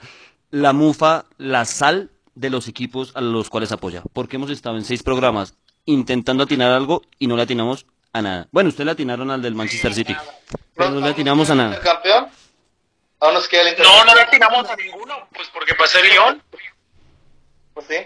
la 0.50 0.72
mufa, 0.72 1.26
la 1.38 1.64
sal 1.64 2.10
de 2.34 2.50
los 2.50 2.68
equipos 2.68 3.12
a 3.14 3.20
los 3.20 3.48
cuales 3.48 3.72
apoya. 3.72 4.02
Porque 4.12 4.36
hemos 4.36 4.50
estado 4.50 4.76
en 4.76 4.84
seis 4.84 5.02
programas 5.02 5.54
intentando 5.86 6.44
atinar 6.44 6.72
algo 6.72 7.02
y 7.18 7.26
no 7.26 7.36
le 7.36 7.42
atinamos 7.42 7.86
a 8.12 8.22
nada. 8.22 8.48
Bueno, 8.50 8.68
ustedes 8.68 8.86
le 8.86 8.92
atinaron 8.92 9.30
al 9.30 9.40
del 9.40 9.54
Manchester 9.54 9.94
City, 9.94 10.14
pero 10.74 10.90
no 10.90 11.00
le 11.00 11.08
atinamos 11.10 11.48
a 11.50 11.54
nada. 11.54 11.80
campeón? 11.80 12.28
no, 13.20 14.04
no 14.04 14.14
le 14.14 14.20
atinamos 14.20 14.68
a 14.68 14.76
ninguno, 14.76 15.28
pues 15.32 15.48
porque 15.48 15.74
pasé 15.74 16.00
el 16.00 16.08
León. 16.08 16.42
Pues 17.74 17.86
sí. 17.86 17.96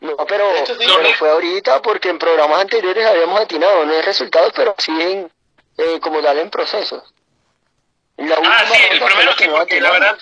No, 0.00 0.16
pero, 0.28 0.44
fue 1.18 1.30
ahorita 1.30 1.82
porque 1.82 2.08
en 2.08 2.18
programas 2.18 2.60
anteriores 2.60 3.04
habíamos 3.04 3.40
atinado, 3.40 3.84
no 3.84 3.92
en 3.92 4.02
resultados, 4.04 4.52
pero 4.54 4.74
sí 4.78 4.92
en, 4.92 5.30
eh, 5.76 5.98
como 6.00 6.22
tal 6.22 6.38
en 6.38 6.50
procesos. 6.50 7.02
La 8.16 8.36
ah, 8.36 8.64
sí, 8.72 8.80
el 8.90 9.00
primero 9.00 9.32
sí, 9.36 9.44
porque 9.50 9.80
la 9.80 9.90
verdad, 9.90 10.18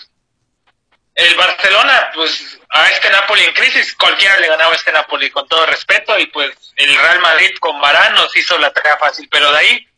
el 1.16 1.34
Barcelona, 1.34 2.10
pues 2.14 2.58
a 2.68 2.90
este 2.90 3.08
Napoli 3.08 3.42
en 3.42 3.54
crisis, 3.54 3.94
cualquiera 3.94 4.38
le 4.38 4.48
ganaba 4.48 4.72
a 4.72 4.76
este 4.76 4.92
Napoli 4.92 5.30
con 5.30 5.48
todo 5.48 5.64
respeto 5.64 6.16
y 6.18 6.26
pues 6.26 6.50
el 6.76 6.94
Real 6.94 7.20
Madrid 7.20 7.56
con 7.58 7.80
Varane 7.80 8.16
nos 8.16 8.36
hizo 8.36 8.58
la 8.58 8.70
tarea 8.70 8.98
fácil, 8.98 9.26
pero 9.30 9.50
de 9.50 9.58
ahí 9.58 9.88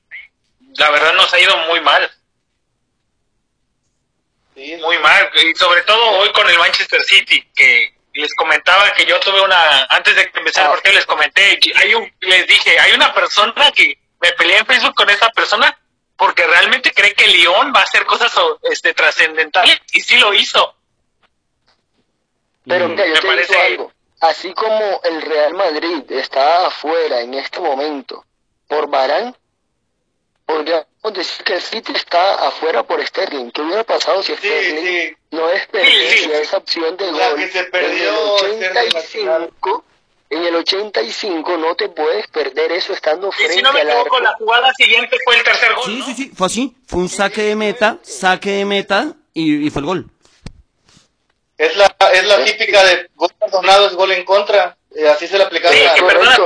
la 0.76 0.90
verdad 0.90 1.12
nos 1.14 1.32
ha 1.34 1.40
ido 1.40 1.56
muy 1.66 1.80
mal. 1.80 2.08
muy 4.54 4.98
mal, 4.98 5.30
y 5.34 5.54
sobre 5.56 5.82
todo 5.82 6.02
hoy 6.18 6.30
con 6.30 6.48
el 6.48 6.58
Manchester 6.58 7.02
City, 7.02 7.42
que 7.54 7.94
les 8.12 8.32
comentaba 8.36 8.92
que 8.92 9.04
yo 9.04 9.18
tuve 9.18 9.40
una, 9.40 9.86
antes 9.90 10.14
de 10.14 10.30
que 10.30 10.38
empezara 10.38 10.68
el 10.68 10.74
partido 10.74 10.94
les 10.94 11.06
comenté, 11.06 11.58
hay 11.76 11.94
un, 11.94 12.12
les 12.20 12.46
dije, 12.46 12.78
hay 12.78 12.92
una 12.92 13.12
persona 13.12 13.72
que 13.72 13.98
me 14.20 14.32
peleé 14.32 14.58
en 14.58 14.66
Facebook 14.66 14.94
con 14.94 15.10
esa 15.10 15.30
persona 15.30 15.76
porque 16.16 16.46
realmente 16.46 16.92
cree 16.92 17.14
que 17.14 17.26
Lyon 17.26 17.72
va 17.74 17.80
a 17.80 17.84
hacer 17.84 18.04
cosas 18.04 18.32
este, 18.70 18.94
trascendentales 18.94 19.80
y 19.92 20.00
sí 20.00 20.16
lo 20.18 20.32
hizo. 20.32 20.77
Pero 22.66 22.88
mira, 22.88 23.06
yo 23.06 23.14
te 23.14 23.36
digo 23.36 23.60
algo. 23.66 23.92
Así 24.20 24.52
como 24.52 25.00
el 25.04 25.22
Real 25.22 25.54
Madrid 25.54 26.02
está 26.10 26.66
afuera 26.66 27.20
en 27.20 27.34
este 27.34 27.60
momento 27.60 28.24
por 28.66 28.88
Barán, 28.88 29.36
podríamos 30.44 30.86
decir 31.14 31.44
que 31.44 31.54
el 31.54 31.62
City 31.62 31.92
está 31.94 32.48
afuera 32.48 32.82
por 32.82 33.04
Sterling. 33.06 33.50
¿Qué 33.50 33.62
hubiera 33.62 33.84
pasado 33.84 34.22
si 34.22 34.34
Sterling 34.34 35.14
no 35.30 35.48
es 35.50 35.68
esa 35.72 36.56
opción 36.56 36.96
de 36.96 37.10
gol? 37.10 37.36
Que 37.36 37.48
se 37.48 37.64
perdió 37.64 38.44
en 38.46 38.62
el 38.62 38.76
85, 38.76 39.84
en 40.30 40.44
el 40.44 40.56
85 40.56 41.56
no 41.56 41.74
te 41.76 41.88
puedes 41.88 42.26
perder 42.28 42.72
eso 42.72 42.92
estando 42.92 43.30
frente 43.30 43.54
y 43.54 43.56
si 43.58 43.62
no 43.62 43.72
me 43.72 43.82
equivoco, 43.82 44.20
la 44.20 44.34
jugada 44.34 44.72
siguiente 44.76 45.16
fue 45.24 45.36
el 45.36 45.44
tercer 45.44 45.74
gol. 45.74 45.84
Sí, 45.84 46.02
sí, 46.02 46.14
sí, 46.14 46.32
fue 46.34 46.46
así. 46.48 46.76
Fue 46.86 47.00
un 47.00 47.08
saque 47.08 47.42
de 47.42 47.54
meta, 47.54 47.98
saque 48.02 48.50
de 48.50 48.64
meta 48.64 49.14
y 49.32 49.70
fue 49.70 49.80
el 49.80 49.86
gol. 49.86 50.10
Es 51.56 51.76
la, 51.76 51.87
es 52.06 52.26
la 52.26 52.44
típica 52.44 52.84
de 52.84 53.10
gol 53.16 53.30
perdonado 53.38 53.86
es 53.86 53.94
gol 53.94 54.12
en 54.12 54.24
contra. 54.24 54.76
Eh, 54.94 55.06
así 55.06 55.26
se 55.26 55.36
le 55.36 55.44
aplicaba. 55.44 55.74
Sí, 55.74 55.80
el, 55.82 55.94
que 55.94 56.02
perdona 56.02 56.36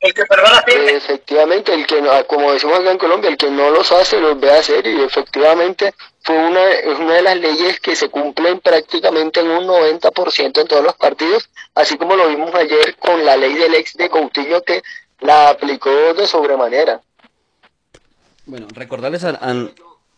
el 0.00 0.14
que 0.14 0.24
perdona 0.24 0.62
pierde. 0.62 0.96
Efectivamente, 0.96 1.74
el 1.74 1.86
que, 1.86 2.02
como 2.26 2.52
decimos 2.52 2.80
acá 2.80 2.92
en 2.92 2.98
Colombia, 2.98 3.30
el 3.30 3.36
que 3.36 3.50
no 3.50 3.70
los 3.70 3.92
hace 3.92 4.20
los 4.20 4.40
ve 4.40 4.50
a 4.50 4.60
hacer 4.60 4.86
y 4.86 5.02
efectivamente 5.02 5.94
fue 6.22 6.36
una, 6.36 6.70
es 6.70 6.98
una 6.98 7.14
de 7.14 7.22
las 7.22 7.36
leyes 7.36 7.80
que 7.80 7.94
se 7.94 8.08
cumplen 8.08 8.60
prácticamente 8.60 9.40
en 9.40 9.50
un 9.50 9.66
90% 9.66 10.60
en 10.60 10.66
todos 10.66 10.84
los 10.84 10.94
partidos, 10.96 11.50
así 11.74 11.98
como 11.98 12.16
lo 12.16 12.28
vimos 12.28 12.54
ayer 12.54 12.96
con 12.96 13.24
la 13.24 13.36
ley 13.36 13.54
del 13.54 13.74
ex 13.74 13.94
de 13.96 14.08
Coutinho 14.08 14.62
que 14.62 14.82
la 15.20 15.50
aplicó 15.50 15.90
de 16.14 16.26
sobremanera. 16.26 17.00
Bueno, 18.46 18.66
recordarles 18.72 19.24
a, 19.24 19.38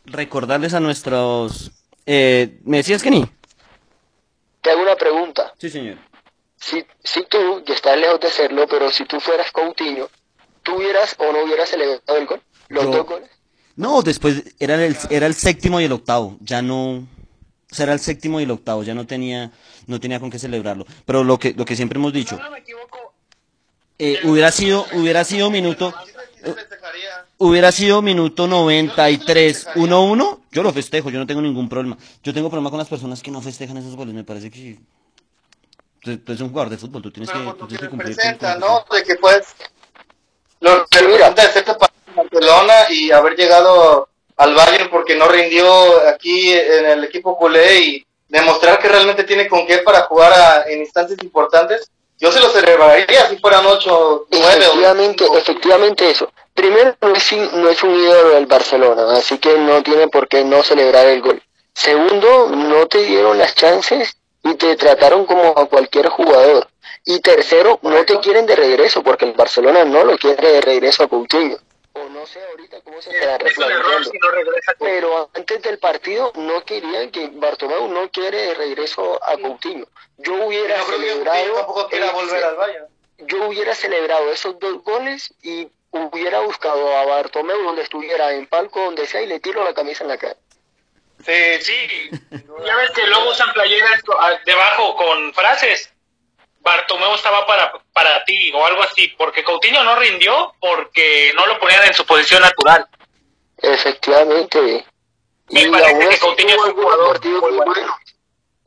recordarles 0.07 0.75
a 0.75 0.81
nuestros... 0.81 1.73
Eh, 2.07 2.59
¿Me 2.65 2.79
decías 2.79 3.03
que 3.03 3.11
ni? 3.11 3.25
Te 4.65 4.71
hago 4.71 4.81
una 4.81 4.97
pregunta. 4.97 5.53
Sí, 5.59 5.69
señor. 5.69 5.99
Si, 6.57 6.83
si 7.03 7.23
tú, 7.25 7.63
ya 7.67 7.75
estás 7.75 7.99
lejos 7.99 8.19
de 8.19 8.29
hacerlo, 8.29 8.67
pero 8.67 8.91
si 8.91 9.05
tú 9.05 9.21
fueras 9.21 9.53
Coutinho, 9.53 10.09
¿tú 10.63 10.77
hubieras 10.77 11.15
o 11.19 11.31
no 11.31 11.45
hubieras 11.45 11.69
celebrado 11.69 12.17
el 12.17 12.25
gol? 12.25 12.43
¿Los 12.69 12.87
dos 12.87 13.07
goles? 13.07 13.29
No, 13.77 14.01
después 14.01 14.43
era 14.59 14.83
el, 14.83 14.97
era 15.11 15.27
el 15.27 15.35
séptimo 15.35 15.83
y 15.83 15.85
el 15.85 15.93
octavo. 15.93 16.39
Ya 16.41 16.63
no... 16.63 16.93
O 16.95 17.75
sea, 17.75 17.85
era 17.85 17.93
el 17.93 18.01
séptimo 18.01 18.41
y 18.41 18.45
el 18.45 18.51
octavo. 18.53 18.85
Ya 18.85 18.95
no 18.95 19.07
tenía, 19.07 19.53
no 19.87 20.01
tenía 20.01 20.19
con 20.19 20.31
qué 20.31 20.39
celebrarlo. 20.39 20.87
Pero 21.05 21.25
lo 21.25 21.39
que, 21.39 21.53
lo 21.53 21.67
que 21.67 21.77
siempre 21.77 21.99
hemos 21.99 22.15
dicho... 22.15 22.41
Eh, 23.99 24.21
hubiera 24.25 24.51
sido, 24.51 24.87
hubiera 24.95 25.25
sido 25.25 25.51
minuto... 25.51 25.93
Hubiera 27.45 27.71
sido 27.73 28.01
minuto 28.01 28.47
93, 28.47 29.69
1-1, 29.75 30.39
yo 30.51 30.63
lo 30.63 30.73
festejo, 30.73 31.11
yo 31.11 31.19
no 31.19 31.27
tengo 31.27 31.43
ningún 31.43 31.69
problema. 31.69 31.99
Yo 32.23 32.33
tengo 32.33 32.49
problema 32.49 32.71
con 32.71 32.79
las 32.79 32.89
personas 32.89 33.23
que 33.23 33.31
no 33.31 33.43
festejan 33.43 33.77
esos 33.77 33.95
goles, 33.95 34.15
me 34.15 34.25
parece 34.25 34.51
que 34.51 34.79
tú, 36.01 36.13
eres 36.27 36.41
un 36.41 36.49
jugador 36.49 36.71
de 36.71 36.79
fútbol, 36.79 37.03
tú 37.03 37.11
tienes 37.11 37.31
que, 37.31 37.39
tú 37.39 37.67
tienes 37.67 37.81
que 37.83 37.91
cumplir. 37.91 38.17
Presenta, 38.17 38.57
¿no? 38.57 38.87
De 38.91 39.03
que 39.03 39.17
pues 39.17 39.43
lo 40.61 40.87
que 40.87 41.07
mira, 41.07 41.33
de 41.33 41.63
para 41.63 41.93
Barcelona 42.17 42.75
y 42.89 43.11
haber 43.11 43.37
llegado 43.37 44.09
al 44.39 44.55
Bayern 44.55 44.89
porque 44.89 45.15
no 45.15 45.29
rindió 45.29 46.01
aquí 46.09 46.51
en 46.51 46.87
el 46.87 47.05
equipo 47.05 47.37
culé 47.37 47.79
y 47.79 48.07
demostrar 48.27 48.79
que 48.79 48.89
realmente 48.89 49.23
tiene 49.25 49.49
con 49.49 49.67
qué 49.67 49.81
para 49.81 50.05
jugar 50.05 50.65
en 50.71 50.81
instancias 50.81 51.23
importantes 51.23 51.91
yo 52.19 52.31
se 52.33 52.41
lo 52.41 52.49
celebraría 52.49 53.29
si 53.29 53.37
fueran 53.37 53.67
8, 53.67 54.29
9 54.31 54.47
efectivamente, 54.57 55.25
Efectivamente 55.37 56.11
eso. 56.11 56.33
Primero, 56.55 56.97
no 57.01 57.15
es, 57.15 57.33
no 57.33 57.69
es 57.69 57.83
un 57.83 57.95
ídolo 57.95 58.31
del 58.31 58.47
Barcelona, 58.47 59.17
así 59.17 59.39
que 59.39 59.59
no 59.59 59.83
tiene 59.83 60.09
por 60.09 60.29
qué 60.29 60.45
no 60.45 60.63
celebrar 60.63 61.07
el 61.07 61.21
gol. 61.21 61.43
Segundo, 61.75 62.49
no 62.49 62.87
te 62.87 63.03
dieron 63.03 63.37
las 63.39 63.55
chances 63.55 64.17
y 64.45 64.55
te 64.55 64.77
trataron 64.77 65.27
como 65.27 65.49
a 65.59 65.67
cualquier 65.67 66.09
jugador. 66.09 66.69
Y 67.05 67.21
tercero, 67.21 67.81
no 67.83 68.05
te 68.05 68.19
quieren 68.21 68.47
de 68.47 68.55
regreso, 68.57 69.03
porque 69.03 69.25
el 69.25 69.33
Barcelona 69.33 69.85
no 69.85 70.05
lo 70.05 70.17
quiere 70.17 70.53
de 70.53 70.61
regreso 70.61 71.03
a 71.03 71.09
Coutinho. 71.09 71.59
O 71.93 72.09
no 72.09 72.27
sé 72.27 72.41
ahorita 72.51 72.81
cómo 72.83 73.03
se 73.03 73.11
estará 73.11 73.39
replanteando. 73.39 74.11
Pero 74.79 75.31
antes 75.35 75.63
del 75.63 75.79
partido 75.79 76.33
no 76.37 76.65
querían 76.65 77.11
que 77.11 77.31
Bartomeu 77.35 77.89
no 77.89 78.11
quiere 78.11 78.39
de 78.39 78.55
regreso 78.55 79.23
a 79.23 79.37
Coutinho. 79.37 79.87
Yo 80.19 80.47
hubiera 80.47 80.83
celebrado... 80.85 81.67
volver 81.67 82.45
al 82.45 82.89
Yo 83.19 83.49
hubiera 83.49 83.75
celebrado 83.75 84.31
esos 84.31 84.59
dos 84.59 84.83
goles 84.83 85.35
y 85.43 85.69
hubiera 85.95 86.41
buscado 86.41 86.97
a 86.97 87.05
Bartomeu 87.05 87.63
donde 87.63 87.83
estuviera, 87.83 88.33
en 88.33 88.47
palco, 88.47 88.85
donde 88.85 89.07
sea, 89.07 89.23
y 89.23 89.27
le 89.27 89.41
tiro 89.41 89.65
la 89.65 89.75
camisa 89.75 90.05
en 90.05 90.09
la 90.09 90.19
cara. 90.19 90.37
Sí, 91.25 91.33
sí. 91.61 92.11
ya 92.67 92.77
ves 92.77 92.91
que 92.91 93.07
luego 93.07 93.31
usan 93.31 93.53
playeras 93.53 94.03
debajo 94.45 94.97
con 94.97 95.33
frases. 95.33 95.91
Bartomeu 96.61 97.15
estaba 97.15 97.47
para, 97.47 97.73
para 97.93 98.25
ti 98.25 98.51
o 98.55 98.65
algo 98.65 98.83
así, 98.83 99.09
porque 99.17 99.45
Coutinho 99.45 99.85
no 99.85 99.97
rindió 99.97 100.55
porque 100.61 101.33
no 101.37 101.47
lo 101.47 101.59
ponían 101.61 101.85
en 101.85 101.95
su 101.95 102.05
posición 102.05 102.43
natural. 102.43 102.87
Efectivamente. 103.59 104.85
Me 105.51 105.63
y 105.63 105.69
parece 105.69 106.09
que 106.09 106.19
Coutinho 106.19 106.55
es 106.55 106.63
un 106.63 106.75
jugador 106.75 107.25
muy 107.25 107.53
bueno. 107.53 107.99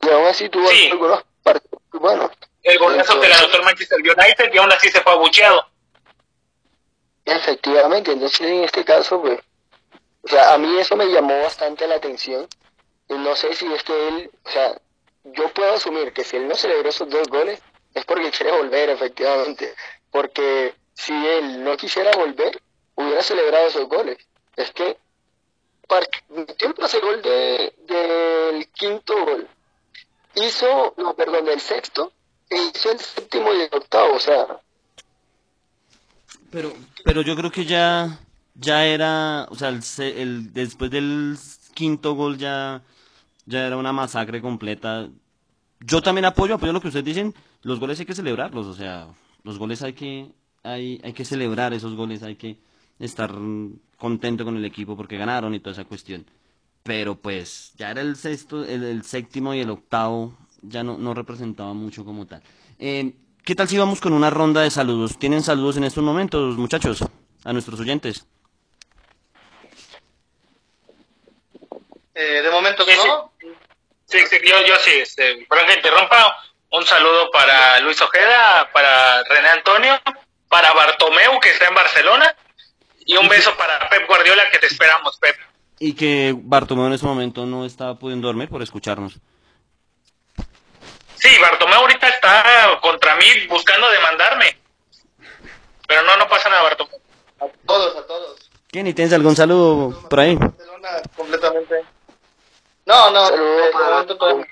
Y 0.00 0.08
aún 0.10 0.26
así 0.26 0.48
tuvo 0.48 0.68
algunos 0.70 1.24
partidos 1.42 1.82
buenos. 1.92 2.30
El 2.62 2.78
golazo 2.78 3.20
que 3.20 3.28
le 3.28 3.34
anotó 3.34 3.56
el 3.56 3.64
Manchester 3.64 3.98
United 3.98 4.50
y 4.52 4.58
aún 4.58 4.72
así 4.72 4.88
se 4.90 5.00
fue 5.00 5.12
abucheado. 5.12 5.66
Efectivamente, 7.28 8.12
entonces 8.12 8.40
en 8.40 8.64
este 8.64 8.86
caso, 8.86 9.20
pues, 9.20 9.38
o 10.22 10.28
sea, 10.28 10.54
a 10.54 10.58
mí 10.58 10.78
eso 10.78 10.96
me 10.96 11.04
llamó 11.06 11.38
bastante 11.42 11.86
la 11.86 11.96
atención. 11.96 12.48
No 13.10 13.36
sé 13.36 13.54
si 13.54 13.70
es 13.70 13.82
que 13.82 14.08
él, 14.08 14.30
o 14.44 14.50
sea, 14.50 14.80
yo 15.24 15.52
puedo 15.52 15.74
asumir 15.74 16.14
que 16.14 16.24
si 16.24 16.36
él 16.36 16.48
no 16.48 16.54
celebró 16.54 16.88
esos 16.88 17.08
dos 17.10 17.28
goles, 17.28 17.60
es 17.92 18.04
porque 18.06 18.30
quiere 18.30 18.56
volver, 18.56 18.88
efectivamente. 18.88 19.74
Porque 20.10 20.74
si 20.94 21.12
él 21.12 21.62
no 21.62 21.76
quisiera 21.76 22.12
volver, 22.12 22.62
hubiera 22.94 23.22
celebrado 23.22 23.66
esos 23.66 23.86
goles. 23.88 24.16
Es 24.56 24.70
que 24.70 24.96
metió 26.30 26.68
el 26.68 26.74
pase 26.74 26.98
gol 26.98 27.20
de, 27.20 27.74
del 27.80 28.68
quinto 28.68 29.14
gol. 29.26 29.46
Hizo, 30.34 30.94
no, 30.96 31.14
perdón, 31.14 31.44
del 31.44 31.60
sexto, 31.60 32.10
e 32.48 32.56
hizo 32.56 32.90
el 32.90 33.00
séptimo 33.00 33.52
y 33.52 33.62
el 33.62 33.70
octavo, 33.70 34.14
o 34.14 34.18
sea, 34.18 34.60
pero, 36.50 36.72
pero 37.04 37.22
yo 37.22 37.36
creo 37.36 37.50
que 37.50 37.64
ya, 37.64 38.18
ya 38.54 38.86
era, 38.86 39.46
o 39.50 39.54
sea, 39.54 39.68
el, 39.68 39.82
el, 39.98 40.52
después 40.52 40.90
del 40.90 41.36
quinto 41.74 42.14
gol 42.14 42.38
ya, 42.38 42.82
ya 43.46 43.66
era 43.66 43.76
una 43.76 43.92
masacre 43.92 44.40
completa. 44.40 45.08
Yo 45.80 46.02
también 46.02 46.24
apoyo, 46.24 46.54
apoyo 46.54 46.72
lo 46.72 46.80
que 46.80 46.88
ustedes 46.88 47.04
dicen, 47.04 47.34
los 47.62 47.80
goles 47.80 48.00
hay 48.00 48.06
que 48.06 48.14
celebrarlos, 48.14 48.66
o 48.66 48.74
sea, 48.74 49.08
los 49.44 49.58
goles 49.58 49.82
hay 49.82 49.92
que, 49.92 50.32
hay, 50.62 51.00
hay 51.04 51.12
que 51.12 51.24
celebrar 51.24 51.72
esos 51.72 51.94
goles, 51.94 52.22
hay 52.22 52.36
que 52.36 52.58
estar 52.98 53.32
contento 53.96 54.44
con 54.44 54.56
el 54.56 54.64
equipo 54.64 54.96
porque 54.96 55.16
ganaron 55.16 55.54
y 55.54 55.60
toda 55.60 55.72
esa 55.72 55.84
cuestión. 55.84 56.26
Pero 56.82 57.16
pues 57.16 57.74
ya 57.76 57.90
era 57.90 58.00
el 58.00 58.16
sexto, 58.16 58.64
el, 58.64 59.02
séptimo 59.02 59.54
y 59.54 59.60
el 59.60 59.70
octavo, 59.70 60.36
ya 60.62 60.82
no, 60.82 60.98
no 60.98 61.14
representaba 61.14 61.74
mucho 61.74 62.04
como 62.04 62.26
tal. 62.26 62.42
Eh, 62.78 63.14
¿Qué 63.48 63.54
tal 63.54 63.66
si 63.66 63.78
vamos 63.78 64.02
con 64.02 64.12
una 64.12 64.28
ronda 64.28 64.60
de 64.60 64.70
saludos? 64.70 65.18
¿Tienen 65.18 65.42
saludos 65.42 65.78
en 65.78 65.84
estos 65.84 66.04
momentos, 66.04 66.58
muchachos? 66.58 67.02
A 67.44 67.52
nuestros 67.54 67.80
oyentes. 67.80 68.26
Eh, 72.14 72.42
de 72.42 72.50
momento 72.50 72.84
no. 72.84 73.32
Sí, 74.04 74.18
sí, 74.28 74.36
yo, 74.44 74.66
yo 74.66 74.74
sí, 74.80 74.90
este, 75.00 75.46
para 75.48 75.64
que 75.64 75.76
interrumpa, 75.76 76.36
un 76.72 76.84
saludo 76.84 77.30
para 77.30 77.80
Luis 77.80 77.98
Ojeda, 78.02 78.68
para 78.70 79.22
René 79.24 79.48
Antonio, 79.48 79.98
para 80.50 80.74
Bartomeu, 80.74 81.40
que 81.40 81.48
está 81.48 81.68
en 81.68 81.74
Barcelona, 81.74 82.36
y 83.06 83.16
un 83.16 83.30
beso 83.30 83.56
para 83.56 83.88
Pep 83.88 84.06
Guardiola, 84.06 84.42
que 84.52 84.58
te 84.58 84.66
esperamos, 84.66 85.16
Pep. 85.16 85.36
Y 85.78 85.94
que 85.94 86.34
Bartomeu 86.36 86.88
en 86.88 86.92
ese 86.92 87.06
momento 87.06 87.46
no 87.46 87.64
estaba 87.64 87.98
pudiendo 87.98 88.26
dormir 88.26 88.50
por 88.50 88.60
escucharnos. 88.60 89.18
Sí, 91.20 91.28
Bartomeu 91.40 91.80
ahorita 91.80 92.08
está 92.08 92.44
contra 92.80 93.16
mí 93.16 93.24
buscando 93.48 93.90
demandarme. 93.90 94.58
Pero 95.86 96.02
no, 96.02 96.16
no 96.16 96.28
pasa 96.28 96.48
nada, 96.48 96.62
Bartomeu. 96.62 97.00
A 97.40 97.46
todos, 97.66 97.96
a 97.96 98.06
todos. 98.06 98.50
Kenny, 98.70 98.92
¿tienes 98.92 99.12
algún 99.12 99.34
saludo 99.34 100.08
por 100.08 100.20
ahí? 100.20 100.36
Barcelona 100.36 100.88
completamente. 101.16 101.84
No, 102.86 103.10
no, 103.10 103.26
Saludos 103.26 103.66
de 103.66 103.84
momento 103.84 104.16
todavía 104.16 104.46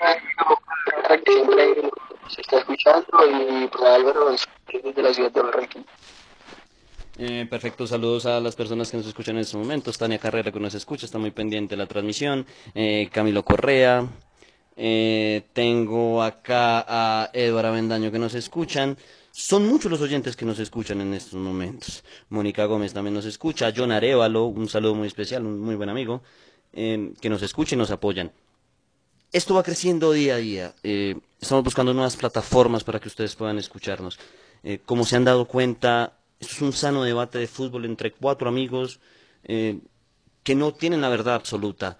que 1.08 1.32
siempre 1.32 1.90
se 2.28 2.40
está 2.40 2.58
escuchando 2.58 3.06
y 3.26 3.66
para 3.68 3.94
Álvaro 3.94 4.24
González 4.26 4.94
de 4.94 5.02
la 5.02 5.14
ciudad 5.14 5.30
de 5.30 5.42
Barranquilla. 5.42 5.84
Eh, 7.18 7.46
perfecto, 7.48 7.86
saludos 7.86 8.26
a 8.26 8.40
las 8.40 8.54
personas 8.54 8.90
que 8.90 8.98
nos 8.98 9.06
escuchan 9.06 9.36
en 9.36 9.42
estos 9.42 9.58
momentos. 9.58 9.96
Tania 9.96 10.18
Carrera 10.18 10.52
que 10.52 10.60
nos 10.60 10.74
escucha, 10.74 11.06
está 11.06 11.18
muy 11.18 11.30
pendiente 11.30 11.74
de 11.74 11.82
la 11.82 11.86
transmisión. 11.86 12.46
Eh, 12.74 13.08
Camilo 13.10 13.42
Correa. 13.42 14.06
Eh, 14.76 15.44
tengo 15.52 16.22
acá 16.22 16.84
a 16.86 17.30
Eduardo 17.32 17.70
Avendaño 17.70 18.12
que 18.12 18.18
nos 18.18 18.34
escuchan. 18.34 18.96
Son 19.32 19.66
muchos 19.66 19.90
los 19.90 20.00
oyentes 20.00 20.36
que 20.36 20.44
nos 20.44 20.58
escuchan 20.58 21.00
en 21.00 21.14
estos 21.14 21.34
momentos. 21.34 22.04
Mónica 22.28 22.64
Gómez 22.66 22.92
también 22.92 23.14
nos 23.14 23.24
escucha. 23.24 23.72
John 23.74 23.92
Arevalo, 23.92 24.44
un 24.46 24.68
saludo 24.68 24.94
muy 24.94 25.08
especial, 25.08 25.44
un 25.44 25.60
muy 25.60 25.74
buen 25.74 25.88
amigo, 25.88 26.22
eh, 26.72 27.12
que 27.20 27.28
nos 27.28 27.42
escucha 27.42 27.74
y 27.74 27.78
nos 27.78 27.90
apoyan. 27.90 28.32
Esto 29.32 29.54
va 29.54 29.62
creciendo 29.62 30.12
día 30.12 30.36
a 30.36 30.38
día. 30.38 30.74
Eh, 30.82 31.16
estamos 31.40 31.64
buscando 31.64 31.92
nuevas 31.92 32.16
plataformas 32.16 32.84
para 32.84 33.00
que 33.00 33.08
ustedes 33.08 33.34
puedan 33.34 33.58
escucharnos. 33.58 34.18
Eh, 34.62 34.80
como 34.84 35.04
se 35.04 35.16
han 35.16 35.24
dado 35.24 35.46
cuenta, 35.46 36.18
esto 36.40 36.54
es 36.54 36.62
un 36.62 36.72
sano 36.72 37.02
debate 37.02 37.38
de 37.38 37.46
fútbol 37.46 37.84
entre 37.84 38.12
cuatro 38.12 38.48
amigos 38.48 39.00
eh, 39.44 39.80
que 40.42 40.54
no 40.54 40.72
tienen 40.72 41.00
la 41.00 41.08
verdad 41.08 41.34
absoluta, 41.34 41.98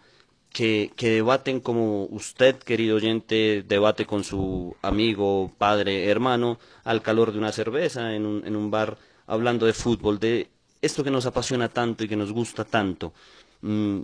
que, 0.57 0.91
debaten 0.99 1.61
como 1.61 2.07
usted, 2.07 2.57
querido 2.57 2.97
oyente, 2.97 3.63
debate 3.69 4.07
con 4.07 4.25
su 4.25 4.75
amigo, 4.81 5.53
padre, 5.59 6.09
hermano, 6.09 6.59
al 6.83 7.03
calor 7.03 7.31
de 7.33 7.39
una 7.39 7.53
cerveza 7.53 8.15
en 8.15 8.25
un, 8.25 8.43
en 8.47 8.57
un 8.57 8.71
bar, 8.71 8.97
hablando 9.27 9.67
de 9.67 9.75
fútbol, 9.75 10.19
de 10.19 10.49
esto 10.81 11.05
que 11.05 11.11
nos 11.11 11.27
apasiona 11.27 11.69
tanto 11.69 12.05
y 12.05 12.09
que 12.09 12.17
nos 12.17 12.33
gusta 12.33 12.65
tanto. 12.65 13.13
Mm, 13.61 14.01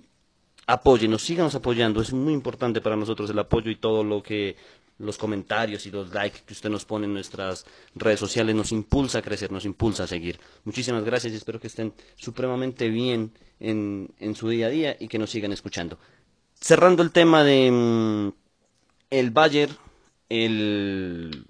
apóyenos, 0.67 1.23
síganos 1.23 1.55
apoyando, 1.55 2.03
es 2.03 2.13
muy 2.13 2.35
importante 2.35 2.83
para 2.83 2.97
nosotros 2.97 3.31
el 3.31 3.39
apoyo 3.39 3.71
y 3.71 3.77
todo 3.77 4.05
lo 4.05 4.23
que 4.23 4.55
los 4.99 5.17
comentarios 5.17 5.87
y 5.87 5.91
los 5.91 6.13
likes 6.13 6.41
que 6.47 6.53
usted 6.53 6.69
nos 6.69 6.85
pone 6.85 7.07
en 7.07 7.15
nuestras 7.15 7.65
redes 7.95 8.21
sociales 8.21 8.55
nos 8.55 8.73
impulsa 8.73 9.19
a 9.21 9.23
crecer, 9.23 9.51
nos 9.51 9.65
impulsa 9.65 10.05
a 10.05 10.07
seguir. 10.07 10.39
Muchísimas 10.65 11.03
gracias 11.03 11.33
y 11.33 11.37
espero 11.37 11.59
que 11.59 11.69
estén 11.69 11.95
supremamente 12.17 12.91
bien 12.91 13.33
en, 13.59 14.11
en 14.21 14.35
su 14.37 14.51
día 14.51 14.67
a 14.67 14.69
día 14.69 14.97
y 15.01 15.09
que 15.09 15.19
nos 15.19 15.31
sigan 15.31 15.53
escuchando. 15.53 15.99
Cerrando 16.63 17.03
el 17.03 17.11
tema 17.11 17.43
de 17.43 17.71
mm, 17.73 18.33
el 19.11 19.31
Bayern, 19.33 19.77
el, 20.29 21.45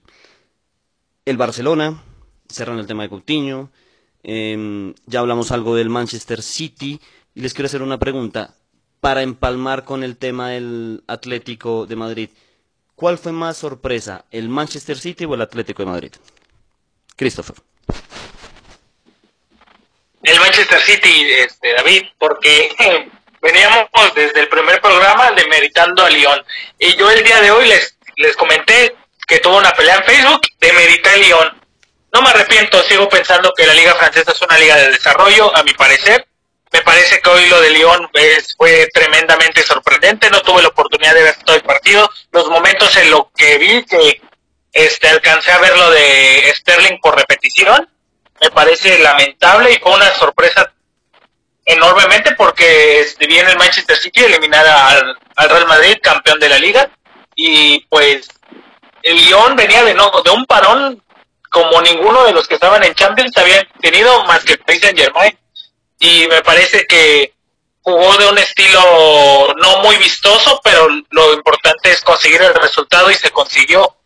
el 1.26 1.36
Barcelona, 1.36 2.02
cerrando 2.48 2.80
el 2.80 2.86
tema 2.86 3.02
de 3.02 3.10
Coutinho, 3.10 3.70
em, 4.22 4.94
ya 5.04 5.20
hablamos 5.20 5.52
algo 5.52 5.76
del 5.76 5.90
Manchester 5.90 6.40
City 6.40 6.98
y 7.34 7.42
les 7.42 7.52
quiero 7.52 7.66
hacer 7.66 7.82
una 7.82 7.98
pregunta 7.98 8.54
para 9.00 9.20
empalmar 9.20 9.84
con 9.84 10.02
el 10.02 10.16
tema 10.16 10.48
del 10.48 11.04
Atlético 11.06 11.84
de 11.84 11.96
Madrid. 11.96 12.30
¿Cuál 12.94 13.18
fue 13.18 13.32
más 13.32 13.58
sorpresa, 13.58 14.24
el 14.30 14.48
Manchester 14.48 14.98
City 14.98 15.26
o 15.26 15.34
el 15.34 15.42
Atlético 15.42 15.82
de 15.82 15.90
Madrid? 15.90 16.12
Christopher. 17.16 17.56
el 20.22 20.40
Manchester 20.40 20.80
City, 20.80 21.26
este, 21.32 21.74
David, 21.74 22.02
porque 22.18 22.70
veníamos 23.42 23.88
desde 24.14 24.40
el 24.40 24.48
primer 24.48 24.80
programa 24.80 25.32
demeritando 25.32 26.04
a 26.04 26.08
Lyon. 26.10 26.42
Y 26.78 26.94
yo 26.96 27.10
el 27.10 27.22
día 27.24 27.40
de 27.42 27.50
hoy 27.50 27.66
les, 27.66 27.96
les 28.16 28.36
comenté 28.36 28.96
que 29.26 29.40
tuvo 29.40 29.58
una 29.58 29.72
pelea 29.72 29.96
en 29.96 30.04
Facebook, 30.04 30.40
demerité 30.58 31.08
a 31.10 31.16
Lyon. 31.16 31.60
No 32.12 32.22
me 32.22 32.30
arrepiento, 32.30 32.82
sigo 32.84 33.08
pensando 33.08 33.52
que 33.56 33.66
la 33.66 33.74
liga 33.74 33.94
francesa 33.94 34.32
es 34.32 34.42
una 34.42 34.58
liga 34.58 34.76
de 34.76 34.90
desarrollo, 34.92 35.54
a 35.56 35.62
mi 35.62 35.72
parecer. 35.74 36.26
Me 36.70 36.80
parece 36.82 37.20
que 37.20 37.28
hoy 37.28 37.46
lo 37.48 37.60
de 37.60 37.68
es- 38.14 38.54
fue 38.56 38.88
tremendamente 38.94 39.62
sorprendente, 39.62 40.30
no 40.30 40.40
tuve 40.40 40.62
la 40.62 40.68
oportunidad 40.68 41.14
de 41.14 41.22
ver 41.22 41.36
todo 41.44 41.56
el 41.56 41.62
partido. 41.62 42.08
Los 42.30 42.48
momentos 42.48 42.96
en 42.96 43.10
lo 43.10 43.30
que 43.36 43.58
vi 43.58 43.84
que 43.84 44.22
este 44.72 45.08
alcancé 45.08 45.52
a 45.52 45.58
ver 45.58 45.76
lo 45.76 45.90
de 45.90 46.52
Sterling 46.54 46.98
por 47.00 47.16
repetición, 47.16 47.88
me 48.40 48.50
parece 48.50 48.98
lamentable 49.00 49.72
y 49.72 49.78
fue 49.78 49.92
una 49.92 50.10
sorpresa 50.14 50.72
enormemente 51.64 52.34
porque 52.34 53.06
viene 53.20 53.50
el 53.50 53.58
Manchester 53.58 53.96
City 53.96 54.24
eliminar 54.24 54.66
al, 54.66 55.16
al 55.36 55.50
Real 55.50 55.66
Madrid, 55.66 55.96
campeón 56.02 56.38
de 56.38 56.48
la 56.48 56.58
liga, 56.58 56.90
y 57.34 57.80
pues 57.88 58.28
el 59.02 59.16
Lyon 59.16 59.56
venía 59.56 59.84
de, 59.84 59.94
no, 59.94 60.10
de 60.24 60.30
un 60.30 60.44
parón 60.46 61.02
como 61.50 61.82
ninguno 61.82 62.24
de 62.24 62.32
los 62.32 62.48
que 62.48 62.54
estaban 62.54 62.82
en 62.82 62.94
Champions 62.94 63.36
habían 63.36 63.66
tenido 63.80 64.24
más 64.24 64.42
que 64.44 64.56
Paris 64.56 64.80
Saint 64.80 64.98
Germain, 64.98 65.38
y 65.98 66.26
me 66.28 66.42
parece 66.42 66.86
que 66.86 67.34
jugó 67.82 68.16
de 68.16 68.28
un 68.28 68.38
estilo 68.38 69.54
no 69.56 69.78
muy 69.78 69.96
vistoso, 69.96 70.60
pero 70.64 70.88
lo 71.10 71.34
importante 71.34 71.90
es 71.90 72.00
conseguir 72.00 72.40
el 72.42 72.54
resultado 72.54 73.10
y 73.10 73.14
se 73.14 73.30
consiguió. 73.30 73.96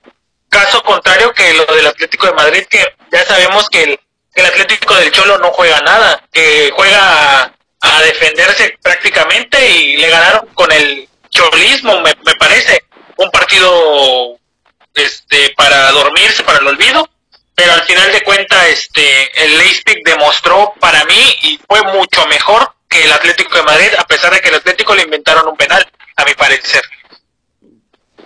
Caso 0.48 0.82
contrario 0.82 1.32
que 1.32 1.52
lo 1.54 1.64
del 1.74 1.86
Atlético 1.86 2.26
de 2.26 2.32
Madrid, 2.32 2.66
que 2.68 2.84
ya 3.12 3.24
sabemos 3.24 3.68
que 3.68 3.82
el, 3.82 4.00
el 4.40 4.46
Atlético 4.46 4.94
del 4.94 5.10
Cholo 5.10 5.38
no 5.38 5.52
juega 5.52 5.80
nada, 5.80 6.22
que 6.30 6.70
juega 6.74 7.52
a, 7.80 8.02
defenderse 8.02 8.76
prácticamente 8.82 9.70
y 9.70 9.96
le 9.96 10.08
ganaron 10.08 10.48
con 10.54 10.70
el 10.72 11.08
cholismo, 11.30 12.00
me, 12.00 12.12
me 12.24 12.34
parece. 12.34 12.84
Un 13.18 13.30
partido 13.30 14.38
este 14.94 15.54
para 15.56 15.90
dormirse, 15.92 16.42
para 16.42 16.58
el 16.58 16.66
olvido, 16.66 17.08
pero 17.54 17.72
al 17.72 17.82
final 17.82 18.12
de 18.12 18.22
cuentas 18.22 18.66
este 18.68 19.44
el 19.44 19.56
Leipzig 19.56 20.02
demostró 20.04 20.74
para 20.80 21.04
mí 21.04 21.34
y 21.42 21.60
fue 21.66 21.82
mucho 21.92 22.26
mejor 22.26 22.74
que 22.88 23.04
el 23.04 23.12
Atlético 23.12 23.56
de 23.56 23.62
Madrid, 23.62 23.88
a 23.98 24.06
pesar 24.06 24.32
de 24.32 24.40
que 24.40 24.48
el 24.48 24.56
Atlético 24.56 24.94
le 24.94 25.02
inventaron 25.02 25.48
un 25.48 25.56
penal, 25.56 25.86
a 26.16 26.24
mi 26.24 26.34
parecer. 26.34 26.82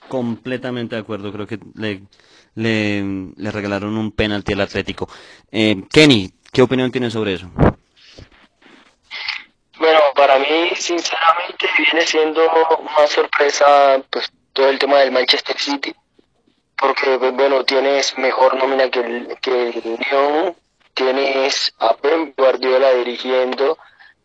Completamente 0.08 0.96
de 0.96 1.02
acuerdo, 1.02 1.32
creo 1.32 1.46
que 1.46 1.58
le, 1.76 2.02
le, 2.55 3.03
le 3.36 3.51
regalaron 3.51 3.96
un 3.96 4.12
penalti 4.12 4.53
al 4.53 4.61
Atlético. 4.61 5.09
Eh, 5.51 5.82
Kenny, 5.92 6.32
¿qué 6.53 6.62
opinión 6.62 6.90
tienes 6.90 7.12
sobre 7.12 7.34
eso? 7.34 7.51
Bueno, 9.78 10.01
para 10.14 10.38
mí, 10.38 10.70
sinceramente, 10.76 11.66
viene 11.78 12.07
siendo 12.07 12.42
más 12.96 13.11
sorpresa 13.11 14.03
pues 14.11 14.30
todo 14.53 14.68
el 14.68 14.78
tema 14.78 14.98
del 14.98 15.11
Manchester 15.11 15.59
City, 15.59 15.94
porque 16.76 17.18
pues, 17.18 17.32
bueno, 17.32 17.64
tienes 17.64 18.16
mejor 18.18 18.57
nómina 18.57 18.90
que 18.90 19.01
el, 19.01 19.38
que 19.40 19.68
el 19.68 19.98
Lyon, 20.11 20.55
tienes 20.94 21.72
a 21.78 21.94
Pep 21.94 22.36
Guardiola 22.36 22.92
dirigiendo 22.92 23.78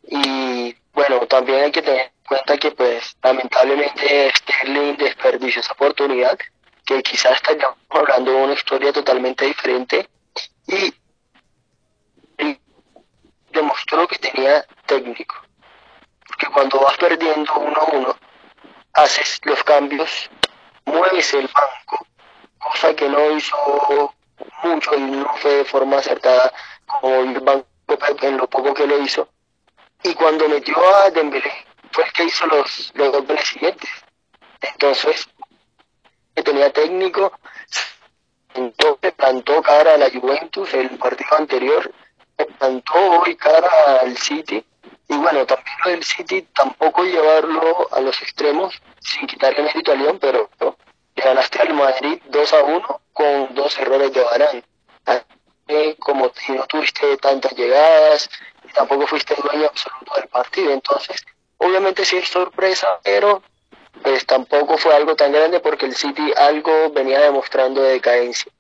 y 0.08 0.76
bueno, 0.94 1.20
también 1.28 1.64
hay 1.64 1.72
que 1.72 1.82
tener 1.82 2.02
en 2.02 2.12
cuenta 2.28 2.58
que 2.58 2.72
pues 2.72 3.16
lamentablemente 3.24 4.32
Sterling 4.36 4.98
desperdició 4.98 5.62
esa 5.62 5.74
oportunidad, 5.74 6.38
que 6.86 7.02
quizás 7.04 7.34
estaríamos 7.34 7.78
hablando 7.90 8.32
de 8.32 8.38
una 8.44 8.54
historia 8.54 8.94
totalmente 8.94 9.46
diferente 9.46 10.08
y 10.68 10.94
demostró 13.56 14.08
que 14.08 14.20
tenía 14.20 14.66
técnico. 14.86 15.36
Porque 16.28 16.48
cuando 16.48 16.80
vas 16.80 16.98
perdiendo 16.98 17.54
uno 17.56 17.78
a 17.80 17.86
uno, 17.96 18.18
haces 18.94 19.40
los 19.44 19.64
cambios, 19.64 20.30
mueves 20.86 21.34
el 21.34 21.48
banco, 21.48 22.06
cosa 22.60 22.96
que 22.96 23.10
no 23.10 23.32
hizo 23.32 24.14
mucho 24.64 24.96
y 24.96 25.02
no 25.02 25.34
fue 25.38 25.56
de 25.56 25.66
forma 25.66 25.98
acertada 25.98 26.54
como 26.86 27.16
el 27.16 27.40
banco 27.40 27.66
en 28.22 28.38
lo 28.38 28.48
poco 28.48 28.74
que 28.74 28.88
lo 28.88 29.00
hizo. 29.00 29.30
Y 30.04 30.14
cuando 30.14 30.48
metió 30.50 30.78
a 30.96 31.10
Dembélé, 31.10 31.66
fue 31.92 32.04
el 32.04 32.12
que 32.12 32.26
hizo 32.26 32.46
los, 32.48 32.92
los 32.96 33.12
dos 33.12 33.26
goles 33.26 33.48
siguientes. 33.48 33.90
Entonces, 34.62 35.28
tenía 36.44 36.72
técnico, 36.72 37.32
le 39.02 39.12
plantó 39.12 39.62
cara 39.62 39.96
a 39.96 39.98
la 39.98 40.10
Juventus 40.10 40.74
el 40.74 40.98
partido 40.98 41.38
anterior, 41.38 41.92
plantó 42.58 42.94
hoy 43.22 43.36
cara 43.36 44.00
al 44.02 44.18
City. 44.18 44.64
Y 45.08 45.16
bueno, 45.18 45.46
también 45.46 45.78
lo 45.84 45.92
del 45.92 46.04
City, 46.04 46.42
tampoco 46.54 47.04
llevarlo 47.04 47.88
a 47.92 48.00
los 48.00 48.20
extremos, 48.22 48.82
sin 49.00 49.28
quitarle 49.28 49.64
mérito 49.64 49.92
a 49.92 49.96
León, 49.96 50.18
pero 50.20 50.50
le 51.16 51.24
ganaste 51.24 51.60
al 51.60 51.74
Madrid 51.74 52.20
2 52.26 52.54
a 52.54 52.64
1 52.64 53.02
con 53.14 53.56
dos 53.56 53.78
errores 53.80 54.12
de. 54.14 54.64
Eh, 55.68 55.96
Como 56.00 56.32
si 56.36 56.52
no 56.52 56.66
tuviste 56.68 57.18
tantas 57.18 57.54
llegadas, 57.54 58.30
tampoco 58.74 59.08
fuiste 59.08 59.36
dueño 59.36 59.68
absoluto 59.68 60.14
del 60.16 60.28
partido. 60.28 60.72
Entonces, 60.72 61.26
obviamente 61.58 62.06
sí 62.06 62.18
es 62.18 62.28
sorpresa, 62.28 63.00
pero 63.04 63.42
pues 64.06 64.24
tampoco 64.28 64.78
fue 64.78 64.94
algo 64.94 65.16
tan 65.16 65.32
grande 65.32 65.60
porque 65.60 65.88
el 65.88 65.96
City 65.96 66.32
algo 66.38 66.92
venía 66.92 67.22
demostrando 67.22 67.82
de 67.82 67.94
decadencia. 67.94 68.52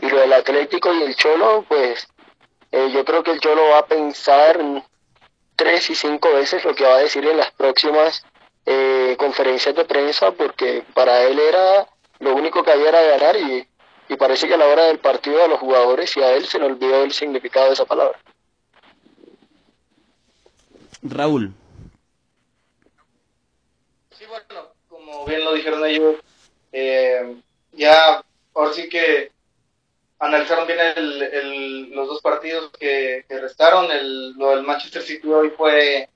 Y 0.00 0.08
lo 0.08 0.18
del 0.18 0.32
Atlético 0.32 0.92
y 0.92 1.04
el 1.04 1.14
Cholo, 1.14 1.64
pues 1.68 2.08
eh, 2.72 2.90
yo 2.92 3.04
creo 3.04 3.22
que 3.22 3.30
el 3.30 3.38
Cholo 3.38 3.62
va 3.68 3.78
a 3.78 3.86
pensar 3.86 4.58
tres 5.54 5.88
y 5.90 5.94
cinco 5.94 6.32
veces 6.32 6.64
lo 6.64 6.74
que 6.74 6.82
va 6.82 6.96
a 6.96 7.02
decir 7.02 7.24
en 7.24 7.36
las 7.36 7.52
próximas 7.52 8.24
eh, 8.66 9.14
conferencias 9.20 9.76
de 9.76 9.84
prensa 9.84 10.32
porque 10.32 10.82
para 10.94 11.22
él 11.22 11.38
era 11.38 11.86
lo 12.18 12.34
único 12.34 12.64
que 12.64 12.72
había 12.72 12.88
era 12.88 13.02
ganar 13.02 13.36
y, 13.36 13.68
y 14.08 14.16
parece 14.16 14.48
que 14.48 14.54
a 14.54 14.58
la 14.58 14.66
hora 14.66 14.86
del 14.86 14.98
partido 14.98 15.44
a 15.44 15.48
los 15.48 15.60
jugadores 15.60 16.16
y 16.16 16.22
a 16.22 16.32
él 16.32 16.44
se 16.44 16.58
le 16.58 16.66
olvidó 16.66 17.04
el 17.04 17.12
significado 17.12 17.68
de 17.68 17.74
esa 17.74 17.84
palabra. 17.84 18.18
Raúl. 21.02 21.54
Sí, 24.10 24.24
bueno, 24.26 24.67
como 25.10 25.24
bien 25.24 25.44
lo 25.44 25.54
dijeron 25.54 25.84
ellos, 25.86 26.16
eh, 26.72 27.36
ya 27.72 28.22
ahora 28.54 28.72
sí 28.72 28.88
que 28.88 29.30
analizaron 30.18 30.66
bien 30.66 30.78
el, 30.96 31.90
los 31.90 32.08
dos 32.08 32.20
partidos 32.20 32.70
que, 32.78 33.24
que 33.28 33.40
restaron. 33.40 33.90
El, 33.90 34.32
lo 34.32 34.50
del 34.50 34.64
Manchester 34.64 35.02
City 35.02 35.28
hoy 35.28 35.50
fue, 35.56 36.08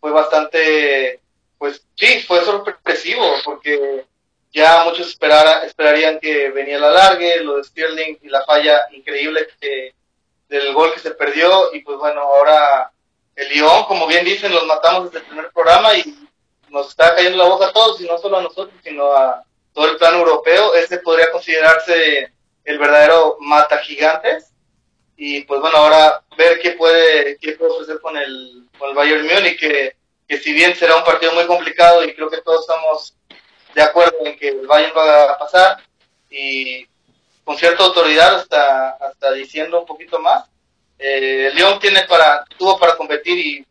fue 0.00 0.10
bastante, 0.10 1.20
pues 1.58 1.82
sí, 1.94 2.20
fue 2.26 2.44
sorpresivo 2.44 3.24
porque 3.44 4.06
ya 4.52 4.84
muchos 4.84 5.08
esperara, 5.08 5.64
esperarían 5.64 6.18
que 6.18 6.50
venía 6.50 6.76
el 6.76 6.84
alargue, 6.84 7.44
lo 7.44 7.56
de 7.56 7.64
Sterling 7.64 8.16
y 8.22 8.28
la 8.28 8.44
falla 8.44 8.86
increíble 8.92 9.46
que, 9.60 9.94
del 10.48 10.72
gol 10.74 10.92
que 10.92 11.00
se 11.00 11.12
perdió 11.12 11.72
y 11.72 11.82
pues 11.82 11.98
bueno, 11.98 12.20
ahora 12.22 12.90
el 13.36 13.48
Lyon, 13.48 13.84
como 13.84 14.08
bien 14.08 14.24
dicen, 14.24 14.52
los 14.52 14.66
matamos 14.66 15.04
desde 15.04 15.18
el 15.18 15.26
primer 15.26 15.50
programa 15.52 15.94
y 15.94 16.02
nos 16.70 16.88
está 16.88 17.14
cayendo 17.14 17.38
la 17.38 17.48
boca 17.48 17.66
a 17.66 17.72
todos 17.72 18.00
y 18.00 18.06
no 18.06 18.18
solo 18.18 18.38
a 18.38 18.42
nosotros, 18.42 18.74
sino 18.82 19.12
a 19.12 19.44
todo 19.72 19.88
el 19.88 19.96
plano 19.96 20.18
europeo. 20.18 20.74
Este 20.74 20.98
podría 20.98 21.30
considerarse 21.30 22.32
el 22.64 22.78
verdadero 22.78 23.36
mata 23.40 23.78
gigantes 23.78 24.52
y 25.16 25.42
pues 25.42 25.60
bueno, 25.60 25.76
ahora 25.76 26.22
ver 26.36 26.60
qué 26.60 26.72
puede, 26.72 27.36
qué 27.38 27.52
puede 27.52 27.72
ofrecer 27.72 28.00
con 28.00 28.16
el, 28.16 28.66
con 28.78 28.90
el 28.90 28.96
Bayern 28.96 29.26
Múnich, 29.26 29.58
que, 29.58 29.96
que 30.26 30.38
si 30.38 30.52
bien 30.52 30.74
será 30.74 30.96
un 30.96 31.04
partido 31.04 31.32
muy 31.32 31.46
complicado 31.46 32.04
y 32.04 32.14
creo 32.14 32.30
que 32.30 32.40
todos 32.40 32.62
estamos 32.62 33.14
de 33.74 33.82
acuerdo 33.82 34.16
en 34.24 34.38
que 34.38 34.48
el 34.48 34.66
Bayern 34.66 34.94
va 34.96 35.32
a 35.32 35.38
pasar 35.38 35.78
y 36.30 36.86
con 37.44 37.58
cierta 37.58 37.84
autoridad 37.84 38.36
hasta, 38.36 38.90
hasta 38.90 39.32
diciendo 39.32 39.80
un 39.80 39.86
poquito 39.86 40.18
más. 40.20 40.48
Eh, 40.98 41.50
León 41.54 41.78
tiene 41.80 42.04
para, 42.04 42.44
tuvo 42.56 42.78
para 42.78 42.96
competir 42.96 43.38
y 43.38 43.66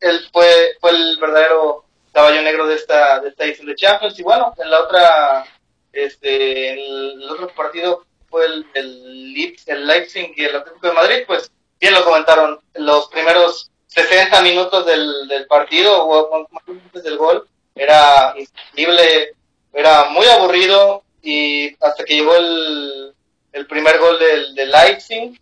él 0.00 0.28
fue, 0.32 0.76
fue 0.80 0.90
el 0.90 1.18
verdadero 1.18 1.83
caballo 2.14 2.40
negro 2.42 2.66
de 2.66 2.76
esta, 2.76 3.20
de 3.20 3.28
esta 3.28 3.44
edición 3.44 3.66
de 3.66 3.74
Champions. 3.74 4.18
Y 4.18 4.22
bueno, 4.22 4.54
en 4.56 4.70
la 4.70 4.80
otra, 4.80 5.44
este, 5.92 6.72
el 6.72 7.28
otro 7.28 7.48
partido 7.48 8.06
fue 8.30 8.46
el, 8.46 8.66
el, 8.74 9.36
el 9.66 9.86
Leipzig 9.86 10.32
y 10.36 10.44
el 10.44 10.56
Atlético 10.56 10.88
de 10.88 10.94
Madrid, 10.94 11.24
pues 11.26 11.50
bien 11.78 11.92
lo 11.92 12.04
comentaron, 12.04 12.58
los 12.74 13.08
primeros 13.08 13.70
60 13.88 14.40
minutos 14.42 14.86
del, 14.86 15.28
del 15.28 15.46
partido 15.46 16.04
o 16.04 16.46
antes 16.66 17.02
del 17.02 17.16
gol 17.16 17.46
era 17.74 18.34
increíble, 18.36 19.34
era 19.72 20.06
muy 20.06 20.26
aburrido 20.26 21.04
y 21.22 21.74
hasta 21.84 22.04
que 22.04 22.14
llegó 22.14 22.34
el, 22.36 23.14
el 23.52 23.66
primer 23.66 23.98
gol 23.98 24.18
del, 24.18 24.54
del 24.54 24.70
Leipzig 24.70 25.40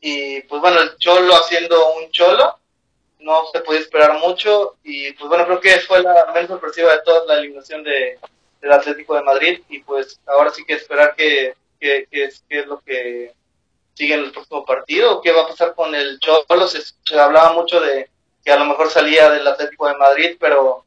y 0.00 0.40
pues 0.42 0.60
bueno, 0.60 0.80
el 0.80 0.96
Cholo 0.98 1.34
haciendo 1.34 1.94
un 1.94 2.10
Cholo, 2.10 2.58
no 3.26 3.44
se 3.52 3.60
podía 3.60 3.80
esperar 3.80 4.18
mucho 4.20 4.76
y 4.84 5.12
pues 5.12 5.28
bueno, 5.28 5.44
creo 5.44 5.60
que 5.60 5.80
fue 5.80 6.00
la 6.00 6.30
menos 6.32 6.48
sorpresiva 6.48 6.92
de 6.92 7.02
toda 7.02 7.26
la 7.26 7.40
eliminación 7.40 7.82
de, 7.82 8.18
del 8.60 8.72
Atlético 8.72 9.16
de 9.16 9.22
Madrid 9.22 9.60
y 9.68 9.80
pues 9.80 10.20
ahora 10.26 10.50
sí 10.50 10.64
que 10.64 10.74
esperar 10.74 11.16
que, 11.16 11.54
que, 11.80 12.06
que, 12.08 12.24
es, 12.24 12.44
que 12.48 12.60
es 12.60 12.66
lo 12.66 12.80
que 12.80 13.34
sigue 13.94 14.14
en 14.14 14.20
el 14.20 14.32
próximo 14.32 14.64
partido, 14.64 15.20
qué 15.20 15.32
va 15.32 15.42
a 15.42 15.48
pasar 15.48 15.74
con 15.74 15.92
el 15.94 16.20
Cholo, 16.20 16.68
se, 16.68 16.80
se 16.80 17.18
hablaba 17.18 17.52
mucho 17.52 17.80
de 17.80 18.08
que 18.44 18.52
a 18.52 18.56
lo 18.56 18.66
mejor 18.66 18.90
salía 18.90 19.28
del 19.28 19.46
Atlético 19.46 19.88
de 19.88 19.96
Madrid, 19.96 20.36
pero 20.38 20.84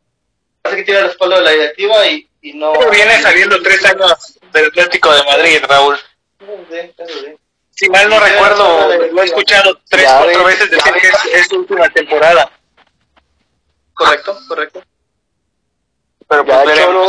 parece 0.62 0.82
que 0.82 0.86
tiene 0.86 1.02
el 1.02 1.08
respaldo 1.08 1.36
de 1.36 1.42
la 1.42 1.52
directiva 1.52 2.08
y, 2.08 2.26
y 2.42 2.54
no... 2.54 2.72
Pero 2.72 2.92
viene 2.92 3.22
saliendo 3.22 3.62
tres 3.62 3.84
años 3.84 4.40
del 4.54 4.68
Atlético 4.68 5.14
de 5.14 5.24
Madrid, 5.24 5.60
Raúl. 5.68 5.98
Sí, 6.40 6.94
eso 6.98 7.20
sí. 7.20 7.36
Si 7.80 7.90
mal 7.90 8.10
no 8.10 8.20
recuerdo, 8.20 8.90
lo 9.14 9.22
he 9.22 9.26
escuchado 9.26 9.80
tres, 9.88 10.04
Ya 10.04 10.18
cuatro 10.18 10.44
ves, 10.44 10.60
veces 10.60 10.72
decir 10.72 10.94
que 10.96 11.08
es, 11.08 11.26
es 11.34 11.48
su 11.48 11.60
última 11.60 11.88
temporada. 11.88 12.52
Correcto, 13.94 14.38
correcto. 14.50 14.84
Pero 16.28 16.46
Ya 16.46 16.64
pues 16.64 16.78
Cholo 16.78 17.08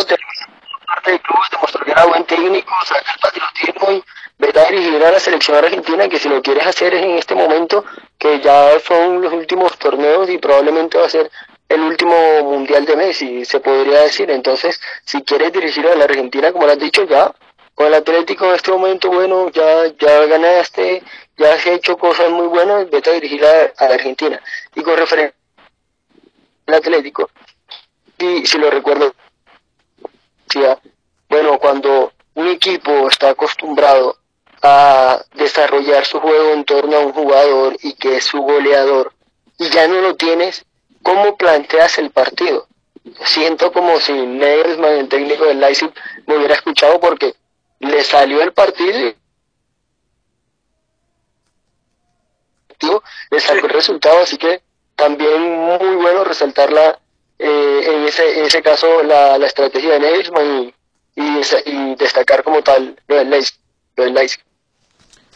parte 0.87 1.11
del 1.11 1.21
club, 1.23 1.39
demostró 1.51 1.85
que 1.85 1.91
era 1.91 2.05
buen 2.05 2.25
técnico, 2.25 2.73
saca 2.85 3.13
el 3.13 3.21
patriotismo 3.21 3.91
y 3.91 4.05
vete 4.39 4.61
a 4.61 4.65
dirigir 4.71 5.05
a 5.05 5.11
la 5.11 5.19
selección 5.19 5.57
argentina, 5.57 6.09
que 6.09 6.21
si 6.21 6.29
lo 6.29 6.41
quieres 6.41 6.65
hacer 6.65 6.95
es 6.95 7.03
en 7.03 7.19
este 7.19 7.35
momento, 7.35 7.85
que 8.17 8.41
ya 8.41 8.79
son 8.79 9.23
los 9.23 9.33
últimos 9.33 9.77
torneos 9.77 10.31
y 10.31 10.39
probablemente 10.39 10.99
va 10.99 11.07
a 11.07 11.11
ser 11.11 11.33
el 11.69 11.81
último 11.81 12.45
mundial 12.45 12.85
de 12.85 12.95
Messi, 12.95 13.45
se 13.45 13.59
podría 13.59 14.03
decir. 14.03 14.31
Entonces, 14.31 14.81
si 15.05 15.21
quieres 15.25 15.53
dirigir 15.53 15.85
a 15.89 15.97
la 15.97 16.05
Argentina, 16.05 16.53
como 16.53 16.67
lo 16.67 16.73
has 16.73 16.79
dicho 16.79 17.03
ya, 17.03 17.35
con 17.81 17.87
el 17.87 17.95
Atlético 17.95 18.45
en 18.45 18.57
este 18.57 18.71
momento, 18.73 19.09
bueno, 19.09 19.49
ya, 19.49 19.87
ya 19.99 20.27
ganaste, 20.27 21.03
ya 21.39 21.55
has 21.55 21.65
hecho 21.65 21.97
cosas 21.97 22.31
muy 22.31 22.47
buenas, 22.47 22.91
vete 22.91 23.09
a 23.09 23.15
dirigir 23.15 23.43
a, 23.43 23.73
Argentina. 23.79 24.39
Y 24.75 24.83
con 24.83 24.99
referencia 24.99 25.35
al 26.67 26.75
Atlético, 26.75 27.31
y 28.19 28.45
si 28.45 28.59
lo 28.59 28.71
recuerdo, 28.71 29.15
bueno, 31.31 31.59
cuando 31.59 32.13
un 32.35 32.49
equipo 32.49 33.09
está 33.09 33.31
acostumbrado 33.31 34.19
a 34.61 35.25
desarrollar 35.33 36.05
su 36.05 36.21
juego 36.21 36.53
en 36.53 36.67
torno 36.67 36.99
a 36.99 37.01
un 37.01 37.15
jugador 37.15 37.79
y 37.83 37.95
que 37.95 38.19
es 38.19 38.25
su 38.25 38.43
goleador, 38.43 39.15
y 39.59 39.71
ya 39.71 39.89
no 39.89 40.03
lo 40.03 40.17
tienes, 40.17 40.67
¿cómo 41.03 41.35
planteas 41.39 41.97
el 41.97 42.11
partido? 42.11 42.67
Siento 43.25 43.73
como 43.73 43.99
si 44.01 44.13
Nagelsmann, 44.13 44.99
el 44.99 45.09
técnico 45.09 45.47
del 45.47 45.61
Leipzig, 45.61 45.91
me 46.27 46.37
hubiera 46.37 46.53
escuchado 46.57 47.01
porque 47.01 47.40
le 47.81 48.05
salió 48.05 48.43
el 48.43 48.53
partido 48.53 49.09
y 49.09 49.17
le 53.31 53.41
sacó 53.41 53.67
el 53.67 53.73
resultado, 53.73 54.21
así 54.23 54.37
que 54.39 54.63
también 54.97 55.41
muy 55.43 55.97
bueno 55.97 56.25
resaltar 56.25 56.73
la, 56.73 56.99
eh, 57.39 57.83
en, 57.87 58.05
ese, 58.05 58.39
en 58.39 58.47
ese 58.47 58.63
caso 58.63 59.03
la, 59.03 59.37
la 59.39 59.47
estrategia 59.47 59.93
de 59.95 60.01
Nagelsmann 60.01 60.73
y, 61.17 61.21
y, 61.23 61.39
esa- 61.39 61.61
y 61.65 61.95
destacar 61.97 62.43
como 62.43 62.63
tal 62.63 62.99
lo 63.07 63.17
del 63.17 63.31
Leipzig. 63.31 63.57
Lo 63.97 64.05
del 64.05 64.15
Leipzig. 64.15 64.41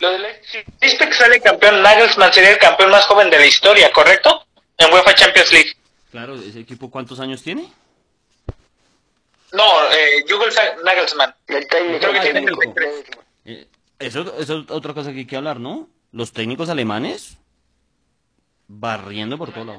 Lo 0.01 0.11
del 0.11 0.23
Leipzig, 0.23 0.65
si 0.81 0.87
viste 0.87 1.07
que 1.07 1.15
sale 1.15 1.41
campeón, 1.41 1.83
Nagelsmann 1.83 2.33
sería 2.33 2.51
el 2.51 2.59
campeón 2.59 2.91
más 2.91 3.05
joven 3.07 3.31
de 3.31 3.39
la 3.39 3.47
historia, 3.47 3.93
¿correcto? 3.93 4.47
En 4.79 4.93
UEFA 4.93 5.15
Champions 5.15 5.53
League. 5.53 5.73
Claro, 6.11 6.35
¿ese 6.37 6.61
equipo 6.61 6.91
cuántos 6.91 7.21
años 7.21 7.43
tiene? 7.43 7.71
No, 9.55 9.91
eh, 9.93 10.25
Jürgen 10.27 10.53
Nagelsmann. 10.85 11.35
El 11.47 11.67
técnico, 11.69 11.99
Creo 12.01 12.13
que 12.13 12.19
el 12.19 12.23
tiene 12.25 12.41
técnico. 12.41 12.61
33. 12.75 13.05
Eh, 13.47 13.67
eso, 13.99 14.21
eso 14.39 14.59
es 14.61 14.71
otra 14.71 14.93
cosa 14.95 15.13
que 15.13 15.19
hay 15.19 15.27
que 15.27 15.37
hablar, 15.37 15.61
¿no? 15.61 15.89
Los 16.13 16.33
técnicos 16.33 16.69
alemanes 16.69 17.37
barriendo 18.67 19.37
por 19.39 19.53
todo 19.53 19.65
lado. 19.65 19.79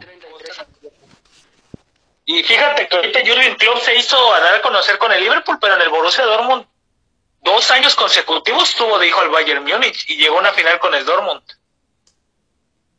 Y 2.26 2.42
fíjate 2.44 2.88
que 2.88 2.96
ahorita 2.96 3.20
Jürgen 3.24 3.56
Klopp 3.56 3.80
se 3.80 3.96
hizo 3.96 4.34
a 4.34 4.40
dar 4.40 4.56
a 4.56 4.62
conocer 4.62 4.98
con 4.98 5.12
el 5.12 5.22
Liverpool, 5.22 5.58
pero 5.62 5.76
en 5.76 5.82
el 5.82 5.90
Borussia 5.90 6.24
Dortmund 6.26 6.66
dos 7.42 7.70
años 7.70 7.94
consecutivos 7.96 8.76
tuvo 8.76 8.98
de 8.98 9.08
hijo 9.08 9.20
al 9.22 9.30
Bayern 9.30 9.64
Múnich 9.64 10.10
y 10.10 10.18
llegó 10.18 10.38
a 10.38 10.40
una 10.40 10.54
final 10.54 10.80
con 10.80 10.96
el 10.96 11.06
Dortmund. 11.06 11.44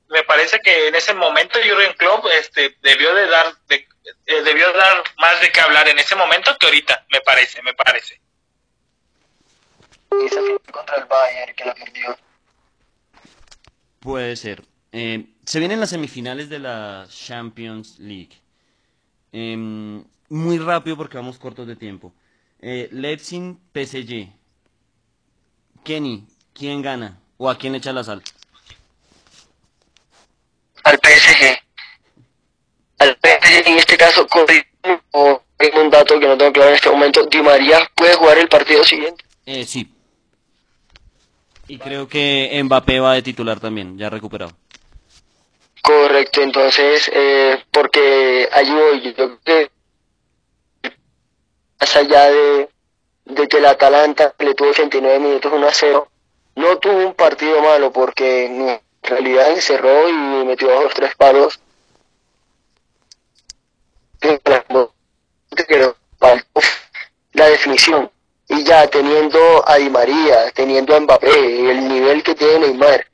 Me 0.08 0.22
parece 0.22 0.60
que 0.60 0.86
en 0.88 0.94
ese 0.94 1.12
momento 1.14 1.58
Jürgen 1.60 1.94
Klopp 1.94 2.26
este, 2.38 2.76
debió 2.82 3.12
de 3.14 3.26
dar 3.26 3.56
de- 3.66 3.88
eh, 4.26 4.42
debió 4.42 4.72
dar 4.72 5.02
más 5.18 5.40
de 5.40 5.50
qué 5.50 5.60
hablar 5.60 5.88
en 5.88 5.98
ese 5.98 6.14
momento 6.14 6.56
que 6.58 6.66
ahorita, 6.66 7.06
me 7.10 7.20
parece, 7.20 7.62
me 7.62 7.74
parece. 7.74 8.20
Esa 10.24 10.40
final 10.40 10.60
contra 10.70 10.96
el 10.96 11.04
Bayern 11.04 11.54
que 11.54 11.64
la 11.64 11.74
perdió. 11.74 12.16
Puede 14.00 14.36
ser. 14.36 14.62
Eh, 14.92 15.26
se 15.44 15.58
vienen 15.58 15.80
las 15.80 15.90
semifinales 15.90 16.48
de 16.48 16.58
la 16.58 17.06
Champions 17.08 17.98
League. 17.98 18.40
Em, 19.32 20.04
muy 20.28 20.58
rápido 20.58 20.96
porque 20.96 21.16
vamos 21.16 21.38
cortos 21.38 21.66
de 21.66 21.76
tiempo. 21.76 22.14
Eh, 22.60 22.88
Leipzig, 22.92 23.56
PSG. 23.72 24.32
Kenny, 25.84 26.26
¿quién 26.54 26.82
gana? 26.82 27.20
¿O 27.36 27.50
a 27.50 27.58
quién 27.58 27.72
le 27.72 27.78
echa 27.78 27.92
la 27.92 28.04
sal? 28.04 28.22
Al 30.84 30.98
PSG. 30.98 31.65
Al 33.06 33.66
en 33.66 33.78
este 33.78 33.96
caso, 33.96 34.26
o 35.12 35.42
un 35.74 35.90
dato 35.90 36.18
que 36.20 36.26
no 36.26 36.36
tengo 36.36 36.52
claro 36.52 36.70
en 36.70 36.76
este 36.76 36.90
momento, 36.90 37.24
Di 37.26 37.40
María 37.40 37.90
puede 37.94 38.14
jugar 38.14 38.38
el 38.38 38.48
partido 38.48 38.84
siguiente. 38.84 39.24
Eh, 39.46 39.64
sí. 39.64 39.88
Y 41.68 41.78
creo 41.78 42.08
que 42.08 42.60
Mbappé 42.62 43.00
va 43.00 43.14
de 43.14 43.22
titular 43.22 43.58
también, 43.58 43.98
ya 43.98 44.08
recuperado. 44.10 44.52
Correcto, 45.82 46.42
entonces, 46.42 47.10
eh, 47.12 47.62
porque 47.70 48.48
allí 48.52 48.72
voy, 48.72 49.00
yo 49.00 49.14
creo 49.14 49.38
que 49.44 49.70
más 51.80 51.96
allá 51.96 52.30
de, 52.30 52.68
de 53.24 53.48
que 53.48 53.58
el 53.58 53.66
Atalanta 53.66 54.34
le 54.38 54.54
tuvo 54.54 54.70
89 54.70 55.18
minutos 55.18 55.52
1 55.52 55.66
a 55.66 55.72
0, 55.72 56.08
no 56.56 56.78
tuvo 56.78 57.06
un 57.06 57.14
partido 57.14 57.60
malo 57.62 57.92
porque 57.92 58.46
en 58.46 58.80
realidad 59.02 59.50
encerró 59.52 60.08
y 60.08 60.12
metió 60.44 60.82
los 60.82 60.94
tres 60.94 61.14
palos. 61.16 61.60
La 67.32 67.48
definición. 67.48 68.10
Y 68.48 68.62
ya 68.64 68.86
teniendo 68.86 69.68
a 69.68 69.76
Di 69.76 69.90
María, 69.90 70.50
teniendo 70.52 70.94
a 70.94 71.00
Mbappé, 71.00 71.70
el 71.70 71.88
nivel 71.88 72.22
que 72.22 72.34
tiene 72.34 72.60
Neymar, 72.60 73.06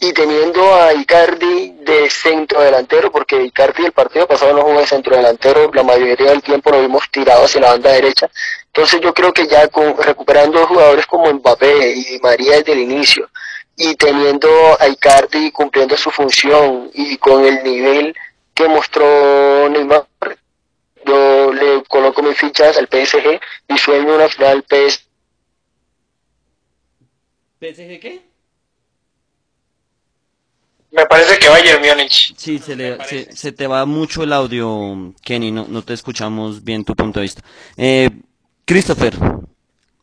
y 0.00 0.12
teniendo 0.12 0.74
a 0.74 0.92
Icardi 0.94 1.76
de 1.84 2.10
centro 2.10 2.60
delantero, 2.60 3.12
porque 3.12 3.40
Icardi 3.44 3.84
el 3.84 3.92
partido 3.92 4.26
pasado 4.26 4.52
no 4.52 4.62
jugó 4.62 4.80
de 4.80 4.86
centro 4.86 5.14
delantero, 5.14 5.70
la 5.72 5.84
mayoría 5.84 6.30
del 6.30 6.42
tiempo 6.42 6.70
lo 6.70 6.80
vimos 6.80 7.04
tirado 7.10 7.44
hacia 7.44 7.60
la 7.60 7.70
banda 7.70 7.92
derecha. 7.92 8.28
Entonces 8.66 9.00
yo 9.00 9.14
creo 9.14 9.32
que 9.32 9.46
ya 9.46 9.68
con, 9.68 9.96
recuperando 9.96 10.66
jugadores 10.66 11.06
como 11.06 11.32
Mbappé 11.32 11.94
y 11.94 12.18
María 12.20 12.56
desde 12.56 12.72
el 12.72 12.80
inicio, 12.80 13.30
y 13.76 13.94
teniendo 13.94 14.48
a 14.80 14.88
Icardi 14.88 15.52
cumpliendo 15.52 15.96
su 15.96 16.10
función 16.10 16.90
y 16.94 17.16
con 17.18 17.44
el 17.44 17.62
nivel 17.62 18.12
que 18.54 18.68
mostró 18.68 19.68
Neymar, 19.68 20.06
yo 21.06 21.52
le 21.52 21.82
coloco 21.88 22.22
mis 22.22 22.36
fichas 22.36 22.76
al 22.76 22.88
PSG 22.88 23.40
y 23.68 23.78
sueño 23.78 24.14
una 24.14 24.28
final 24.28 24.62
PS. 24.62 25.06
¿PSG 27.60 28.00
qué? 28.00 28.32
Me 30.92 31.06
parece 31.06 31.38
que 31.38 31.48
Bayern 31.48 31.80
Múnich. 31.80 32.34
Sí, 32.36 32.58
se, 32.58 32.76
le, 32.76 33.02
se, 33.06 33.34
se, 33.34 33.52
te 33.52 33.66
va 33.66 33.86
mucho 33.86 34.24
el 34.24 34.32
audio, 34.32 35.14
Kenny, 35.22 35.50
no, 35.50 35.66
no 35.66 35.82
te 35.82 35.94
escuchamos 35.94 36.62
bien 36.62 36.84
tu 36.84 36.94
punto 36.94 37.18
de 37.18 37.24
vista. 37.24 37.42
Eh, 37.78 38.10
Christopher, 38.66 39.14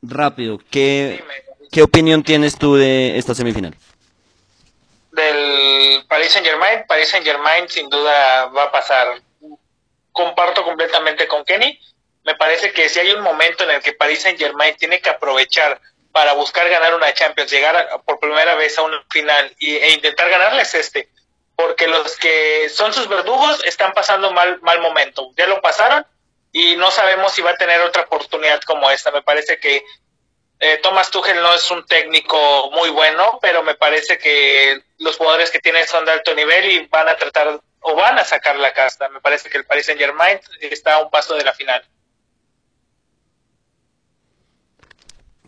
rápido, 0.01 0.59
¿qué, 0.71 1.23
¿qué 1.71 1.83
opinión 1.83 2.23
tienes 2.23 2.57
tú 2.57 2.75
de 2.75 3.17
esta 3.19 3.35
semifinal? 3.35 3.75
Del 5.19 6.05
Paris 6.07 6.31
Saint 6.31 6.47
Germain, 6.47 6.85
Paris 6.87 7.09
Saint 7.09 7.25
Germain 7.25 7.67
sin 7.69 7.89
duda 7.89 8.45
va 8.47 8.63
a 8.63 8.71
pasar. 8.71 9.21
Comparto 10.11 10.63
completamente 10.63 11.27
con 11.27 11.43
Kenny. 11.43 11.79
Me 12.23 12.35
parece 12.35 12.71
que 12.71 12.89
si 12.89 12.99
hay 12.99 13.11
un 13.11 13.21
momento 13.21 13.63
en 13.63 13.71
el 13.71 13.81
que 13.81 13.93
Paris 13.93 14.21
Saint 14.21 14.39
Germain 14.39 14.75
tiene 14.77 15.01
que 15.01 15.09
aprovechar 15.09 15.79
para 16.11 16.33
buscar 16.33 16.67
ganar 16.69 16.95
una 16.95 17.13
Champions, 17.13 17.51
llegar 17.51 18.01
por 18.05 18.19
primera 18.19 18.55
vez 18.55 18.77
a 18.77 18.81
una 18.81 19.03
final 19.09 19.55
y, 19.59 19.75
e 19.75 19.91
intentar 19.91 20.29
ganarles 20.29 20.73
este, 20.73 21.09
porque 21.55 21.87
los 21.87 22.17
que 22.17 22.69
son 22.69 22.93
sus 22.93 23.07
verdugos 23.07 23.63
están 23.65 23.93
pasando 23.93 24.31
mal, 24.31 24.59
mal 24.61 24.79
momento, 24.81 25.31
ya 25.37 25.45
lo 25.47 25.61
pasaron 25.61 26.05
y 26.51 26.75
no 26.77 26.89
sabemos 26.91 27.33
si 27.33 27.41
va 27.41 27.51
a 27.51 27.57
tener 27.57 27.81
otra 27.81 28.03
oportunidad 28.03 28.61
como 28.61 28.89
esta. 28.89 29.11
Me 29.11 29.21
parece 29.21 29.59
que 29.59 29.83
eh, 30.59 30.79
Thomas 30.83 31.09
Tuchel 31.09 31.41
no 31.41 31.53
es 31.53 31.71
un 31.71 31.85
técnico 31.85 32.69
muy 32.71 32.89
bueno, 32.89 33.39
pero 33.41 33.63
me 33.63 33.75
parece 33.75 34.17
que 34.17 34.83
los 34.97 35.15
jugadores 35.15 35.51
que 35.51 35.59
tiene 35.59 35.87
son 35.87 36.03
de 36.03 36.11
alto 36.11 36.35
nivel 36.35 36.69
y 36.69 36.87
van 36.87 37.07
a 37.07 37.15
tratar 37.15 37.61
o 37.79 37.95
van 37.95 38.19
a 38.19 38.25
sacar 38.25 38.57
la 38.57 38.73
casta. 38.73 39.07
Me 39.07 39.21
parece 39.21 39.49
que 39.49 39.57
el 39.57 39.65
Paris 39.65 39.85
Saint 39.85 40.01
Germain 40.01 40.37
está 40.59 40.95
a 40.95 41.03
un 41.03 41.09
paso 41.09 41.35
de 41.35 41.45
la 41.45 41.53
final. 41.53 41.81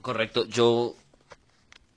Correcto, 0.01 0.45
yo 0.47 0.95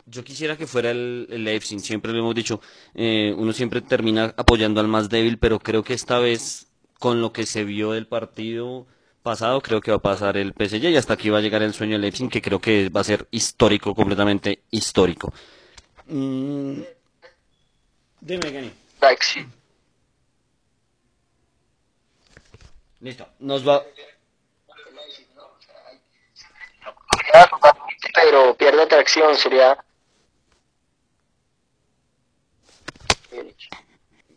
yo 0.06 0.24
quisiera 0.24 0.56
que 0.56 0.66
fuera 0.66 0.90
el, 0.90 1.28
el 1.30 1.44
Leipzig, 1.44 1.80
siempre 1.80 2.12
lo 2.12 2.18
hemos 2.18 2.34
dicho, 2.34 2.60
eh, 2.94 3.32
uno 3.36 3.52
siempre 3.52 3.80
termina 3.80 4.34
apoyando 4.36 4.80
al 4.80 4.88
más 4.88 5.08
débil, 5.08 5.38
pero 5.38 5.60
creo 5.60 5.82
que 5.82 5.94
esta 5.94 6.18
vez, 6.18 6.66
con 6.98 7.22
lo 7.22 7.32
que 7.32 7.46
se 7.46 7.64
vio 7.64 7.92
del 7.92 8.06
partido 8.06 8.86
pasado, 9.24 9.60
creo 9.62 9.80
que 9.80 9.90
va 9.90 9.96
a 9.96 10.00
pasar 10.00 10.36
el 10.36 10.52
PSG 10.52 10.84
y 10.90 10.96
hasta 10.96 11.14
aquí 11.14 11.30
va 11.30 11.38
a 11.38 11.40
llegar 11.40 11.62
el 11.62 11.72
sueño 11.74 11.92
del 11.94 12.02
Leipzig, 12.02 12.28
que 12.30 12.42
creo 12.42 12.60
que 12.60 12.90
va 12.90 13.00
a 13.00 13.04
ser 13.04 13.26
histórico, 13.32 13.94
completamente 13.94 14.62
histórico. 14.70 15.32
Mm. 16.06 16.82
Dime, 18.20 18.52
Kenny. 18.52 18.70
Taxi. 19.00 19.44
Listo, 23.00 23.26
nos 23.40 23.66
va... 23.66 23.82
pero 28.14 28.54
pierde 28.56 28.86
tracción, 28.86 29.34
sería... 29.36 29.76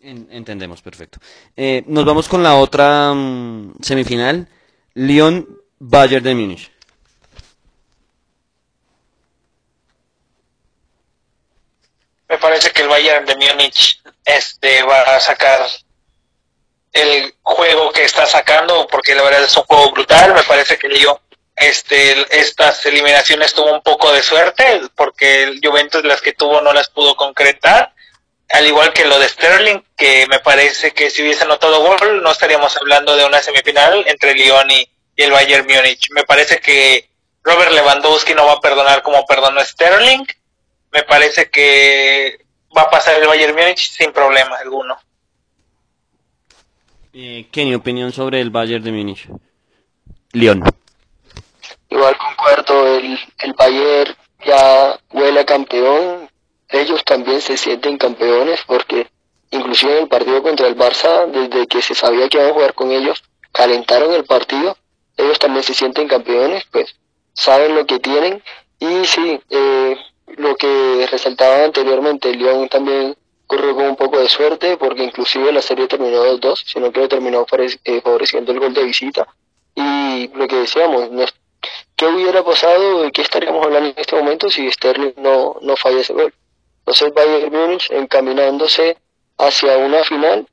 En- 0.02 0.28
entendemos, 0.32 0.82
perfecto. 0.82 1.20
Eh, 1.56 1.84
nos 1.88 2.06
vamos 2.06 2.28
con 2.30 2.42
la 2.42 2.56
otra 2.56 3.14
mm, 3.14 3.76
semifinal, 3.82 4.48
Lyon-Bayern 4.98 6.24
de 6.24 6.34
Múnich. 6.34 6.72
Me 12.28 12.38
parece 12.40 12.72
que 12.72 12.82
el 12.82 12.88
Bayern 12.88 13.26
de 13.26 13.36
Múnich 13.36 14.02
este, 14.26 14.82
va 14.84 15.02
a 15.16 15.20
sacar 15.20 15.68
el 16.94 17.36
juego 17.44 17.92
que 17.92 18.06
está 18.06 18.26
sacando, 18.26 18.88
porque 18.88 19.14
la 19.14 19.22
verdad 19.22 19.44
es 19.44 19.56
un 19.56 19.64
juego 19.64 19.92
brutal. 19.92 20.34
Me 20.34 20.42
parece 20.44 20.80
que 20.80 20.88
Lyon 20.88 21.18
este, 21.56 22.40
estas 22.40 22.84
eliminaciones 22.88 23.54
tuvo 23.54 23.72
un 23.72 23.84
poco 23.84 24.12
de 24.12 24.24
suerte, 24.24 24.82
porque 24.96 25.44
el 25.44 25.60
Juventus 25.64 26.04
las 26.06 26.22
que 26.22 26.34
tuvo 26.34 26.60
no 26.62 26.74
las 26.74 26.90
pudo 26.90 27.16
concretar, 27.16 27.94
al 28.50 28.66
igual 28.66 28.94
que 28.94 29.06
lo 29.06 29.20
de 29.20 29.28
Sterling, 29.28 29.82
que 29.96 30.26
me 30.28 30.40
parece 30.40 30.92
que 30.92 31.10
si 31.10 31.22
hubiese 31.22 31.44
anotado 31.44 31.82
gol 31.82 32.24
no 32.24 32.32
estaríamos 32.32 32.76
hablando 32.78 33.16
de 33.16 33.26
una 33.26 33.42
semifinal 33.42 34.06
entre 34.08 34.36
Lyon 34.36 34.72
y, 34.72 34.90
y 35.16 35.24
el 35.24 35.32
Bayern 35.32 35.68
Múnich. 35.68 36.10
Me 36.12 36.24
parece 36.24 36.60
que 36.60 37.10
Robert 37.44 37.72
Lewandowski 37.72 38.34
no 38.34 38.46
va 38.46 38.54
a 38.54 38.62
perdonar 38.62 39.04
como 39.04 39.26
perdonó 39.26 39.62
Sterling, 39.62 40.26
me 40.92 41.04
parece 41.04 41.50
que 41.50 42.46
va 42.76 42.84
a 42.84 42.90
pasar 42.90 43.22
el 43.22 43.28
Bayern 43.28 43.56
Múnich 43.56 43.92
sin 43.92 44.12
problema 44.12 44.56
alguno. 44.58 44.98
Eh, 47.14 47.48
Kenny, 47.52 47.76
opinión 47.76 48.12
sobre 48.12 48.40
el 48.40 48.50
Bayern 48.50 48.84
de 48.84 48.92
Múnich. 48.92 49.28
Lyon. 50.34 50.64
Igual 51.90 52.18
concuerdo, 52.18 52.98
el, 52.98 53.20
el 53.40 53.54
Bayern 53.54 54.16
ya 54.46 55.00
huele 55.12 55.40
a 55.40 55.46
campeón, 55.46 56.30
ellos 56.70 57.04
también 57.04 57.42
se 57.42 57.58
sienten 57.58 57.98
campeones 57.98 58.62
porque 58.68 59.08
inclusive 59.52 59.94
en 59.94 60.04
el 60.04 60.08
partido 60.10 60.44
contra 60.44 60.68
el 60.68 60.76
Barça, 60.78 61.26
desde 61.32 61.68
que 61.68 61.82
se 61.82 61.96
sabía 61.96 62.28
que 62.30 62.38
iban 62.38 62.50
a 62.50 62.54
jugar 62.54 62.74
con 62.74 62.92
ellos, 62.92 63.24
calentaron 63.52 64.14
el 64.14 64.26
partido, 64.26 64.78
ellos 65.16 65.40
también 65.40 65.64
se 65.64 65.74
sienten 65.74 66.08
campeones, 66.08 66.64
pues 66.72 66.96
saben 67.34 67.76
lo 67.76 67.86
que 67.86 68.00
tienen 68.00 68.44
y 68.80 69.06
sí, 69.06 69.40
eh, 69.50 69.98
lo 70.38 70.56
que 70.56 71.08
resaltaba 71.10 71.64
anteriormente, 71.64 72.34
Lyon 72.34 72.68
también 72.68 73.16
corrió 73.48 73.74
con 73.76 73.86
un 73.86 73.96
poco 73.96 74.20
de 74.20 74.28
suerte 74.28 74.76
porque 74.78 75.04
inclusive 75.04 75.52
la 75.54 75.62
serie 75.62 75.88
terminó 75.88 76.26
2-2, 76.26 76.64
sino 76.66 76.92
que 76.92 77.08
terminó 77.08 77.46
favorec- 77.46 77.80
eh, 77.86 78.02
favoreciendo 78.02 78.52
el 78.52 78.60
gol 78.60 78.74
de 78.74 78.84
visita 78.84 79.26
y 79.74 80.30
lo 80.34 80.48
que 80.48 80.58
decíamos, 80.58 81.10
no 81.12 81.24
¿qué 81.96 82.06
hubiera 82.08 82.44
pasado? 82.44 83.10
¿Qué 83.12 83.22
estaríamos 83.22 83.66
hablando 83.66 83.90
en 83.90 83.96
este 83.98 84.16
momento 84.16 84.50
si 84.50 84.70
Sterling 84.72 85.14
no, 85.18 85.58
no 85.62 85.76
falla 85.78 86.02
ese 86.02 86.14
gol? 86.14 86.34
Entonces 86.88 87.14
Bayern 87.14 87.52
Múnich 87.52 87.92
encaminándose 87.92 88.98
hacia 89.38 89.78
una 89.78 90.06
final, 90.06 90.48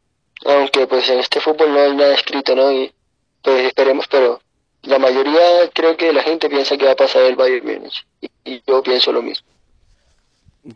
aunque 0.45 0.85
pues 0.89 1.09
en 1.09 1.21
este 1.21 1.41
fútbol 1.41 1.73
no 1.73 1.81
hay 1.81 1.95
nada 1.95 2.13
escrito, 2.13 2.57
¿no? 2.57 2.73
Y 2.73 2.93
pues 3.41 3.67
esperemos, 3.67 4.09
pero 4.11 4.41
la 4.83 4.99
mayoría 4.99 5.71
creo 5.73 5.97
que 5.97 6.13
la 6.13 6.25
gente 6.25 6.49
piensa 6.51 6.77
que 6.77 6.87
va 6.87 6.91
a 6.91 6.97
pasar 6.97 7.23
el 7.23 7.37
Bayern 7.37 7.65
Múnich 7.65 8.05
y, 8.21 8.61
yo 8.67 8.83
pienso 8.83 9.13
lo 9.13 9.23
mismo. 9.23 9.47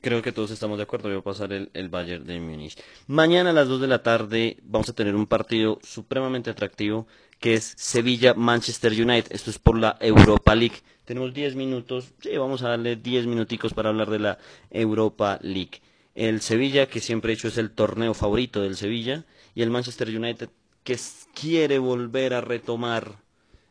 Creo 0.01 0.23
que 0.23 0.31
todos 0.31 0.53
estamos 0.53 0.77
de 0.77 0.85
acuerdo, 0.85 1.11
va 1.11 1.19
a 1.19 1.23
pasar 1.23 1.53
el, 1.53 1.71
el 1.75 1.89
Bayern 1.89 2.25
de 2.25 2.39
Múnich. 2.39 2.79
Mañana 3.09 3.51
a 3.51 3.53
las 3.53 3.67
2 3.67 3.81
de 3.81 3.89
la 3.89 4.05
tarde 4.05 4.59
vamos 4.63 4.89
a 4.89 4.93
tener 4.93 5.17
un 5.17 5.27
partido 5.27 5.81
supremamente 5.83 6.51
atractivo 6.51 7.09
que 7.41 7.55
es 7.55 7.75
Sevilla-Manchester 7.77 8.93
United. 8.93 9.33
Esto 9.33 9.51
es 9.51 9.59
por 9.59 9.77
la 9.77 9.97
Europa 10.01 10.55
League. 10.55 10.77
Tenemos 11.09 11.33
10 11.33 11.55
minutos, 11.55 12.13
sí, 12.21 12.37
vamos 12.37 12.63
a 12.63 12.69
darle 12.69 12.95
10 12.95 13.25
minuticos 13.25 13.73
para 13.73 13.89
hablar 13.89 14.11
de 14.11 14.19
la 14.19 14.37
Europa 14.71 15.39
League. 15.41 15.81
El 16.15 16.43
Sevilla, 16.43 16.85
que 16.85 17.01
siempre 17.01 17.33
he 17.33 17.35
hecho 17.35 17.49
es 17.49 17.57
el 17.57 17.71
torneo 17.71 18.13
favorito 18.13 18.61
del 18.61 18.77
Sevilla, 18.77 19.25
y 19.55 19.63
el 19.63 19.71
Manchester 19.71 20.09
United, 20.09 20.51
que 20.85 20.99
quiere 21.33 21.79
volver 21.79 22.35
a 22.35 22.43
retomar 22.43 23.15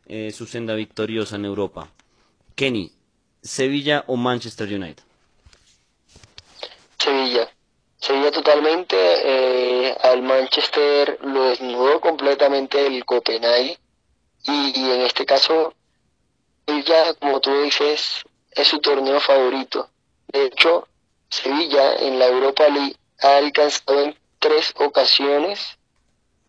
eh, 0.08 0.32
su 0.32 0.46
senda 0.46 0.74
victoriosa 0.74 1.36
en 1.36 1.44
Europa. 1.44 1.92
Kenny, 2.56 2.90
¿Sevilla 3.40 4.02
o 4.08 4.16
Manchester 4.16 4.66
United? 4.74 5.04
Sevilla. 6.98 7.48
Sevilla 7.98 8.32
totalmente, 8.32 8.96
eh, 8.96 9.96
al 10.02 10.22
Manchester 10.22 11.20
lo 11.22 11.50
desnudó 11.50 12.00
completamente 12.00 12.84
el 12.84 13.04
Copenhague 13.04 13.78
y 14.42 14.90
en 14.90 15.02
este 15.02 15.24
caso 15.24 15.74
Sevilla, 16.68 17.14
como 17.14 17.40
tú 17.40 17.62
dices, 17.62 18.22
es 18.50 18.68
su 18.68 18.78
torneo 18.80 19.18
favorito. 19.20 19.88
De 20.26 20.44
hecho, 20.44 20.86
Sevilla 21.30 21.96
en 21.96 22.18
la 22.18 22.26
Europa 22.26 22.68
League 22.68 22.94
ha 23.22 23.38
alcanzado 23.38 24.02
en 24.02 24.18
tres 24.38 24.74
ocasiones 24.76 25.78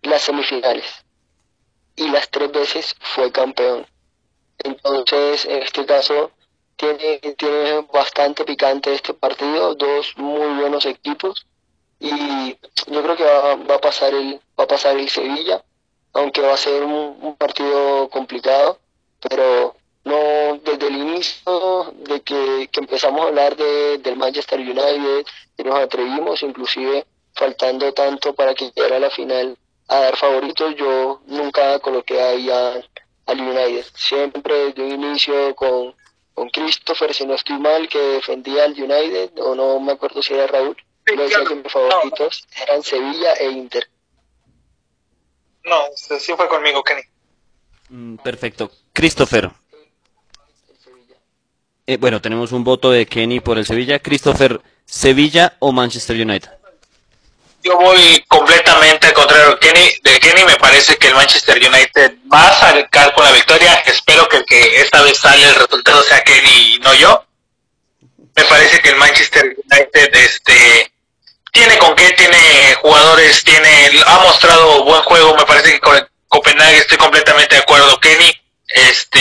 las 0.01 0.23
semifinales 0.23 1.05
y 1.95 2.09
las 2.09 2.29
tres 2.29 2.51
veces 2.51 2.95
fue 2.99 3.31
campeón. 3.31 3.87
Entonces, 4.57 5.45
en 5.45 5.63
este 5.63 5.85
caso, 5.85 6.31
tiene, 6.75 7.19
tiene 7.37 7.87
bastante 7.93 8.43
picante 8.43 8.93
este 8.93 9.13
partido, 9.13 9.73
dos 9.75 10.17
muy 10.17 10.59
buenos 10.59 10.85
equipos 10.85 11.45
y 11.97 12.57
yo 12.87 13.03
creo 13.03 13.15
que 13.15 13.23
va, 13.23 13.53
a 13.53 13.79
pasar 13.79 14.13
el 14.13 14.41
va 14.59 14.65
a 14.65 14.67
pasar 14.67 14.97
el 14.97 15.07
Sevilla, 15.07 15.63
aunque 16.11 16.41
va 16.41 16.55
a 16.55 16.57
ser 16.57 16.83
un 16.83 17.37
partido 17.37 18.09
complicado, 18.09 18.79
pero 19.21 19.78
no 20.09 20.59
desde 20.63 20.87
el 20.87 20.95
inicio 20.95 21.93
de 22.09 22.21
que, 22.21 22.69
empezamos 22.73 23.21
a 23.21 23.27
hablar 23.27 23.55
de, 23.55 23.99
del 23.99 24.17
Manchester 24.17 24.59
United, 24.59 25.25
y 25.57 25.63
nos 25.63 25.75
atrevimos, 25.75 26.41
inclusive 26.43 27.05
faltando 27.33 27.93
tanto 27.93 28.33
para 28.33 28.53
que 28.53 28.71
llegara 28.75 28.97
a 28.97 28.99
la 28.99 29.09
final 29.09 29.57
a 29.87 29.99
dar 29.99 30.17
favoritos, 30.17 30.75
yo 30.75 31.21
nunca 31.27 31.79
coloqué 31.79 32.21
ahí 32.21 32.49
a, 32.49 32.81
al 33.25 33.41
United. 33.41 33.85
Siempre 33.95 34.65
desde 34.65 34.83
un 34.83 35.03
inicio 35.03 35.55
con, 35.55 35.95
con 36.33 36.49
Christopher, 36.49 37.13
si 37.13 37.25
no 37.25 37.35
estoy 37.35 37.59
mal, 37.59 37.87
que 37.87 37.99
defendía 37.99 38.65
al 38.65 38.73
United, 38.73 39.31
o 39.39 39.55
no 39.55 39.79
me 39.79 39.93
acuerdo 39.93 40.21
si 40.21 40.33
era 40.33 40.47
Raúl, 40.47 40.77
yo 41.05 41.23
decía 41.23 41.43
que 41.47 41.55
mis 41.55 41.71
favoritos 41.71 42.47
eran 42.61 42.83
Sevilla 42.83 43.33
e 43.33 43.49
Inter. 43.49 43.89
No, 45.63 45.85
sí 45.95 46.33
fue 46.35 46.47
conmigo, 46.47 46.83
Kenny. 46.83 47.01
Mm, 47.89 48.17
perfecto. 48.17 48.71
Christopher. 48.93 49.51
Eh, 51.89 51.97
bueno, 51.97 52.21
tenemos 52.21 52.51
un 52.51 52.63
voto 52.63 52.91
de 52.91 53.07
Kenny 53.07 53.39
por 53.39 53.57
el 53.57 53.65
Sevilla. 53.65 53.97
Christopher, 53.97 54.61
¿Sevilla 54.85 55.55
o 55.57 55.71
Manchester 55.71 56.15
United? 56.17 56.51
Yo 57.63 57.75
voy 57.79 58.23
completamente 58.27 59.07
al 59.07 59.13
contrario 59.13 59.57
Kenny, 59.57 59.89
de 60.03 60.19
Kenny. 60.19 60.43
Me 60.43 60.55
parece 60.57 60.97
que 60.97 61.07
el 61.07 61.15
Manchester 61.15 61.57
United 61.57 62.13
va 62.31 62.47
a 62.47 62.53
sacar 62.53 63.11
con 63.15 63.25
la 63.25 63.31
victoria. 63.31 63.73
Espero 63.87 64.29
que, 64.29 64.81
esta 64.81 65.01
vez 65.01 65.17
sale 65.17 65.43
el 65.43 65.55
resultado 65.55 66.03
sea 66.03 66.23
Kenny 66.23 66.75
y 66.75 66.79
no 66.81 66.93
yo. 66.93 67.25
Me 68.35 68.43
parece 68.43 68.79
que 68.81 68.89
el 68.89 68.95
Manchester 68.97 69.45
United 69.45 70.15
este, 70.15 70.93
tiene 71.51 71.75
con 71.79 71.95
qué, 71.95 72.11
tiene 72.11 72.37
jugadores, 72.83 73.43
tiene 73.43 73.89
ha 74.05 74.19
mostrado 74.19 74.85
buen 74.85 75.01
juego. 75.01 75.35
Me 75.35 75.45
parece 75.45 75.71
que 75.71 75.79
con 75.79 76.07
Copenhague 76.27 76.77
estoy 76.77 76.99
completamente 76.99 77.55
de 77.55 77.61
acuerdo. 77.61 77.99
Kenny 77.99 78.31
este, 78.67 79.19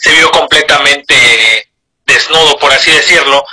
se 0.00 0.12
vio 0.12 0.30
completamente 0.30 1.68
desnudo, 2.06 2.58
por 2.58 2.72
así 2.72 2.90
decirlo 2.90 3.44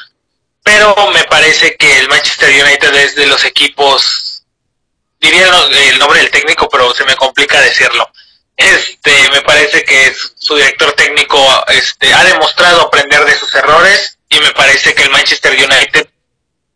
pero 0.68 0.94
me 1.14 1.24
parece 1.24 1.78
que 1.78 2.00
el 2.00 2.10
Manchester 2.10 2.50
United 2.50 2.94
es 2.96 3.16
de 3.16 3.26
los 3.26 3.46
equipos, 3.46 4.44
diría 5.18 5.48
el 5.90 5.98
nombre 5.98 6.20
del 6.20 6.30
técnico, 6.30 6.68
pero 6.68 6.94
se 6.94 7.06
me 7.06 7.16
complica 7.16 7.62
decirlo. 7.62 8.06
Este, 8.58 9.30
me 9.30 9.42
parece 9.44 9.86
que 9.86 10.14
su 10.36 10.56
director 10.56 10.92
técnico 10.92 11.40
este, 11.70 12.14
ha 12.14 12.22
demostrado 12.26 12.82
aprender 12.82 13.24
de 13.24 13.38
sus 13.40 13.56
errores 13.56 14.18
y 14.28 14.42
me 14.42 14.52
parece 14.52 14.94
que 14.94 15.04
el 15.04 15.10
Manchester 15.10 15.54
United 15.54 16.10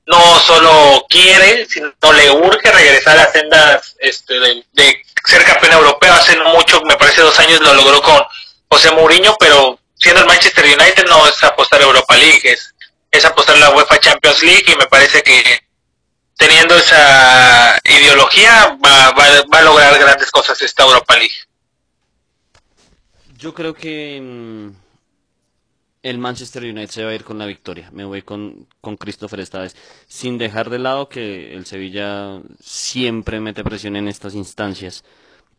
no 0.06 0.40
solo 0.40 1.06
quiere, 1.10 1.68
sino 1.70 1.92
le 2.14 2.32
urge 2.32 2.72
regresar 2.72 3.20
a 3.20 3.30
sendas 3.30 3.98
este, 4.00 4.40
de, 4.72 5.04
ser 5.28 5.44
campeón 5.44 5.74
europeo. 5.74 6.14
Hace 6.14 6.38
mucho, 6.38 6.82
me 6.84 6.96
parece 6.96 7.22
dos 7.22 7.38
años 7.40 7.60
lo 7.60 7.74
logró 7.74 8.02
con 8.02 8.24
José 8.72 8.92
Mourinho, 8.92 9.36
pero 9.40 9.80
siendo 9.96 10.22
el 10.22 10.28
Manchester 10.28 10.66
United 10.66 11.06
no 11.08 11.28
es 11.28 11.44
apostar 11.44 11.82
Europa 11.82 12.16
League, 12.16 12.42
es 12.44 12.74
es 13.12 13.26
apostar 13.26 13.58
la 13.58 13.72
UEFA 13.72 14.00
Champions 14.00 14.42
League 14.42 14.66
y 14.68 14.76
me 14.78 14.88
parece 14.88 15.22
que 15.22 15.44
teniendo 16.38 16.76
esa 16.76 17.78
ideología 17.84 18.78
va, 18.84 19.12
va, 19.12 19.60
a 19.60 19.62
lograr 19.62 20.00
grandes 20.00 20.32
cosas 20.32 20.60
esta 20.62 20.84
Europa 20.84 21.18
League. 21.18 21.36
Yo 23.38 23.54
creo 23.54 23.74
que 23.74 24.20
mm, 24.22 24.70
el 26.04 26.18
Manchester 26.18 26.64
United 26.64 26.90
se 26.90 27.04
va 27.04 27.12
a 27.12 27.16
ir 27.16 27.26
con 27.26 27.38
la 27.38 27.46
victoria. 27.46 27.90
Me 27.92 28.06
voy 28.06 28.22
con, 28.22 28.68
con 28.80 28.96
Christopher 28.96 29.42
esta 29.42 29.60
vez. 29.60 29.76
Sin 30.08 30.38
dejar 30.38 30.70
de 30.70 30.80
lado 30.80 31.10
que 31.10 31.54
el 31.54 31.66
Sevilla 31.66 32.40
siempre 32.64 33.40
mete 33.40 33.64
presión 33.64 33.98
en 33.98 34.08
estas 34.08 34.36
instancias 34.36 35.04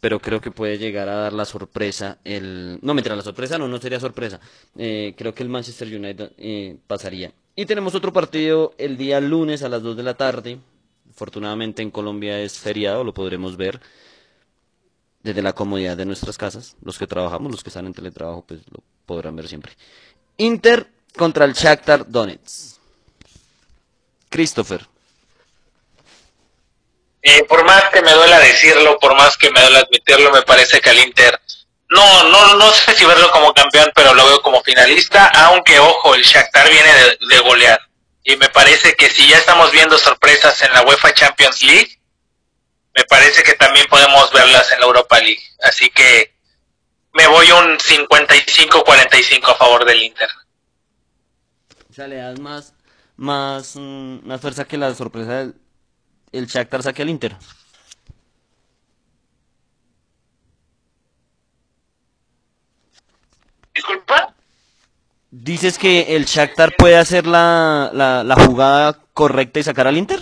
pero 0.02 0.18
creo 0.18 0.40
que 0.40 0.50
puede 0.50 0.78
llegar 0.78 1.08
a 1.08 1.14
dar 1.14 1.32
la 1.32 1.44
sorpresa. 1.44 2.18
El... 2.24 2.80
No, 2.82 2.92
mentira, 2.92 3.14
la 3.14 3.22
sorpresa 3.22 3.56
no, 3.56 3.68
no 3.68 3.78
sería 3.78 4.00
sorpresa. 4.00 4.40
Eh, 4.76 5.14
creo 5.16 5.32
que 5.32 5.44
el 5.44 5.48
Manchester 5.48 5.86
United 5.86 6.32
eh, 6.38 6.76
pasaría. 6.88 7.32
Y 7.54 7.66
tenemos 7.66 7.94
otro 7.94 8.12
partido 8.12 8.74
el 8.78 8.96
día 8.96 9.20
lunes 9.20 9.62
a 9.62 9.68
las 9.68 9.80
2 9.80 9.96
de 9.96 10.02
la 10.02 10.14
tarde. 10.14 10.58
Afortunadamente 11.08 11.82
en 11.82 11.92
Colombia 11.92 12.40
es 12.40 12.58
feriado, 12.58 13.04
lo 13.04 13.14
podremos 13.14 13.56
ver 13.56 13.80
desde 15.22 15.40
la 15.40 15.52
comodidad 15.52 15.96
de 15.96 16.04
nuestras 16.04 16.36
casas. 16.36 16.76
Los 16.82 16.98
que 16.98 17.06
trabajamos, 17.06 17.52
los 17.52 17.62
que 17.62 17.70
están 17.70 17.86
en 17.86 17.94
teletrabajo, 17.94 18.44
pues 18.44 18.62
lo 18.72 18.82
podrán 19.06 19.36
ver 19.36 19.46
siempre. 19.46 19.70
Inter 20.38 20.90
contra 21.16 21.44
el 21.44 21.52
Shakhtar 21.52 22.10
Donetsk. 22.10 22.80
Christopher. 24.28 24.84
Eh, 27.22 27.44
por 27.44 27.64
más 27.64 27.84
que 27.90 28.02
me 28.02 28.12
duela 28.12 28.40
decirlo, 28.40 28.98
por 28.98 29.14
más 29.14 29.36
que 29.36 29.50
me 29.50 29.60
duela 29.60 29.80
admitirlo, 29.80 30.32
me 30.32 30.42
parece 30.42 30.80
que 30.80 30.90
el 30.90 30.98
Inter, 30.98 31.40
no, 31.88 32.24
no, 32.24 32.56
no 32.56 32.72
sé 32.72 32.94
si 32.94 33.04
verlo 33.04 33.30
como 33.30 33.54
campeón, 33.54 33.92
pero 33.94 34.12
lo 34.12 34.26
veo 34.26 34.42
como 34.42 34.60
finalista, 34.62 35.28
aunque 35.28 35.78
ojo, 35.78 36.16
el 36.16 36.22
Shakhtar 36.22 36.68
viene 36.68 36.90
de, 37.28 37.38
golear. 37.40 37.80
Y 38.24 38.36
me 38.36 38.48
parece 38.48 38.94
que 38.94 39.08
si 39.08 39.28
ya 39.28 39.38
estamos 39.38 39.70
viendo 39.70 39.98
sorpresas 39.98 40.60
en 40.62 40.72
la 40.72 40.82
UEFA 40.82 41.14
Champions 41.14 41.62
League, 41.62 42.00
me 42.94 43.04
parece 43.04 43.42
que 43.44 43.54
también 43.54 43.86
podemos 43.86 44.32
verlas 44.32 44.72
en 44.72 44.80
la 44.80 44.86
Europa 44.86 45.20
League. 45.20 45.42
Así 45.62 45.90
que 45.90 46.34
me 47.12 47.26
voy 47.28 47.50
un 47.52 47.78
55-45 47.78 49.48
a 49.48 49.54
favor 49.54 49.84
del 49.84 50.02
Inter. 50.02 50.28
O 51.88 51.94
sea, 51.94 52.08
le 52.08 52.16
das 52.16 52.38
más, 52.40 52.74
más, 53.16 53.76
mm, 53.76 54.26
más 54.26 54.40
fuerza 54.40 54.64
que 54.64 54.78
la 54.78 54.94
sorpresa 54.94 55.32
del, 55.32 55.54
el 56.32 56.46
Shakhtar 56.46 56.82
saque 56.82 57.02
al 57.02 57.10
Inter. 57.10 57.36
¿Disculpa? 63.74 64.34
¿Dices 65.30 65.78
que 65.78 66.16
el 66.16 66.26
Shakhtar 66.26 66.72
puede 66.76 66.96
hacer 66.96 67.26
la, 67.26 67.90
la, 67.92 68.34
jugada 68.34 68.98
correcta 69.14 69.60
y 69.60 69.62
sacar 69.62 69.86
al 69.86 69.96
Inter? 69.96 70.20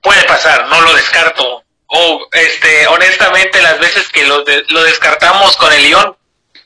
Puede 0.00 0.22
pasar, 0.24 0.66
no 0.68 0.80
lo 0.80 0.94
descarto. 0.94 1.62
O, 1.86 2.28
este, 2.32 2.86
honestamente, 2.88 3.62
las 3.62 3.78
veces 3.80 4.08
que 4.08 4.26
lo, 4.26 4.44
lo 4.70 4.82
descartamos 4.82 5.56
con 5.56 5.72
el 5.72 5.82
Lyon, 5.84 6.16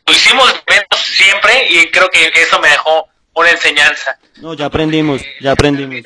lo 0.07 0.13
hicimos 0.13 0.53
menos 0.69 1.05
siempre 1.05 1.67
y 1.69 1.91
creo 1.91 2.09
que 2.09 2.31
eso 2.35 2.59
me 2.61 2.69
dejó 2.69 3.09
una 3.35 3.51
enseñanza. 3.51 4.19
No, 4.37 4.55
ya 4.55 4.67
aprendimos, 4.67 5.23
ya 5.41 5.53
aprendimos 5.53 6.03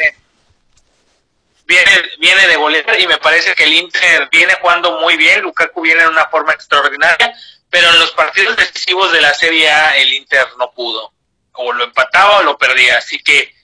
viene, 1.66 1.90
viene 2.18 2.46
de 2.46 2.56
golear 2.56 2.98
y 2.98 3.06
me 3.06 3.18
parece 3.18 3.54
que 3.54 3.64
el 3.64 3.74
Inter 3.74 4.28
viene 4.30 4.54
jugando 4.60 4.98
muy 5.00 5.16
bien, 5.16 5.42
Lukaku 5.42 5.82
viene 5.82 6.02
en 6.02 6.08
una 6.08 6.26
forma 6.26 6.52
extraordinaria, 6.52 7.34
pero 7.68 7.90
en 7.90 7.98
los 7.98 8.12
partidos 8.12 8.56
decisivos 8.56 9.12
de 9.12 9.20
la 9.20 9.34
Serie 9.34 9.70
A 9.70 9.96
el 9.98 10.12
Inter 10.14 10.46
no 10.58 10.72
pudo, 10.72 11.12
o 11.52 11.72
lo 11.72 11.84
empataba 11.84 12.38
o 12.38 12.42
lo 12.42 12.56
perdía, 12.56 12.98
así 12.98 13.18
que 13.22 13.54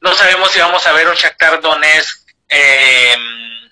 no 0.00 0.14
sabemos 0.14 0.50
si 0.52 0.60
vamos 0.60 0.86
a 0.86 0.92
ver 0.92 1.08
un 1.08 1.16
Shakhtar 1.16 1.60
Donetsk 1.60 2.20
em, 2.48 3.70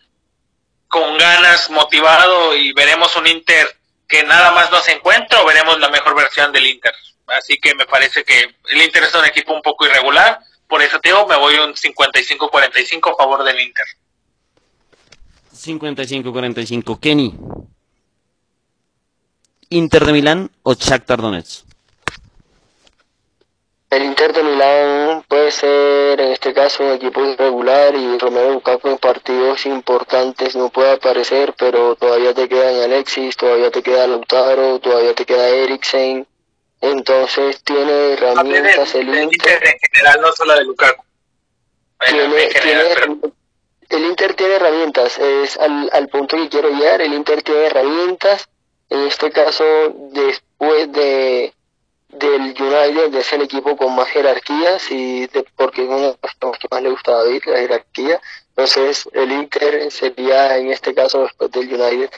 con 0.89 1.17
ganas, 1.17 1.71
motivado 1.71 2.57
y 2.57 2.73
veremos 2.73 3.15
un 3.17 3.27
Inter 3.27 3.77
que 4.09 4.25
nada 4.25 4.51
más 4.53 4.71
no 4.71 4.81
se 4.81 4.93
encuentra 4.93 5.41
o 5.41 5.47
veremos 5.47 5.79
la 5.79 5.89
mejor 5.89 6.15
versión 6.15 6.53
del 6.53 6.67
Inter. 6.67 6.95
Así 7.27 7.59
que 7.59 7.75
me 7.75 7.87
parece 7.87 8.25
que 8.25 8.55
el 8.69 8.83
Inter 8.83 9.05
es 9.05 9.15
un 9.15 9.25
equipo 9.25 9.53
un 9.53 9.63
poco 9.63 9.87
irregular, 9.87 10.41
por 10.69 10.83
eso, 10.83 10.99
Teo, 11.01 11.27
me 11.27 11.37
voy 11.37 11.55
un 11.57 11.75
55-45 11.75 13.13
a 13.13 13.17
favor 13.17 13.45
del 13.45 13.61
Inter. 13.61 13.85
55-45. 15.55 17.01
Kenny. 17.01 17.35
¿Inter 19.71 20.05
de 20.05 20.13
Milán 20.13 20.51
o 20.63 20.75
Shakhtar 20.75 21.21
Donetsk? 21.21 21.67
El 23.91 24.03
Inter 24.05 24.33
de 24.33 24.43
Milán 24.43 25.25
puede 25.29 25.51
ser 25.51 26.21
en 26.21 26.33
este 26.33 26.53
caso 26.53 26.85
un 26.85 26.93
equipo 26.93 27.25
irregular 27.25 27.95
y 27.95 28.19
Romero 28.19 28.53
Lukaku 28.53 28.89
en 28.89 28.99
partidos 28.99 29.65
importantes 29.65 30.57
no 30.57 30.69
puede 30.71 30.93
aparecer, 30.93 31.55
pero 31.57 31.95
todavía 31.95 32.35
te 32.35 32.49
quedan 32.49 32.83
Alexis, 32.83 33.37
todavía 33.37 33.71
te 33.71 33.83
queda 33.83 34.07
Lautaro, 34.07 34.81
todavía 34.81 35.15
te 35.15 35.25
queda 35.25 35.49
Eriksen, 35.49 36.27
entonces 36.81 37.63
tiene 37.63 38.13
herramientas 38.13 38.95
el 38.95 39.09
Inter. 39.09 39.63
En 39.65 39.79
general, 39.79 40.21
no 40.21 40.33
solo 40.33 40.55
de 40.55 40.65
Lukaku. 40.65 41.05
el 43.89 44.05
Inter 44.05 44.35
tiene 44.35 44.55
herramientas, 44.55 45.19
es 45.19 45.57
al, 45.59 45.91
al 45.93 46.09
punto 46.09 46.37
que 46.37 46.49
quiero 46.49 46.71
llegar, 46.71 47.01
el 47.01 47.15
Inter 47.15 47.43
tiene 47.43 47.67
herramientas, 47.67 48.49
en 48.91 49.01
este 49.07 49.31
caso 49.31 49.65
después 50.13 50.93
de 50.93 51.53
del 52.09 52.55
United 52.59 53.15
es 53.15 53.33
el 53.33 53.43
equipo 53.43 53.77
con 53.77 53.95
más 53.95 54.09
jerarquías 54.09 54.91
y 54.91 55.27
de, 55.27 55.45
porque 55.57 55.83
es 55.83 55.89
uno 55.89 56.13
de 56.13 56.19
los 56.41 56.59
que 56.59 56.69
más 56.71 56.83
le 56.83 56.91
gusta 56.91 57.13
a 57.13 57.25
David, 57.25 57.43
la 57.47 57.59
jerarquía, 57.59 58.21
entonces 58.51 59.09
el 59.13 59.33
Inter 59.33 59.91
sería 59.91 60.57
en 60.57 60.71
este 60.71 60.95
caso 60.95 61.23
después 61.23 61.51
del 61.51 61.73
United 61.75 62.11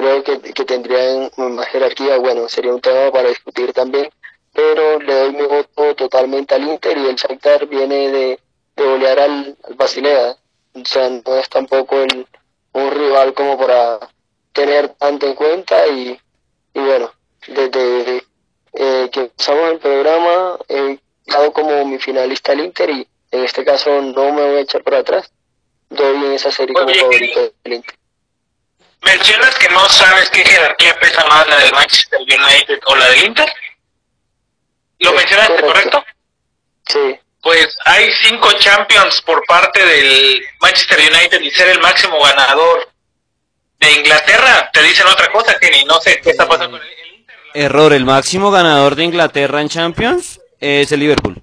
creo 0.00 0.24
que, 0.24 0.40
que 0.40 0.64
tendrían 0.64 1.30
más 1.36 1.68
jerarquía, 1.68 2.16
bueno, 2.18 2.48
sería 2.48 2.74
un 2.74 2.80
tema 2.80 3.10
para 3.10 3.28
discutir 3.28 3.72
también, 3.72 4.10
pero 4.52 4.98
le 4.98 5.14
doy 5.14 5.32
mi 5.32 5.46
voto 5.46 5.94
totalmente 5.94 6.54
al 6.54 6.64
Inter 6.64 6.96
y 6.96 7.06
el 7.06 7.16
Shakhtar 7.16 7.66
viene 7.66 8.10
de, 8.10 8.40
de 8.76 8.84
golear 8.84 9.20
al, 9.20 9.56
al 9.62 9.74
Basilea, 9.74 10.36
o 10.74 10.84
sea, 10.84 11.08
no 11.10 11.36
es 11.36 11.48
tampoco 11.48 12.00
el, 12.00 12.26
un 12.72 12.90
rival 12.90 13.34
como 13.34 13.58
para 13.58 13.98
tener 14.52 14.88
tanto 14.90 15.26
en 15.26 15.34
cuenta 15.34 15.86
y, 15.88 16.18
y 16.74 16.80
bueno, 16.80 17.12
desde 17.46 18.22
eh, 18.72 19.08
que 19.12 19.30
usamos 19.38 19.72
el 19.72 19.78
programa, 19.78 20.58
he 20.68 20.98
dado 21.26 21.52
como 21.52 21.84
mi 21.84 21.98
finalista 21.98 22.52
el 22.52 22.60
Inter 22.60 22.90
y 22.90 23.06
en 23.32 23.44
este 23.44 23.64
caso 23.64 24.00
no 24.00 24.32
me 24.32 24.42
voy 24.42 24.56
a 24.56 24.60
echar 24.60 24.82
por 24.82 24.94
atrás. 24.94 25.30
Doy 25.88 26.16
en 26.16 26.32
esa 26.32 26.52
serie 26.52 26.74
como 26.74 26.88
favorito 26.94 27.52
del 27.64 27.74
Inter. 27.74 27.99
Mencionas 29.02 29.54
que 29.56 29.68
no 29.70 29.88
sabes 29.88 30.30
qué 30.30 30.44
jerarquía 30.44 30.98
pesa 31.00 31.24
más, 31.26 31.46
la 31.48 31.58
del 31.58 31.72
Manchester 31.72 32.20
United 32.20 32.80
o 32.86 32.96
la 32.96 33.08
del 33.08 33.24
Inter. 33.24 33.52
¿Lo 34.98 35.12
mencionaste 35.12 35.62
correcto? 35.62 36.04
Sí. 36.86 37.18
Pues 37.42 37.74
hay 37.86 38.12
cinco 38.22 38.52
Champions 38.58 39.22
por 39.22 39.42
parte 39.46 39.84
del 39.84 40.42
Manchester 40.60 40.98
United 40.98 41.40
y 41.40 41.50
ser 41.50 41.68
el 41.68 41.80
máximo 41.80 42.20
ganador 42.22 42.90
de 43.78 43.92
Inglaterra. 43.92 44.70
Te 44.70 44.82
dicen 44.82 45.06
otra 45.06 45.32
cosa, 45.32 45.54
Kenny. 45.58 45.84
No 45.86 45.98
sé 46.00 46.20
qué 46.20 46.30
está 46.30 46.46
pasando 46.46 46.78
con 46.78 46.86
el 46.86 47.16
Inter. 47.16 47.36
Error, 47.54 47.92
el 47.94 48.04
máximo 48.04 48.50
ganador 48.50 48.94
de 48.94 49.04
Inglaterra 49.04 49.62
en 49.62 49.70
Champions 49.70 50.38
es 50.60 50.92
el 50.92 51.00
Liverpool. 51.00 51.42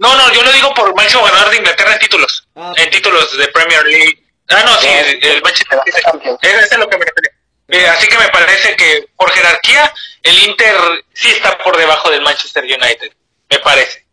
No, 0.00 0.16
no, 0.16 0.32
yo 0.32 0.42
lo 0.42 0.52
digo 0.52 0.72
por 0.74 0.94
máximo 0.94 1.24
ganador 1.24 1.50
de 1.50 1.56
Inglaterra 1.56 1.94
en 1.94 1.98
títulos. 1.98 2.46
Ah. 2.54 2.72
En 2.76 2.90
títulos 2.90 3.36
de 3.38 3.48
Premier 3.48 3.84
League. 3.86 4.27
Ah, 4.48 4.62
no, 4.64 4.74
sí, 4.76 4.88
el 5.22 5.42
Manchester 5.42 5.78
United. 5.78 6.38
Es 6.40 6.72
es 6.72 6.78
lo 6.78 6.88
que 6.88 6.98
me 6.98 7.04
refiero. 7.04 7.38
Eh, 7.68 7.86
así 7.86 8.08
que 8.08 8.16
me 8.18 8.28
parece 8.28 8.74
que 8.76 9.08
por 9.14 9.30
jerarquía 9.30 9.92
el 10.22 10.38
Inter 10.48 10.74
sí 11.12 11.28
está 11.28 11.58
por 11.58 11.76
debajo 11.76 12.10
del 12.10 12.22
Manchester 12.22 12.64
United, 12.64 13.12
me 13.50 13.58
parece. 13.58 14.06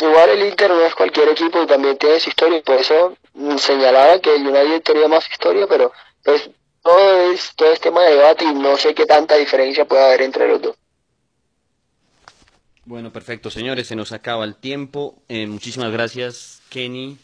Igual 0.00 0.30
el 0.30 0.48
Inter 0.48 0.70
no 0.70 0.84
es 0.86 0.94
cualquier 0.94 1.28
equipo 1.28 1.62
y 1.62 1.66
también 1.66 1.98
tiene 1.98 2.18
su 2.18 2.30
historia, 2.30 2.58
y 2.58 2.62
por 2.62 2.80
eso 2.80 3.16
mm, 3.34 3.58
señalaba 3.58 4.18
que 4.20 4.34
el 4.34 4.46
United 4.46 4.82
tenía 4.82 5.06
más 5.06 5.30
historia, 5.30 5.66
pero 5.68 5.92
pues 6.24 6.50
todo 6.82 7.32
es, 7.32 7.54
todo 7.54 7.72
es 7.72 7.80
tema 7.80 8.02
de 8.04 8.16
debate 8.16 8.44
y 8.44 8.54
no 8.54 8.76
sé 8.78 8.94
qué 8.94 9.04
tanta 9.04 9.36
diferencia 9.36 9.84
puede 9.84 10.04
haber 10.04 10.22
entre 10.22 10.48
los 10.48 10.62
dos. 10.62 10.76
Bueno, 12.86 13.12
perfecto, 13.12 13.50
señores, 13.50 13.86
se 13.86 13.96
nos 13.96 14.12
acaba 14.12 14.44
el 14.44 14.56
tiempo. 14.56 15.22
Eh, 15.28 15.46
muchísimas 15.46 15.92
gracias, 15.92 16.60
Kenny, 16.70 17.18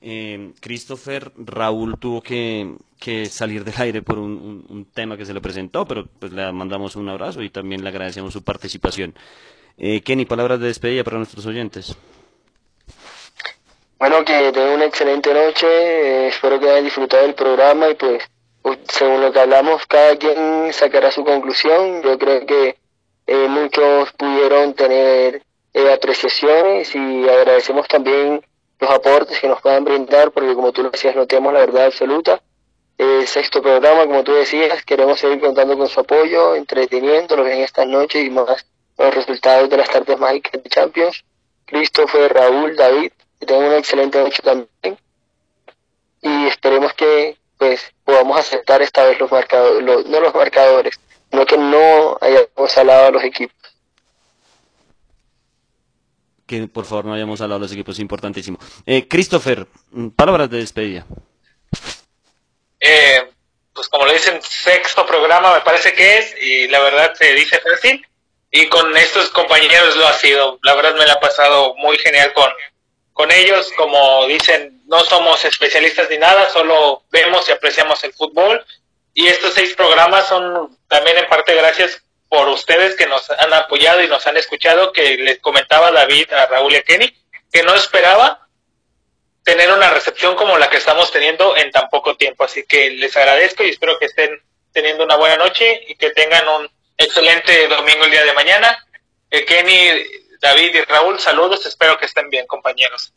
eh, 0.00 0.52
Christopher. 0.60 1.32
Raúl 1.36 1.98
tuvo 1.98 2.22
que, 2.22 2.74
que 2.98 3.26
salir 3.26 3.64
del 3.64 3.74
aire 3.78 4.02
por 4.02 4.18
un, 4.18 4.64
un- 4.68 4.84
tema 4.86 5.16
que 5.16 5.24
se 5.26 5.34
le 5.34 5.40
presentó, 5.40 5.86
pero 5.86 6.06
pues 6.18 6.32
le 6.32 6.50
mandamos 6.52 6.96
un 6.96 7.08
abrazo 7.08 7.42
y 7.42 7.50
también 7.50 7.82
le 7.82 7.88
agradecemos 7.90 8.32
su 8.32 8.42
participación. 8.42 9.14
Eh, 9.78 10.00
Kenny, 10.02 10.24
palabras 10.26 10.60
de 10.60 10.66
despedida 10.66 11.04
para 11.04 11.16
nuestros 11.18 11.46
oyentes. 11.46 11.96
Bueno, 13.98 14.24
que 14.24 14.50
tengan 14.52 14.70
una 14.74 14.86
excelente 14.86 15.32
noche, 15.34 15.66
eh, 15.66 16.28
espero 16.28 16.58
que 16.58 16.70
hayan 16.70 16.84
disfrutado 16.84 17.22
del 17.22 17.34
programa 17.34 17.90
y 17.90 17.94
pues 17.94 18.22
según 18.88 19.20
lo 19.20 19.32
que 19.32 19.40
hablamos, 19.40 19.86
cada 19.86 20.16
quien 20.16 20.72
sacará 20.72 21.10
su 21.10 21.22
conclusión. 21.24 22.02
Yo 22.02 22.18
creo 22.18 22.46
que 22.46 22.76
eh, 23.26 23.46
muchos 23.48 24.12
pudieron 24.12 24.74
tener 24.74 25.42
eh, 25.74 25.92
apreciaciones 25.92 26.94
y 26.94 27.28
agradecemos 27.28 27.86
también 27.88 28.42
los 28.80 28.90
aportes 28.90 29.38
que 29.38 29.48
nos 29.48 29.60
puedan 29.60 29.84
brindar, 29.84 30.32
porque 30.32 30.54
como 30.54 30.72
tú 30.72 30.82
lo 30.82 30.90
decías, 30.90 31.14
no 31.14 31.26
tenemos 31.26 31.52
la 31.52 31.60
verdad 31.60 31.86
absoluta. 31.86 32.42
Eh, 32.98 33.26
sexto 33.26 33.62
programa, 33.62 34.06
como 34.06 34.24
tú 34.24 34.32
decías, 34.32 34.84
queremos 34.84 35.20
seguir 35.20 35.40
contando 35.40 35.76
con 35.76 35.88
su 35.88 36.00
apoyo, 36.00 36.54
entreteniéndolos 36.54 37.46
en 37.48 37.60
estas 37.60 37.86
noches 37.86 38.24
y 38.24 38.30
más 38.30 38.66
los 38.98 39.14
resultados 39.14 39.70
de 39.70 39.76
las 39.76 39.88
tardes 39.88 40.18
mágicas 40.18 40.62
de 40.62 40.68
Champions. 40.68 41.24
Christopher, 41.66 42.32
Raúl, 42.32 42.76
David, 42.76 43.12
que 43.38 43.46
tengan 43.46 43.68
una 43.68 43.78
excelente 43.78 44.18
noche 44.20 44.42
también. 44.42 44.98
Y 46.22 46.46
esperemos 46.46 46.92
que 46.94 47.38
pues 47.56 47.92
podamos 48.04 48.38
aceptar 48.38 48.80
esta 48.82 49.04
vez 49.04 49.20
los 49.20 49.30
marcadores, 49.30 50.06
no 50.06 50.20
los 50.20 50.34
marcadores, 50.34 50.98
sino 51.30 51.44
que 51.44 51.58
no 51.58 52.18
hayamos 52.20 52.72
salado 52.72 53.06
a 53.06 53.10
los 53.10 53.22
equipos. 53.22 53.59
Que 56.50 56.66
por 56.66 56.84
favor 56.84 57.04
no 57.04 57.14
hayamos 57.14 57.40
hablado 57.40 57.60
de 57.60 57.66
los 57.66 57.72
equipos, 57.72 58.00
importantísimo. 58.00 58.58
Eh, 58.84 59.06
Christopher, 59.06 59.68
mm, 59.92 60.08
palabras 60.08 60.50
de 60.50 60.58
despedida. 60.58 61.06
Eh, 62.80 63.30
pues 63.72 63.88
como 63.88 64.04
le 64.04 64.14
dicen, 64.14 64.40
sexto 64.42 65.06
programa 65.06 65.54
me 65.54 65.60
parece 65.60 65.92
que 65.92 66.18
es, 66.18 66.34
y 66.42 66.66
la 66.66 66.80
verdad 66.80 67.14
se 67.14 67.34
dice 67.34 67.60
fácil. 67.60 68.04
Y 68.50 68.66
con 68.66 68.96
estos 68.96 69.30
compañeros 69.30 69.96
lo 69.96 70.08
ha 70.08 70.12
sido. 70.14 70.58
La 70.64 70.74
verdad 70.74 70.96
me 70.96 71.06
la 71.06 71.12
ha 71.12 71.20
pasado 71.20 71.76
muy 71.76 71.96
genial 71.98 72.32
con, 72.32 72.50
con 73.12 73.30
ellos. 73.30 73.70
Como 73.76 74.26
dicen, 74.26 74.82
no 74.86 75.04
somos 75.04 75.44
especialistas 75.44 76.10
ni 76.10 76.18
nada, 76.18 76.50
solo 76.50 77.04
vemos 77.12 77.48
y 77.48 77.52
apreciamos 77.52 78.02
el 78.02 78.12
fútbol. 78.12 78.66
Y 79.14 79.28
estos 79.28 79.54
seis 79.54 79.72
programas 79.76 80.26
son 80.26 80.76
también 80.88 81.16
en 81.16 81.28
parte 81.28 81.54
gracias 81.54 82.02
por 82.30 82.48
ustedes 82.48 82.94
que 82.94 83.06
nos 83.06 83.28
han 83.28 83.52
apoyado 83.52 84.02
y 84.02 84.06
nos 84.06 84.24
han 84.28 84.36
escuchado, 84.36 84.92
que 84.92 85.16
les 85.16 85.40
comentaba 85.40 85.90
David 85.90 86.32
a 86.32 86.46
Raúl 86.46 86.72
y 86.72 86.76
a 86.76 86.82
Kenny, 86.82 87.12
que 87.52 87.64
no 87.64 87.74
esperaba 87.74 88.48
tener 89.42 89.72
una 89.72 89.90
recepción 89.90 90.36
como 90.36 90.56
la 90.56 90.70
que 90.70 90.76
estamos 90.76 91.10
teniendo 91.10 91.56
en 91.56 91.72
tan 91.72 91.88
poco 91.88 92.16
tiempo. 92.16 92.44
Así 92.44 92.64
que 92.66 92.90
les 92.90 93.16
agradezco 93.16 93.64
y 93.64 93.70
espero 93.70 93.98
que 93.98 94.04
estén 94.06 94.30
teniendo 94.72 95.02
una 95.02 95.16
buena 95.16 95.36
noche 95.38 95.82
y 95.88 95.96
que 95.96 96.10
tengan 96.10 96.46
un 96.48 96.70
excelente 96.96 97.66
domingo 97.66 98.04
el 98.04 98.12
día 98.12 98.24
de 98.24 98.32
mañana. 98.32 98.86
Eh, 99.28 99.44
Kenny, 99.44 99.88
David 100.40 100.76
y 100.76 100.80
Raúl, 100.82 101.18
saludos. 101.18 101.66
Espero 101.66 101.98
que 101.98 102.06
estén 102.06 102.30
bien, 102.30 102.46
compañeros. 102.46 103.12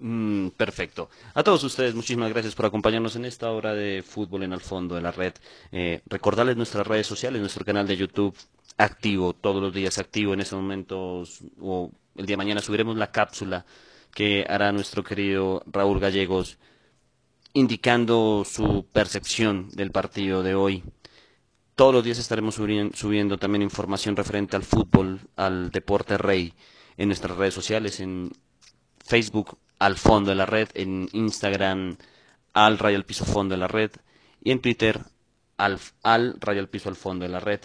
Mm, 0.00 0.50
perfecto. 0.50 1.10
A 1.34 1.42
todos 1.42 1.64
ustedes, 1.64 1.94
muchísimas 1.94 2.30
gracias 2.32 2.54
por 2.54 2.66
acompañarnos 2.66 3.16
en 3.16 3.24
esta 3.24 3.50
hora 3.50 3.74
de 3.74 4.04
fútbol 4.06 4.44
en 4.44 4.52
el 4.52 4.60
fondo 4.60 4.94
de 4.94 5.02
la 5.02 5.10
red. 5.10 5.32
Eh, 5.72 6.02
recordarles 6.06 6.56
nuestras 6.56 6.86
redes 6.86 7.06
sociales, 7.06 7.40
nuestro 7.40 7.64
canal 7.64 7.86
de 7.86 7.96
YouTube 7.96 8.36
activo, 8.76 9.32
todos 9.32 9.60
los 9.60 9.74
días 9.74 9.98
activo. 9.98 10.34
En 10.34 10.40
estos 10.40 10.60
momentos, 10.60 11.40
o 11.60 11.90
el 12.14 12.26
día 12.26 12.34
de 12.34 12.38
mañana, 12.38 12.60
subiremos 12.60 12.96
la 12.96 13.10
cápsula 13.10 13.66
que 14.14 14.46
hará 14.48 14.70
nuestro 14.70 15.02
querido 15.02 15.62
Raúl 15.66 15.98
Gallegos, 15.98 16.58
indicando 17.52 18.44
su 18.44 18.86
percepción 18.92 19.68
del 19.70 19.90
partido 19.90 20.44
de 20.44 20.54
hoy. 20.54 20.84
Todos 21.74 21.92
los 21.92 22.04
días 22.04 22.18
estaremos 22.18 22.58
subi- 22.58 22.94
subiendo 22.94 23.36
también 23.38 23.62
información 23.62 24.14
referente 24.14 24.54
al 24.54 24.62
fútbol, 24.62 25.20
al 25.34 25.70
deporte 25.70 26.18
rey, 26.18 26.54
en 26.96 27.08
nuestras 27.08 27.36
redes 27.36 27.54
sociales, 27.54 27.98
en 28.00 28.30
Facebook 29.04 29.58
al 29.78 29.96
fondo 29.96 30.30
de 30.30 30.36
la 30.36 30.46
red, 30.46 30.68
en 30.74 31.08
Instagram 31.12 31.96
al 32.52 32.78
rayo 32.78 32.96
al 32.96 33.04
piso 33.04 33.24
fondo 33.24 33.54
de 33.54 33.60
la 33.60 33.68
red 33.68 33.90
y 34.42 34.50
en 34.50 34.60
Twitter 34.60 35.00
al, 35.56 35.78
al 36.02 36.36
rayo 36.40 36.60
al 36.60 36.68
piso 36.68 36.88
al 36.88 36.96
fondo 36.96 37.24
de 37.24 37.30
la 37.30 37.40
red. 37.40 37.60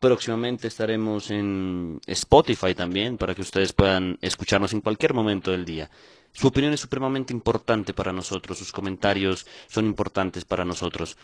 Próximamente 0.00 0.68
estaremos 0.68 1.30
en 1.30 2.00
Spotify 2.06 2.74
también 2.74 3.18
para 3.18 3.34
que 3.34 3.42
ustedes 3.42 3.72
puedan 3.72 4.16
escucharnos 4.20 4.72
en 4.72 4.80
cualquier 4.80 5.12
momento 5.12 5.50
del 5.50 5.64
día. 5.64 5.90
Su 6.32 6.48
opinión 6.48 6.72
es 6.72 6.80
supremamente 6.80 7.32
importante 7.32 7.92
para 7.94 8.12
nosotros, 8.12 8.58
sus 8.58 8.70
comentarios 8.70 9.46
son 9.66 9.86
importantes 9.86 10.44
para 10.44 10.64
nosotros. 10.64 11.16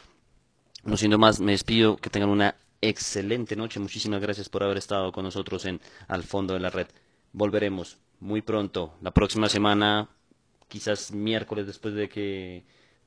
No 0.83 0.97
siendo 0.97 1.19
más, 1.19 1.41
me 1.41 1.53
despido, 1.53 1.97
que 1.97 2.11
tengan 2.11 2.31
una 2.31 2.57
excelente 2.81 3.55
noche. 3.55 3.81
Muchísimas 3.81 4.21
gracias 4.21 4.49
por 4.49 4.63
haber 4.65 4.77
estado 4.77 5.13
con 5.13 5.25
nosotros 5.25 5.65
en 5.67 5.81
Al 6.09 6.25
Fondo 6.25 6.55
de 6.55 6.61
la 6.61 6.71
Red. 6.71 6.89
Volveremos 7.33 7.99
muy 8.21 8.43
pronto, 8.43 8.95
la 9.03 9.13
próxima 9.13 9.49
semana, 9.49 10.09
quizás 10.69 11.13
miércoles 11.13 11.67
después 11.67 11.95
de 11.95 12.09
que 12.09 12.65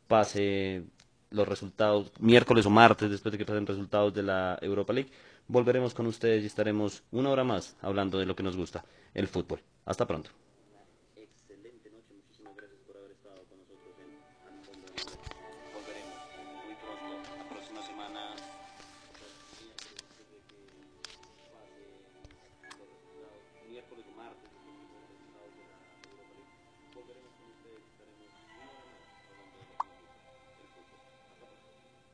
pase 0.07 0.83
los 1.29 1.47
resultados, 1.47 2.11
miércoles 2.19 2.65
o 2.65 2.69
martes 2.69 3.09
después 3.09 3.31
de 3.31 3.37
que 3.37 3.45
pasen 3.45 3.67
resultados 3.67 4.13
de 4.13 4.23
la 4.23 4.57
Europa 4.61 4.93
League. 4.93 5.11
Volveremos 5.47 5.93
con 5.93 6.07
ustedes 6.07 6.43
y 6.43 6.47
estaremos 6.47 7.03
una 7.11 7.29
hora 7.29 7.43
más 7.43 7.75
hablando 7.81 8.17
de 8.17 8.25
lo 8.25 8.35
que 8.35 8.43
nos 8.43 8.57
gusta, 8.57 8.85
el 9.13 9.27
fútbol. 9.27 9.61
Hasta 9.85 10.05
pronto. 10.05 10.31